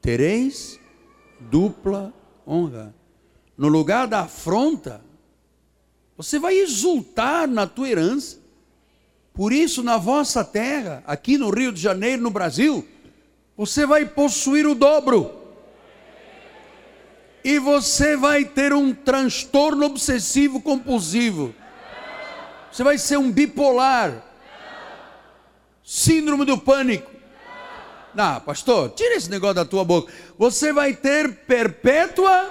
tereis 0.00 0.80
dupla 1.38 2.10
honra. 2.46 2.94
No 3.54 3.68
lugar 3.68 4.08
da 4.08 4.20
afronta, 4.20 5.02
você 6.16 6.38
vai 6.38 6.54
exultar 6.54 7.46
na 7.46 7.66
tua 7.66 7.90
herança. 7.90 8.38
Por 9.34 9.52
isso, 9.52 9.82
na 9.82 9.98
vossa 9.98 10.42
terra, 10.42 11.04
aqui 11.06 11.36
no 11.36 11.50
Rio 11.50 11.70
de 11.70 11.80
Janeiro, 11.82 12.22
no 12.22 12.30
Brasil, 12.30 12.88
você 13.56 13.84
vai 13.84 14.06
possuir 14.06 14.66
o 14.66 14.74
dobro. 14.74 15.30
E 17.44 17.58
você 17.58 18.16
vai 18.16 18.46
ter 18.46 18.72
um 18.72 18.94
transtorno 18.94 19.84
obsessivo 19.84 20.62
compulsivo 20.62 21.54
você 22.72 22.82
vai 22.82 22.96
ser 22.96 23.18
um 23.18 23.30
bipolar. 23.30 24.24
Síndrome 25.84 26.46
do 26.46 26.56
pânico. 26.56 27.11
Não, 28.14 28.40
pastor, 28.40 28.90
tira 28.90 29.14
esse 29.14 29.30
negócio 29.30 29.54
da 29.54 29.64
tua 29.64 29.84
boca. 29.84 30.12
Você 30.38 30.72
vai 30.72 30.94
ter 30.94 31.46
perpétua. 31.46 32.50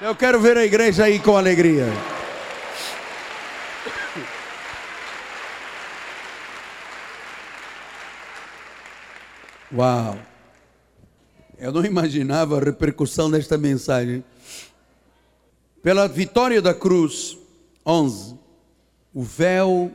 Eu 0.00 0.14
quero 0.14 0.40
ver 0.40 0.56
a 0.56 0.64
igreja 0.64 1.04
aí 1.04 1.18
com 1.18 1.36
alegria. 1.36 1.86
Uau! 9.74 10.18
Eu 11.58 11.72
não 11.72 11.84
imaginava 11.84 12.56
a 12.56 12.60
repercussão 12.60 13.30
desta 13.30 13.58
mensagem. 13.58 14.24
Pela 15.82 16.06
vitória 16.06 16.60
da 16.60 16.74
cruz, 16.74 17.36
11. 17.84 18.38
O 19.14 19.22
véu 19.22 19.90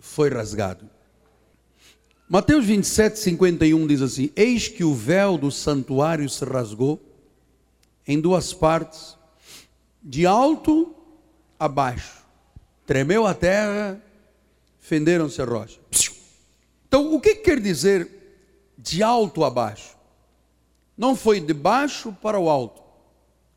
foi 0.00 0.30
rasgado. 0.30 0.91
Mateus 2.32 2.64
27, 2.64 3.18
51 3.18 3.86
diz 3.86 4.00
assim: 4.00 4.30
Eis 4.34 4.66
que 4.66 4.82
o 4.82 4.94
véu 4.94 5.36
do 5.36 5.50
santuário 5.50 6.26
se 6.30 6.42
rasgou 6.46 6.98
em 8.08 8.18
duas 8.18 8.54
partes, 8.54 9.18
de 10.02 10.24
alto 10.24 10.94
a 11.58 11.68
baixo. 11.68 12.24
Tremeu 12.86 13.26
a 13.26 13.34
terra, 13.34 14.02
fenderam-se 14.80 15.42
a 15.42 15.44
rocha. 15.44 15.78
Então, 16.88 17.14
o 17.14 17.20
que 17.20 17.34
quer 17.34 17.60
dizer 17.60 18.08
de 18.78 19.02
alto 19.02 19.44
a 19.44 19.50
baixo? 19.50 19.94
Não 20.96 21.14
foi 21.14 21.38
de 21.38 21.52
baixo 21.52 22.16
para 22.22 22.40
o 22.40 22.48
alto, 22.48 22.80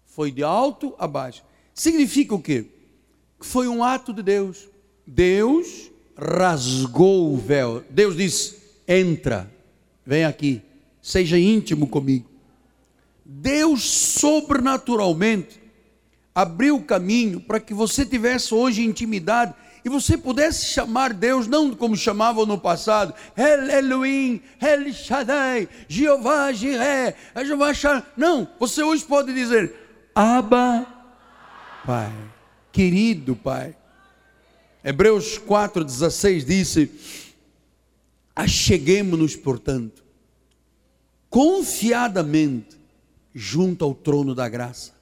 foi 0.05 0.33
de 0.33 0.43
alto 0.43 0.93
a 0.99 1.07
baixo. 1.07 1.45
Significa 1.73 2.35
o 2.35 2.41
quê? 2.41 2.65
que 3.39 3.45
foi 3.45 3.69
um 3.69 3.81
ato 3.81 4.11
de 4.11 4.21
Deus. 4.21 4.67
Deus 5.07 5.89
rasgou 6.17 7.33
o 7.33 7.37
véu. 7.37 7.81
Deus 7.89 8.17
disse: 8.17 8.64
entra, 8.87 9.51
vem 10.05 10.25
aqui, 10.25 10.61
seja 11.01 11.37
íntimo 11.37 11.87
comigo. 11.87 12.25
Deus 13.23 13.83
sobrenaturalmente 13.89 15.59
abriu 16.33 16.75
o 16.75 16.83
caminho 16.83 17.39
para 17.39 17.59
que 17.59 17.73
você 17.73 18.05
tivesse 18.05 18.53
hoje 18.53 18.83
intimidade 18.83 19.53
e 19.85 19.89
você 19.89 20.17
pudesse 20.17 20.65
chamar 20.65 21.13
Deus 21.13 21.47
não 21.47 21.73
como 21.75 21.95
chamavam 21.95 22.45
no 22.45 22.57
passado, 22.57 23.13
El 23.37 23.69
Elohim, 23.69 24.41
El 24.59 24.91
Shaddai, 24.91 25.69
Jeová 25.87 26.51
Jireh, 26.51 27.15
Jeová 27.45 27.71
Shalom. 27.73 28.01
Não, 28.17 28.47
você 28.59 28.81
hoje 28.81 29.05
pode 29.05 29.31
dizer, 29.31 29.73
Abba, 30.13 30.87
Pai, 31.85 32.11
querido 32.71 33.35
Pai. 33.35 33.75
Hebreus 34.83 35.39
4,16 35.39 36.43
disse: 36.45 36.91
Acheguemos-nos, 38.35 39.35
portanto, 39.35 40.03
confiadamente 41.29 42.77
junto 43.33 43.85
ao 43.85 43.93
trono 43.93 44.35
da 44.35 44.49
graça, 44.49 44.93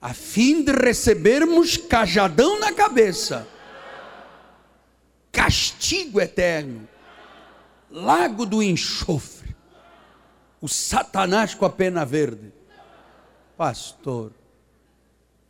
a 0.00 0.12
fim 0.12 0.62
de 0.62 0.72
recebermos 0.72 1.76
cajadão 1.76 2.58
na 2.58 2.72
cabeça, 2.72 3.46
castigo 5.30 6.20
eterno, 6.20 6.88
lago 7.90 8.44
do 8.44 8.62
enxofre, 8.62 9.54
o 10.60 10.68
Satanás 10.68 11.54
com 11.54 11.64
a 11.64 11.70
pena 11.70 12.04
verde. 12.04 12.52
Pastor, 13.56 14.32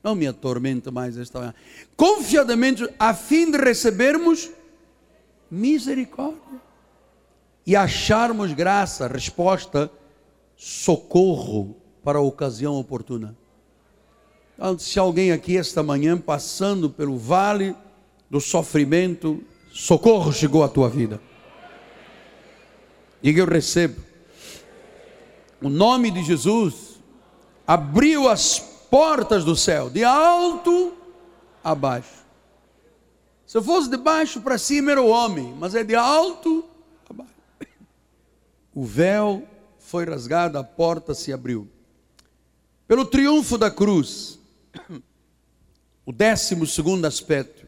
não 0.02 0.14
me 0.14 0.26
atormento 0.26 0.92
mais 0.92 1.16
esta 1.16 1.38
manhã. 1.38 1.54
Confiadamente, 1.96 2.88
a 2.98 3.12
fim 3.14 3.50
de 3.50 3.58
recebermos 3.58 4.50
misericórdia 5.50 6.67
e 7.68 7.76
acharmos 7.76 8.54
graça, 8.54 9.06
resposta, 9.06 9.90
socorro 10.56 11.76
para 12.02 12.16
a 12.16 12.22
ocasião 12.22 12.74
oportuna. 12.76 13.36
Então, 14.54 14.78
se 14.78 14.98
alguém 14.98 15.32
aqui 15.32 15.58
esta 15.58 15.82
manhã 15.82 16.16
passando 16.16 16.88
pelo 16.88 17.18
vale 17.18 17.76
do 18.30 18.40
sofrimento, 18.40 19.44
socorro 19.70 20.32
chegou 20.32 20.64
à 20.64 20.68
tua 20.70 20.88
vida. 20.88 21.20
Diga 23.20 23.42
eu 23.42 23.46
recebo. 23.46 24.00
O 25.60 25.68
nome 25.68 26.10
de 26.10 26.24
Jesus 26.24 26.98
abriu 27.66 28.30
as 28.30 28.58
portas 28.58 29.44
do 29.44 29.54
céu, 29.54 29.90
de 29.90 30.02
alto 30.02 30.94
a 31.62 31.74
baixo. 31.74 32.24
Se 33.44 33.58
eu 33.58 33.62
fosse 33.62 33.90
de 33.90 33.98
baixo 33.98 34.40
para 34.40 34.56
cima 34.56 34.90
era 34.90 35.02
o 35.02 35.08
homem, 35.08 35.54
mas 35.58 35.74
é 35.74 35.84
de 35.84 35.94
alto. 35.94 36.64
O 38.78 38.84
véu 38.84 39.44
foi 39.76 40.04
rasgado, 40.04 40.56
a 40.56 40.62
porta 40.62 41.12
se 41.12 41.32
abriu. 41.32 41.68
Pelo 42.86 43.04
triunfo 43.04 43.58
da 43.58 43.72
cruz, 43.72 44.38
o 46.06 46.12
décimo 46.12 46.64
segundo 46.64 47.04
aspecto, 47.04 47.66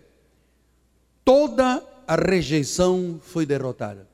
toda 1.25 1.85
a 2.07 2.15
rejeição 2.15 3.21
foi 3.25 3.45
derrotada. 3.45 4.09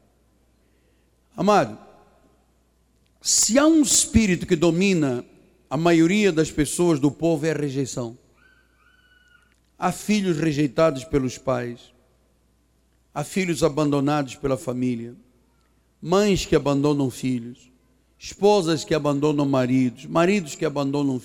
Amado, 1.37 1.79
se 3.21 3.59
há 3.59 3.67
um 3.67 3.83
espírito 3.83 4.47
que 4.47 4.57
domina 4.57 5.23
a 5.69 5.77
maioria 5.77 6.33
das 6.33 6.51
pessoas 6.51 6.99
do 6.99 7.11
povo 7.11 7.45
é 7.45 7.51
a 7.51 7.55
rejeição. 7.55 8.17
Há 9.79 9.93
filhos 9.93 10.39
rejeitados 10.39 11.05
pelos 11.05 11.37
pais, 11.37 11.93
há 13.13 13.23
filhos 13.23 13.63
abandonados 13.63 14.35
pela 14.35 14.57
família, 14.57 15.15
mães 16.01 16.45
que 16.45 16.55
abandonam 16.55 17.11
filhos, 17.11 17.71
esposas 18.19 18.85
que 18.85 18.95
abandonam 18.95 19.47
maridos, 19.47 20.07
maridos 20.07 20.55
que 20.55 20.65
abandonam 20.65 21.21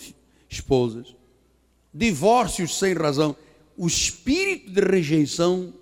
esposas, 0.50 1.16
divórcios 1.94 2.78
sem 2.78 2.94
razão. 2.94 3.36
O 3.78 3.88
espírito 3.88 4.72
de 4.72 4.82
rejeição 4.82 5.74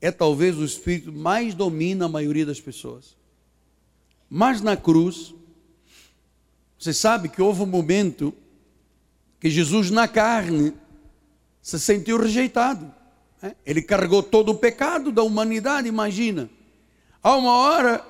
é 0.00 0.10
talvez 0.10 0.58
o 0.58 0.64
espírito 0.64 1.12
mais 1.12 1.54
domina 1.54 2.06
a 2.06 2.08
maioria 2.08 2.44
das 2.44 2.60
pessoas. 2.60 3.16
Mas 4.28 4.60
na 4.60 4.76
cruz, 4.76 5.34
você 6.78 6.92
sabe 6.92 7.28
que 7.28 7.40
houve 7.40 7.62
um 7.62 7.66
momento 7.66 8.34
que 9.38 9.50
Jesus 9.50 9.90
na 9.90 10.08
carne 10.08 10.74
se 11.60 11.78
sentiu 11.78 12.16
rejeitado. 12.16 12.92
Né? 13.40 13.54
Ele 13.64 13.82
carregou 13.82 14.22
todo 14.22 14.50
o 14.50 14.54
pecado 14.54 15.12
da 15.12 15.22
humanidade, 15.22 15.86
imagina. 15.86 16.50
Há 17.22 17.36
uma 17.36 17.52
hora 17.52 18.04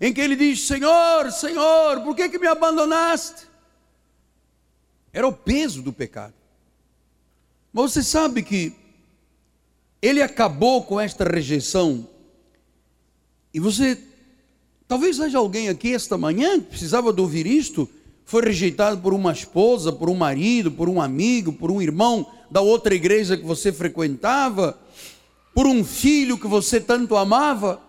em 0.00 0.12
que 0.12 0.20
ele 0.20 0.36
diz: 0.36 0.66
Senhor, 0.66 1.30
Senhor, 1.32 2.02
por 2.02 2.14
que, 2.14 2.28
que 2.28 2.38
me 2.38 2.46
abandonaste? 2.46 3.46
Era 5.12 5.26
o 5.26 5.32
peso 5.32 5.80
do 5.80 5.92
pecado. 5.92 6.34
Mas 7.72 7.92
você 7.92 8.02
sabe 8.02 8.42
que 8.42 8.74
ele 10.02 10.22
acabou 10.22 10.82
com 10.82 11.00
esta 11.00 11.24
rejeição. 11.24 12.06
E 13.52 13.58
você, 13.58 13.98
talvez 14.86 15.18
haja 15.18 15.38
alguém 15.38 15.68
aqui 15.68 15.94
esta 15.94 16.18
manhã 16.18 16.60
que 16.60 16.66
precisava 16.66 17.12
de 17.12 17.20
ouvir 17.20 17.46
isto, 17.46 17.88
foi 18.26 18.42
rejeitado 18.42 19.00
por 19.00 19.14
uma 19.14 19.32
esposa, 19.32 19.90
por 19.90 20.10
um 20.10 20.14
marido, 20.14 20.70
por 20.70 20.88
um 20.88 21.00
amigo, 21.00 21.52
por 21.52 21.70
um 21.70 21.80
irmão 21.80 22.26
da 22.50 22.60
outra 22.60 22.94
igreja 22.94 23.36
que 23.36 23.44
você 23.44 23.72
frequentava, 23.72 24.78
por 25.54 25.66
um 25.66 25.84
filho 25.84 26.36
que 26.36 26.46
você 26.46 26.80
tanto 26.80 27.16
amava. 27.16 27.80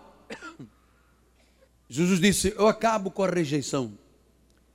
Jesus 1.88 2.20
disse: 2.20 2.54
Eu 2.56 2.66
acabo 2.66 3.10
com 3.10 3.24
a 3.24 3.30
rejeição. 3.30 3.92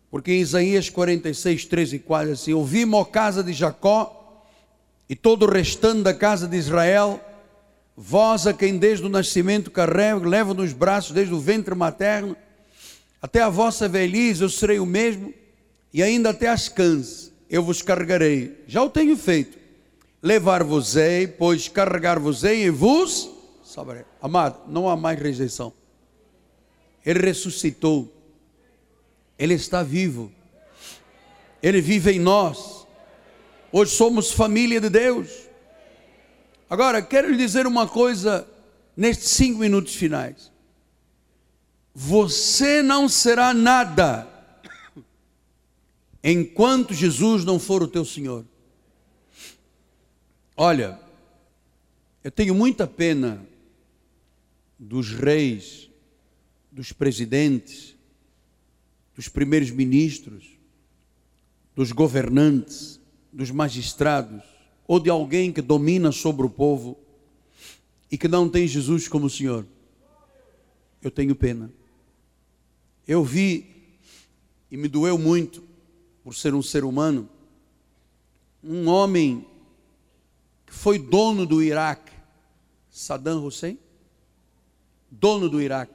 Porque 0.09 0.31
em 0.31 0.41
Isaías 0.41 0.89
46, 0.89 1.65
13 1.65 1.95
e 1.95 1.99
4, 1.99 2.31
assim: 2.33 2.53
Ouvi-me, 2.53 2.95
ó 2.95 3.03
casa 3.03 3.43
de 3.43 3.53
Jacó, 3.53 4.45
e 5.09 5.15
todo 5.15 5.43
o 5.43 5.51
restante 5.51 6.03
da 6.03 6.13
casa 6.13 6.47
de 6.47 6.57
Israel, 6.57 7.19
vós 7.95 8.47
a 8.47 8.53
quem 8.53 8.77
desde 8.77 9.05
o 9.05 9.09
nascimento 9.09 9.71
carrego, 9.71 10.27
levo 10.27 10.53
nos 10.53 10.73
braços 10.73 11.11
desde 11.11 11.33
o 11.33 11.39
ventre 11.39 11.75
materno, 11.75 12.35
até 13.21 13.41
a 13.41 13.49
vossa 13.49 13.87
velhice 13.87 14.41
eu 14.41 14.49
serei 14.49 14.79
o 14.79 14.85
mesmo, 14.85 15.33
e 15.93 16.01
ainda 16.01 16.29
até 16.29 16.47
as 16.47 16.67
cãs 16.69 17.31
eu 17.49 17.63
vos 17.63 17.81
carregarei. 17.81 18.63
Já 18.67 18.81
o 18.83 18.89
tenho 18.89 19.15
feito. 19.15 19.57
Levar-vos-ei, 20.21 21.27
pois 21.27 21.67
carregar-vos-ei 21.67 22.63
e 22.63 22.69
vos. 22.69 23.29
Amado, 24.21 24.59
não 24.67 24.87
há 24.89 24.95
mais 24.95 25.19
rejeição. 25.19 25.73
Ele 27.05 27.19
ressuscitou. 27.19 28.11
Ele 29.37 29.53
está 29.53 29.83
vivo. 29.83 30.31
Ele 31.61 31.81
vive 31.81 32.11
em 32.11 32.19
nós. 32.19 32.87
Hoje 33.71 33.91
somos 33.95 34.31
família 34.31 34.79
de 34.79 34.89
Deus. 34.89 35.29
Agora, 36.69 37.01
quero 37.01 37.29
lhe 37.29 37.37
dizer 37.37 37.67
uma 37.67 37.87
coisa 37.87 38.47
nestes 38.95 39.31
cinco 39.31 39.59
minutos 39.59 39.95
finais. 39.95 40.51
Você 41.93 42.81
não 42.81 43.07
será 43.07 43.53
nada 43.53 44.27
enquanto 46.23 46.93
Jesus 46.93 47.43
não 47.45 47.59
for 47.59 47.83
o 47.83 47.87
teu 47.87 48.03
Senhor. 48.03 48.45
Olha, 50.55 50.99
eu 52.23 52.31
tenho 52.31 52.53
muita 52.53 52.87
pena 52.87 53.45
dos 54.77 55.11
reis 55.11 55.82
dos 56.73 56.91
presidentes, 56.91 57.95
dos 59.15 59.29
primeiros 59.29 59.69
ministros, 59.69 60.57
dos 61.75 61.91
governantes, 61.91 62.99
dos 63.31 63.51
magistrados, 63.51 64.41
ou 64.87 64.99
de 64.99 65.09
alguém 65.09 65.53
que 65.53 65.61
domina 65.61 66.11
sobre 66.11 66.45
o 66.45 66.49
povo 66.49 66.97
e 68.11 68.17
que 68.17 68.27
não 68.27 68.49
tem 68.49 68.67
Jesus 68.67 69.07
como 69.07 69.29
Senhor. 69.29 69.67
Eu 70.99 71.11
tenho 71.11 71.35
pena. 71.35 71.71
Eu 73.07 73.23
vi 73.23 73.99
e 74.71 74.75
me 74.75 74.87
doeu 74.87 75.17
muito, 75.17 75.63
por 76.23 76.33
ser 76.33 76.55
um 76.55 76.63
ser 76.63 76.83
humano, 76.83 77.29
um 78.63 78.87
homem 78.87 79.45
que 80.65 80.73
foi 80.73 80.97
dono 80.97 81.45
do 81.45 81.61
Iraque, 81.61 82.11
Saddam 82.89 83.45
Hussein, 83.45 83.77
dono 85.11 85.47
do 85.47 85.61
Iraque. 85.61 85.92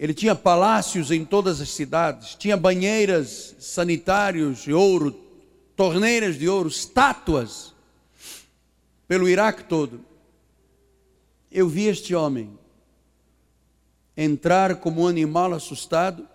Ele 0.00 0.14
tinha 0.14 0.34
palácios 0.34 1.10
em 1.10 1.26
todas 1.26 1.60
as 1.60 1.68
cidades, 1.68 2.34
tinha 2.34 2.56
banheiras 2.56 3.54
sanitários 3.58 4.62
de 4.62 4.72
ouro, 4.72 5.12
torneiras 5.76 6.38
de 6.38 6.48
ouro, 6.48 6.70
estátuas 6.70 7.74
pelo 9.06 9.28
Iraque 9.28 9.62
todo. 9.64 10.00
Eu 11.52 11.68
vi 11.68 11.84
este 11.86 12.14
homem 12.14 12.58
entrar 14.16 14.76
como 14.76 15.02
um 15.02 15.06
animal 15.06 15.52
assustado, 15.52 16.26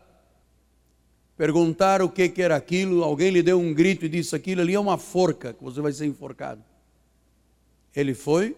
perguntar 1.36 2.04
o 2.04 2.10
que, 2.10 2.30
que 2.30 2.44
era 2.44 2.56
aquilo, 2.56 3.04
alguém 3.04 3.32
lhe 3.32 3.42
deu 3.42 3.60
um 3.60 3.74
grito 3.74 4.06
e 4.06 4.10
disse: 4.10 4.36
Aquilo 4.36 4.62
ali 4.62 4.76
é 4.76 4.80
uma 4.80 5.00
forca, 5.00 5.54
que 5.54 5.64
você 5.64 5.82
vai 5.82 5.92
ser 5.92 6.06
enforcado. 6.06 6.64
Ele 7.96 8.14
foi, 8.14 8.56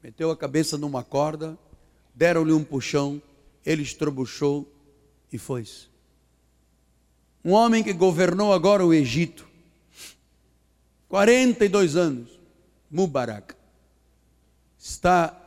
meteu 0.00 0.30
a 0.30 0.36
cabeça 0.36 0.78
numa 0.78 1.02
corda, 1.02 1.58
deram-lhe 2.14 2.52
um 2.52 2.62
puxão 2.62 3.20
ele 3.68 3.82
estrebuchou 3.82 4.66
e 5.30 5.36
foi-se. 5.36 5.88
Um 7.44 7.52
homem 7.52 7.84
que 7.84 7.92
governou 7.92 8.50
agora 8.50 8.84
o 8.84 8.94
Egito, 8.94 9.46
42 11.06 11.94
anos, 11.94 12.30
Mubarak. 12.90 13.54
está 14.78 15.38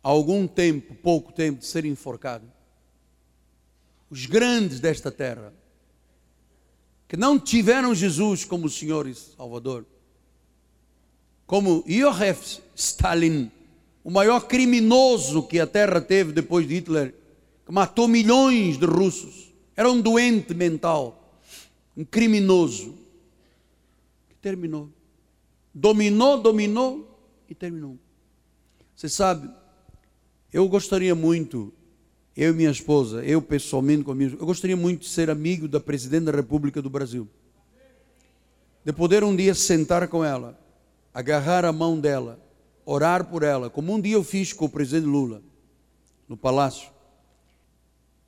há 0.00 0.08
algum 0.08 0.46
tempo, 0.46 0.94
pouco 0.94 1.32
tempo, 1.32 1.58
de 1.58 1.66
ser 1.66 1.84
enforcado. 1.84 2.48
Os 4.08 4.26
grandes 4.26 4.78
desta 4.78 5.10
terra, 5.10 5.52
que 7.08 7.16
não 7.16 7.36
tiveram 7.36 7.96
Jesus 7.96 8.44
como 8.44 8.70
Senhor 8.70 9.08
e 9.08 9.14
Salvador, 9.16 9.84
como 11.48 11.82
Iosef 11.84 12.62
Stalin, 12.76 13.50
o 14.04 14.10
maior 14.10 14.46
criminoso 14.46 15.42
que 15.44 15.60
a 15.60 15.66
terra 15.66 16.00
teve 16.00 16.32
depois 16.32 16.66
de 16.66 16.74
Hitler, 16.74 17.14
que 17.64 17.72
matou 17.72 18.08
milhões 18.08 18.76
de 18.76 18.86
russos, 18.86 19.52
era 19.76 19.90
um 19.90 20.00
doente 20.00 20.54
mental, 20.54 21.40
um 21.96 22.04
criminoso, 22.04 22.94
que 24.28 24.34
terminou. 24.36 24.90
Dominou, 25.72 26.40
dominou 26.40 27.18
e 27.48 27.54
terminou. 27.54 27.96
Você 28.94 29.08
sabe, 29.08 29.48
eu 30.52 30.68
gostaria 30.68 31.14
muito, 31.14 31.72
eu 32.36 32.50
e 32.50 32.54
minha 32.54 32.70
esposa, 32.70 33.24
eu 33.24 33.40
pessoalmente 33.40 34.04
comigo, 34.04 34.36
eu 34.38 34.46
gostaria 34.46 34.76
muito 34.76 35.02
de 35.02 35.08
ser 35.08 35.30
amigo 35.30 35.66
da 35.66 35.80
presidente 35.80 36.24
da 36.24 36.32
República 36.32 36.82
do 36.82 36.90
Brasil. 36.90 37.28
De 38.84 38.92
poder 38.92 39.22
um 39.22 39.34
dia 39.34 39.54
sentar 39.54 40.06
com 40.08 40.24
ela, 40.24 40.58
agarrar 41.14 41.64
a 41.64 41.72
mão 41.72 41.98
dela, 41.98 42.38
orar 42.84 43.24
por 43.24 43.42
ela, 43.42 43.70
como 43.70 43.94
um 43.94 44.00
dia 44.00 44.14
eu 44.14 44.24
fiz 44.24 44.52
com 44.52 44.64
o 44.64 44.68
presidente 44.68 45.06
Lula, 45.06 45.42
no 46.28 46.36
palácio. 46.36 46.90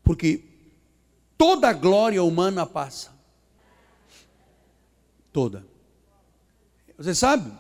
Porque 0.03 0.45
toda 1.37 1.69
a 1.69 1.73
glória 1.73 2.23
humana 2.23 2.67
passa. 2.67 3.13
Toda. 5.33 5.67
Você 6.97 7.15
sabe? 7.15 7.51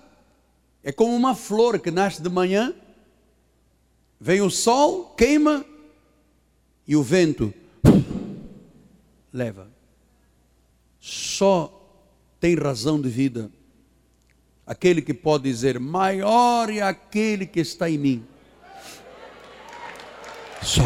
É 0.82 0.92
como 0.92 1.14
uma 1.14 1.34
flor 1.34 1.78
que 1.80 1.90
nasce 1.90 2.22
de 2.22 2.28
manhã 2.28 2.74
Vem 4.24 4.40
o 4.40 4.48
sol, 4.48 5.14
queima 5.14 5.62
e 6.86 6.96
o 6.96 7.02
vento 7.02 7.52
leva. 9.30 9.70
Só 10.98 12.00
tem 12.40 12.54
razão 12.54 12.98
de 12.98 13.10
vida 13.10 13.50
aquele 14.66 15.02
que 15.02 15.14
pode 15.14 15.44
dizer: 15.44 15.78
maior 15.78 16.70
é 16.70 16.80
aquele 16.80 17.46
que 17.46 17.60
está 17.60 17.88
em 17.88 17.98
mim. 17.98 18.26
Só. 20.62 20.82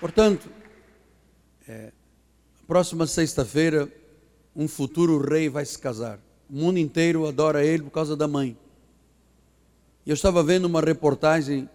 Portanto, 0.00 0.48
é, 1.66 1.92
próxima 2.66 3.06
sexta-feira, 3.06 3.92
um 4.54 4.68
futuro 4.68 5.18
rei 5.20 5.48
vai 5.48 5.64
se 5.64 5.78
casar. 5.78 6.20
O 6.48 6.54
mundo 6.54 6.78
inteiro 6.78 7.26
adora 7.26 7.64
ele 7.64 7.82
por 7.82 7.90
causa 7.90 8.16
da 8.16 8.28
mãe. 8.28 8.56
Eu 10.06 10.14
estava 10.14 10.42
vendo 10.42 10.64
uma 10.64 10.80
reportagem 10.80 11.68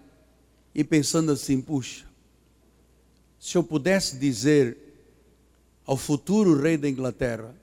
e 0.73 0.83
pensando 0.83 1.31
assim: 1.31 1.61
puxa, 1.61 2.05
se 3.39 3.57
eu 3.57 3.63
pudesse 3.63 4.17
dizer 4.17 4.77
ao 5.85 5.97
futuro 5.97 6.59
rei 6.59 6.77
da 6.77 6.89
Inglaterra 6.89 7.55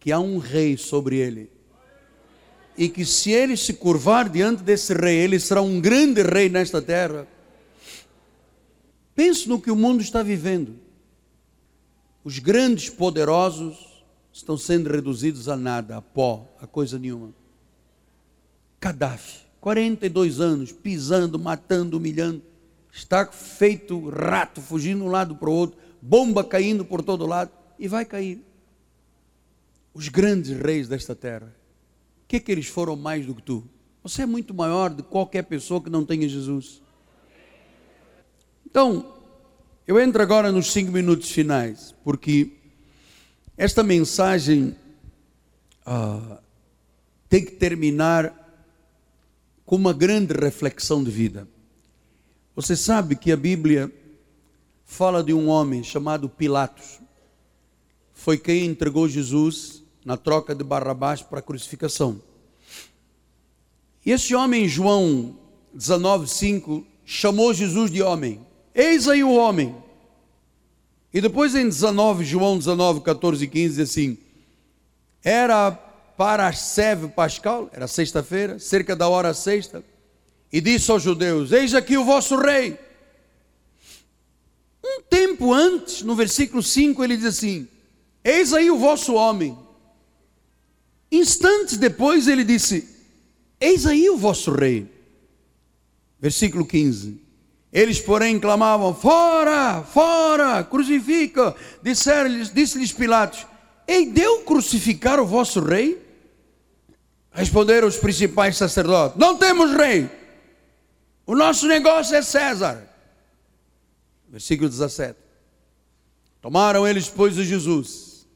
que 0.00 0.12
há 0.12 0.18
um 0.18 0.38
rei 0.38 0.76
sobre 0.76 1.16
ele 1.16 1.50
e 2.76 2.88
que 2.88 3.04
se 3.04 3.30
ele 3.30 3.56
se 3.56 3.74
curvar 3.74 4.28
diante 4.28 4.62
desse 4.62 4.92
rei, 4.92 5.16
ele 5.18 5.38
será 5.38 5.62
um 5.62 5.80
grande 5.80 6.22
rei 6.22 6.48
nesta 6.48 6.82
terra. 6.82 7.26
Pense 9.14 9.48
no 9.48 9.60
que 9.60 9.70
o 9.70 9.76
mundo 9.76 10.02
está 10.02 10.22
vivendo. 10.22 10.74
Os 12.24 12.40
grandes 12.40 12.90
poderosos 12.90 14.02
estão 14.32 14.58
sendo 14.58 14.90
reduzidos 14.90 15.48
a 15.48 15.56
nada, 15.56 15.96
a 15.96 16.02
pó, 16.02 16.52
a 16.60 16.66
coisa 16.66 16.98
nenhuma. 16.98 17.32
Gaddafi, 18.80 19.43
42 19.64 20.40
anos, 20.40 20.72
pisando, 20.72 21.38
matando, 21.38 21.96
humilhando, 21.96 22.42
está 22.92 23.24
feito 23.24 24.10
rato, 24.10 24.60
fugindo 24.60 24.98
de 24.98 25.04
um 25.04 25.10
lado 25.10 25.36
para 25.36 25.48
o 25.48 25.54
outro, 25.54 25.78
bomba 26.02 26.44
caindo 26.44 26.84
por 26.84 27.02
todo 27.02 27.24
lado, 27.24 27.50
e 27.78 27.88
vai 27.88 28.04
cair. 28.04 28.44
Os 29.94 30.10
grandes 30.10 30.50
reis 30.50 30.86
desta 30.86 31.14
terra, 31.16 31.46
o 31.46 32.28
que, 32.28 32.40
que 32.40 32.52
eles 32.52 32.66
foram 32.66 32.94
mais 32.94 33.24
do 33.24 33.34
que 33.34 33.40
tu? 33.40 33.64
Você 34.02 34.20
é 34.20 34.26
muito 34.26 34.52
maior 34.52 34.90
do 34.90 35.02
que 35.02 35.08
qualquer 35.08 35.44
pessoa 35.44 35.82
que 35.82 35.88
não 35.88 36.04
tenha 36.04 36.28
Jesus. 36.28 36.82
Então, 38.66 39.14
eu 39.86 39.98
entro 39.98 40.20
agora 40.20 40.52
nos 40.52 40.70
cinco 40.74 40.92
minutos 40.92 41.30
finais, 41.30 41.94
porque 42.04 42.52
esta 43.56 43.82
mensagem 43.82 44.76
ah, 45.86 46.38
tem 47.30 47.42
que 47.42 47.52
terminar 47.52 48.43
com 49.64 49.76
uma 49.76 49.92
grande 49.92 50.34
reflexão 50.34 51.02
de 51.02 51.10
vida. 51.10 51.48
Você 52.54 52.76
sabe 52.76 53.16
que 53.16 53.32
a 53.32 53.36
Bíblia 53.36 53.92
fala 54.84 55.24
de 55.24 55.32
um 55.32 55.48
homem 55.48 55.82
chamado 55.82 56.28
Pilatos. 56.28 57.00
Foi 58.12 58.38
quem 58.38 58.66
entregou 58.66 59.08
Jesus 59.08 59.82
na 60.04 60.16
troca 60.16 60.54
de 60.54 60.62
Barrabás 60.62 61.22
para 61.22 61.38
a 61.38 61.42
crucificação. 61.42 62.20
E 64.04 64.12
esse 64.12 64.34
homem, 64.34 64.68
João 64.68 65.36
19,5, 65.76 66.84
chamou 67.04 67.54
Jesus 67.54 67.90
de 67.90 68.02
homem. 68.02 68.40
Eis 68.74 69.08
aí 69.08 69.24
o 69.24 69.34
homem. 69.34 69.74
E 71.12 71.20
depois 71.20 71.54
em 71.54 71.64
19, 71.64 72.24
João 72.24 72.58
19, 72.58 73.00
14 73.00 73.44
e 73.44 73.48
15, 73.48 73.76
diz 73.76 73.90
assim: 73.90 74.18
Era 75.22 75.70
para 76.16 76.52
seve 76.52 77.08
pascal, 77.08 77.68
era 77.72 77.86
sexta-feira, 77.86 78.58
cerca 78.58 78.94
da 78.94 79.08
hora 79.08 79.34
sexta, 79.34 79.84
e 80.52 80.60
disse 80.60 80.90
aos 80.90 81.02
judeus: 81.02 81.52
Eis 81.52 81.74
aqui 81.74 81.96
o 81.96 82.04
vosso 82.04 82.36
rei. 82.36 82.78
Um 84.84 85.02
tempo 85.02 85.52
antes, 85.52 86.02
no 86.02 86.14
versículo 86.14 86.62
5, 86.62 87.02
ele 87.02 87.16
diz 87.16 87.26
assim: 87.26 87.68
Eis 88.22 88.52
aí 88.52 88.70
o 88.70 88.78
vosso 88.78 89.14
homem. 89.14 89.58
Instantes 91.10 91.76
depois 91.76 92.28
ele 92.28 92.44
disse: 92.44 92.88
Eis 93.60 93.86
aí 93.86 94.08
o 94.10 94.16
vosso 94.16 94.52
rei. 94.52 94.86
Versículo 96.20 96.64
15: 96.64 97.24
eles, 97.74 98.00
porém, 98.00 98.38
clamavam: 98.38 98.94
Fora, 98.94 99.82
fora, 99.82 100.62
crucifica. 100.62 101.56
Disse-lhes 101.82 102.54
disse 102.54 102.94
Pilatos: 102.94 103.44
Ei, 103.88 104.06
deu 104.06 104.42
crucificar 104.42 105.18
o 105.18 105.26
vosso 105.26 105.60
rei? 105.60 106.00
Responderam 107.34 107.86
os 107.86 107.98
principais 107.98 108.56
sacerdotes: 108.56 109.18
Não 109.18 109.36
temos 109.36 109.72
rei. 109.72 110.08
O 111.26 111.36
nosso 111.36 111.66
negócio 111.66 112.16
é 112.16 112.22
César. 112.22 112.88
Versículo 114.28 114.70
17. 114.70 115.18
Tomaram 116.40 116.86
eles, 116.88 117.08
pois, 117.08 117.36
o 117.36 117.44
Jesus, 117.44 118.26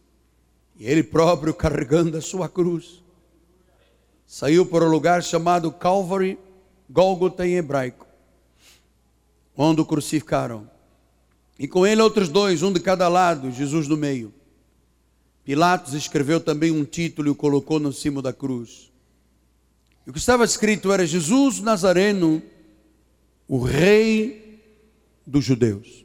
e 0.79 0.87
ele 0.87 1.03
próprio 1.03 1.55
carregando 1.55 2.19
a 2.19 2.21
sua 2.21 2.49
cruz, 2.49 3.03
saiu 4.27 4.67
para 4.67 4.85
o 4.85 4.91
lugar 4.91 5.23
chamado 5.23 5.73
Calvary, 5.73 6.39
Gólgota 6.91 7.47
em 7.47 7.57
hebraico 7.57 8.09
onde 9.59 9.81
o 9.81 9.85
crucificaram. 9.85 10.71
E 11.59 11.67
com 11.67 11.85
ele 11.85 12.01
outros 12.01 12.29
dois, 12.29 12.63
um 12.63 12.73
de 12.73 12.79
cada 12.79 13.09
lado, 13.09 13.51
Jesus 13.51 13.89
no 13.89 13.97
meio. 13.97 14.33
Pilatos 15.49 15.95
escreveu 15.95 16.41
também 16.41 16.71
um 16.71 16.85
título 16.85 17.29
e 17.29 17.31
o 17.31 17.35
colocou 17.35 17.81
no 17.81 17.91
cimo 17.91 18.21
da 18.21 18.35
cruz. 18.35 18.93
E 20.07 20.11
o 20.11 20.13
que 20.13 20.19
estava 20.19 20.45
escrito 20.45 20.93
era 20.93 21.07
Jesus 21.07 21.61
Nazareno, 21.61 22.43
o 23.49 23.59
rei 23.59 24.61
dos 25.27 25.43
judeus. 25.43 26.05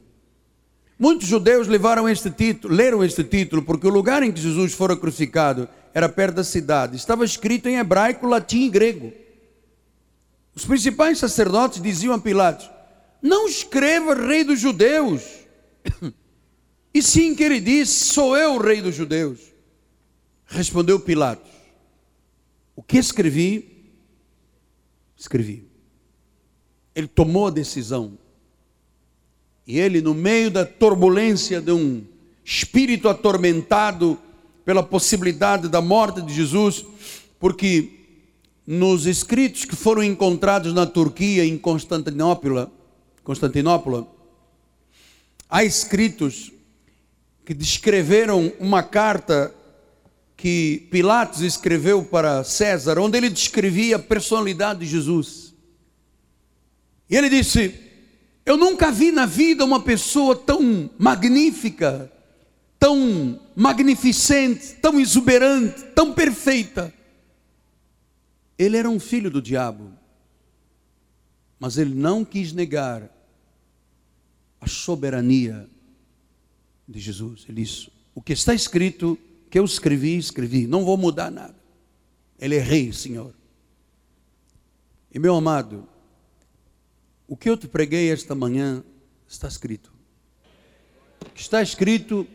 Muitos 0.98 1.28
judeus 1.28 1.68
levaram 1.68 2.08
este 2.08 2.30
título, 2.30 2.74
leram 2.74 3.04
este 3.04 3.22
título, 3.22 3.60
porque 3.60 3.86
o 3.86 3.90
lugar 3.90 4.22
em 4.22 4.32
que 4.32 4.40
Jesus 4.40 4.72
fora 4.72 4.96
crucificado 4.96 5.68
era 5.92 6.08
perto 6.08 6.36
da 6.36 6.44
cidade. 6.44 6.96
Estava 6.96 7.22
escrito 7.22 7.68
em 7.68 7.76
hebraico, 7.76 8.26
latim 8.26 8.64
e 8.64 8.70
grego. 8.70 9.12
Os 10.54 10.64
principais 10.64 11.18
sacerdotes 11.18 11.82
diziam 11.82 12.14
a 12.14 12.18
Pilatos: 12.18 12.70
não 13.20 13.46
escreva 13.46 14.14
rei 14.14 14.42
dos 14.42 14.58
judeus. 14.58 15.22
E 16.94 17.02
sim 17.02 17.34
que 17.34 17.42
ele 17.42 17.60
disse: 17.60 18.04
Sou 18.04 18.36
eu 18.36 18.54
o 18.54 18.62
rei 18.62 18.80
dos 18.80 18.94
judeus. 18.94 19.40
Respondeu 20.46 21.00
Pilatos: 21.00 21.50
O 22.76 22.82
que 22.82 22.96
escrevi? 22.96 23.92
Escrevi. 25.16 25.66
Ele 26.94 27.08
tomou 27.08 27.48
a 27.48 27.50
decisão. 27.50 28.16
E 29.66 29.78
ele, 29.78 30.00
no 30.00 30.14
meio 30.14 30.50
da 30.50 30.64
turbulência 30.64 31.60
de 31.60 31.72
um 31.72 32.04
espírito 32.44 33.08
atormentado 33.08 34.18
pela 34.64 34.82
possibilidade 34.82 35.68
da 35.68 35.80
morte 35.80 36.20
de 36.22 36.32
Jesus, 36.32 36.84
porque 37.40 37.90
nos 38.66 39.06
escritos 39.06 39.64
que 39.64 39.74
foram 39.74 40.02
encontrados 40.02 40.72
na 40.72 40.86
Turquia, 40.86 41.44
em 41.44 41.56
Constantinopla, 41.58 42.70
Constantinopla, 43.22 44.06
há 45.48 45.64
escritos 45.64 46.53
que 47.44 47.52
descreveram 47.52 48.52
uma 48.58 48.82
carta 48.82 49.54
que 50.36 50.88
Pilatos 50.90 51.42
escreveu 51.42 52.04
para 52.04 52.42
César, 52.42 52.98
onde 52.98 53.18
ele 53.18 53.28
descrevia 53.28 53.96
a 53.96 53.98
personalidade 53.98 54.80
de 54.80 54.86
Jesus. 54.86 55.54
E 57.08 57.16
ele 57.16 57.28
disse: 57.28 57.74
Eu 58.46 58.56
nunca 58.56 58.90
vi 58.90 59.12
na 59.12 59.26
vida 59.26 59.64
uma 59.64 59.80
pessoa 59.80 60.34
tão 60.34 60.90
magnífica, 60.98 62.10
tão 62.78 63.40
magnificente, 63.54 64.74
tão 64.80 64.98
exuberante, 64.98 65.82
tão 65.94 66.12
perfeita. 66.12 66.92
Ele 68.58 68.76
era 68.76 68.88
um 68.88 69.00
filho 69.00 69.30
do 69.30 69.42
diabo, 69.42 69.92
mas 71.58 71.76
ele 71.76 71.94
não 71.94 72.24
quis 72.24 72.52
negar 72.52 73.10
a 74.60 74.66
soberania 74.66 75.68
de 76.88 77.00
Jesus. 77.00 77.44
Ele 77.48 77.62
disse: 77.62 77.90
O 78.14 78.22
que 78.22 78.32
está 78.32 78.54
escrito, 78.54 79.18
que 79.50 79.58
eu 79.58 79.64
escrevi, 79.64 80.16
escrevi, 80.16 80.66
não 80.66 80.84
vou 80.84 80.96
mudar 80.96 81.30
nada. 81.30 81.56
Ele 82.38 82.56
é 82.56 82.60
rei, 82.60 82.92
Senhor. 82.92 83.34
E 85.12 85.18
meu 85.18 85.34
amado, 85.36 85.88
o 87.26 87.36
que 87.36 87.48
eu 87.48 87.56
te 87.56 87.68
preguei 87.68 88.10
esta 88.10 88.34
manhã 88.34 88.82
está 89.28 89.48
escrito. 89.48 89.92
O 91.24 91.30
que 91.30 91.40
está 91.40 91.62
escrito, 91.62 92.26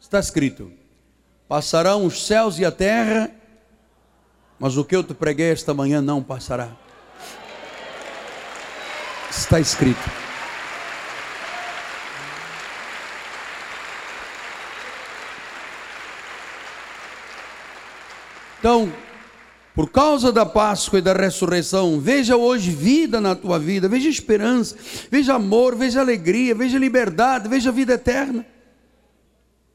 está 0.00 0.18
escrito. 0.18 0.72
Passarão 1.48 2.04
os 2.04 2.26
céus 2.26 2.58
e 2.58 2.64
a 2.64 2.72
terra, 2.72 3.30
mas 4.58 4.76
o 4.76 4.84
que 4.84 4.94
eu 4.94 5.02
te 5.02 5.14
preguei 5.14 5.50
esta 5.50 5.72
manhã 5.72 6.02
não 6.02 6.22
passará. 6.22 6.76
Está 9.30 9.58
escrito. 9.58 10.29
Então, 18.60 18.92
por 19.74 19.90
causa 19.90 20.30
da 20.30 20.44
Páscoa 20.44 20.98
e 20.98 21.02
da 21.02 21.14
ressurreição, 21.14 21.98
veja 21.98 22.36
hoje 22.36 22.70
vida 22.70 23.18
na 23.18 23.34
tua 23.34 23.58
vida, 23.58 23.88
veja 23.88 24.06
esperança, 24.08 24.76
veja 25.10 25.34
amor, 25.34 25.74
veja 25.74 26.00
alegria, 26.00 26.54
veja 26.54 26.78
liberdade, 26.78 27.48
veja 27.48 27.72
vida 27.72 27.94
eterna. 27.94 28.44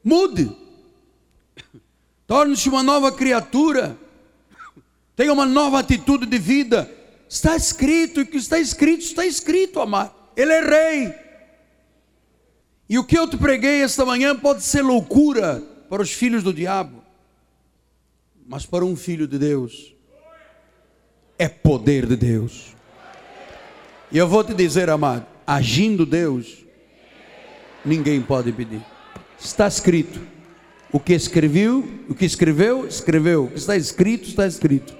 Mude, 0.04 0.56
torne-se 2.28 2.68
uma 2.68 2.84
nova 2.84 3.10
criatura, 3.10 3.98
tenha 5.16 5.32
uma 5.32 5.44
nova 5.46 5.80
atitude 5.80 6.24
de 6.24 6.38
vida. 6.38 6.88
Está 7.28 7.56
escrito, 7.56 8.20
e 8.20 8.22
o 8.22 8.26
que 8.26 8.36
está 8.36 8.56
escrito, 8.60 9.00
está 9.00 9.26
escrito, 9.26 9.80
amado. 9.80 10.14
Ele 10.36 10.52
é 10.52 10.60
rei. 10.60 11.14
E 12.88 12.96
o 13.00 13.04
que 13.04 13.18
eu 13.18 13.26
te 13.26 13.36
preguei 13.36 13.82
esta 13.82 14.04
manhã 14.06 14.36
pode 14.36 14.62
ser 14.62 14.82
loucura 14.82 15.60
para 15.90 16.02
os 16.02 16.12
filhos 16.12 16.44
do 16.44 16.54
diabo, 16.54 17.02
mas 18.48 18.64
para 18.64 18.84
um 18.84 18.94
filho 18.94 19.26
de 19.26 19.38
Deus 19.38 19.94
é 21.38 21.48
poder 21.48 22.06
de 22.06 22.16
Deus. 22.16 22.74
E 24.10 24.18
eu 24.18 24.28
vou 24.28 24.44
te 24.44 24.54
dizer, 24.54 24.88
amado, 24.88 25.26
agindo 25.46 26.06
Deus, 26.06 26.64
ninguém 27.84 28.22
pode 28.22 28.50
impedir. 28.50 28.80
Está 29.38 29.66
escrito. 29.66 30.20
O 30.92 31.00
que 31.00 31.12
escreveu, 31.12 31.86
o 32.08 32.14
que 32.14 32.24
escreveu, 32.24 32.86
escreveu. 32.86 33.44
O 33.44 33.50
que 33.50 33.58
está 33.58 33.76
escrito, 33.76 34.28
está 34.28 34.46
escrito. 34.46 34.96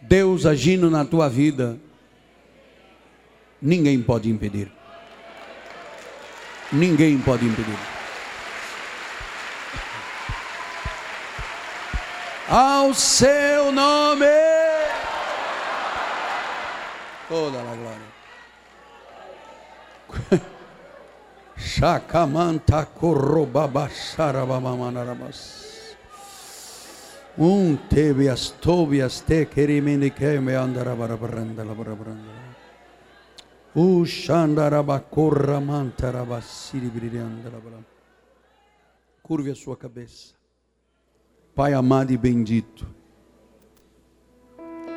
Deus 0.00 0.46
agindo 0.46 0.90
na 0.90 1.04
tua 1.04 1.28
vida, 1.28 1.78
ninguém 3.60 4.02
pode 4.02 4.30
impedir. 4.30 4.72
Ninguém 6.72 7.18
pode 7.18 7.44
impedir. 7.44 7.99
Ao 12.50 12.92
seu 12.92 13.70
nome 13.70 14.26
toda 17.28 17.60
a 17.60 17.76
glória. 17.76 18.10
Shakamanta 21.56 22.84
korobabasharabamamanarabas. 22.86 25.60
Um 27.38 27.76
tebias 27.76 28.52
tobias 28.60 29.20
te 29.20 29.46
kerimindike 29.46 30.40
me 30.40 30.56
andarabarabanda 30.56 31.64
Pai 41.54 41.74
amado 41.74 42.12
e 42.12 42.16
bendito. 42.16 42.86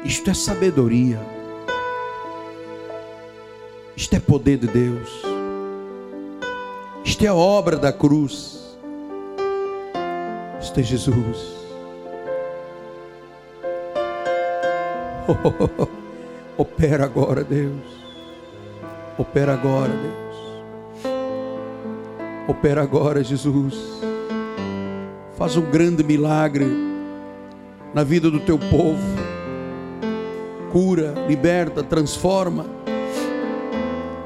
Isto 0.03 0.29
é 0.29 0.33
sabedoria. 0.33 1.19
Isto 3.95 4.15
é 4.15 4.19
poder 4.19 4.57
de 4.57 4.67
Deus. 4.67 5.09
Isto 7.05 7.25
é 7.25 7.31
obra 7.31 7.77
da 7.77 7.93
cruz. 7.93 8.77
Isto 10.61 10.79
é 10.79 10.83
Jesus. 10.83 11.53
Oh, 16.57 16.61
opera 16.63 17.05
agora, 17.05 17.45
Deus. 17.45 17.81
Opera 19.17 19.53
agora, 19.53 19.87
Deus. 19.87 21.13
Opera 22.49 22.81
agora, 22.83 23.23
Jesus. 23.23 24.01
Faz 25.37 25.57
um 25.57 25.61
grande 25.61 26.03
milagre 26.03 26.65
na 27.93 28.03
vida 28.03 28.29
do 28.29 28.39
teu 28.39 28.57
povo. 28.57 29.01
Cura, 30.71 31.13
liberta, 31.27 31.83
transforma. 31.83 32.65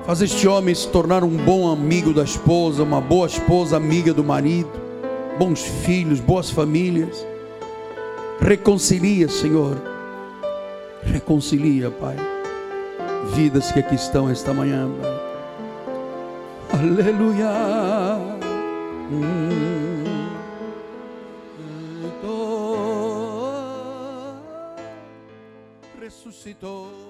Faz 0.05 0.21
este 0.21 0.47
homem 0.47 0.73
se 0.73 0.87
tornar 0.87 1.23
um 1.23 1.35
bom 1.35 1.69
amigo 1.71 2.13
da 2.13 2.23
esposa, 2.23 2.83
uma 2.83 3.01
boa 3.01 3.27
esposa 3.27 3.75
amiga 3.75 4.13
do 4.13 4.23
marido, 4.23 4.71
bons 5.37 5.61
filhos, 5.61 6.19
boas 6.19 6.49
famílias. 6.49 7.25
Reconcilia, 8.39 9.27
Senhor. 9.27 9.75
Reconcilia, 11.03 11.89
Pai. 11.89 12.15
Vidas 13.33 13.71
que 13.71 13.79
aqui 13.79 13.95
estão 13.95 14.29
esta 14.29 14.53
manhã, 14.53 14.89
Pai. 15.01 15.17
Aleluia. 16.79 17.49
Hum. 19.11 19.76
Ressuscitou. 26.17 27.06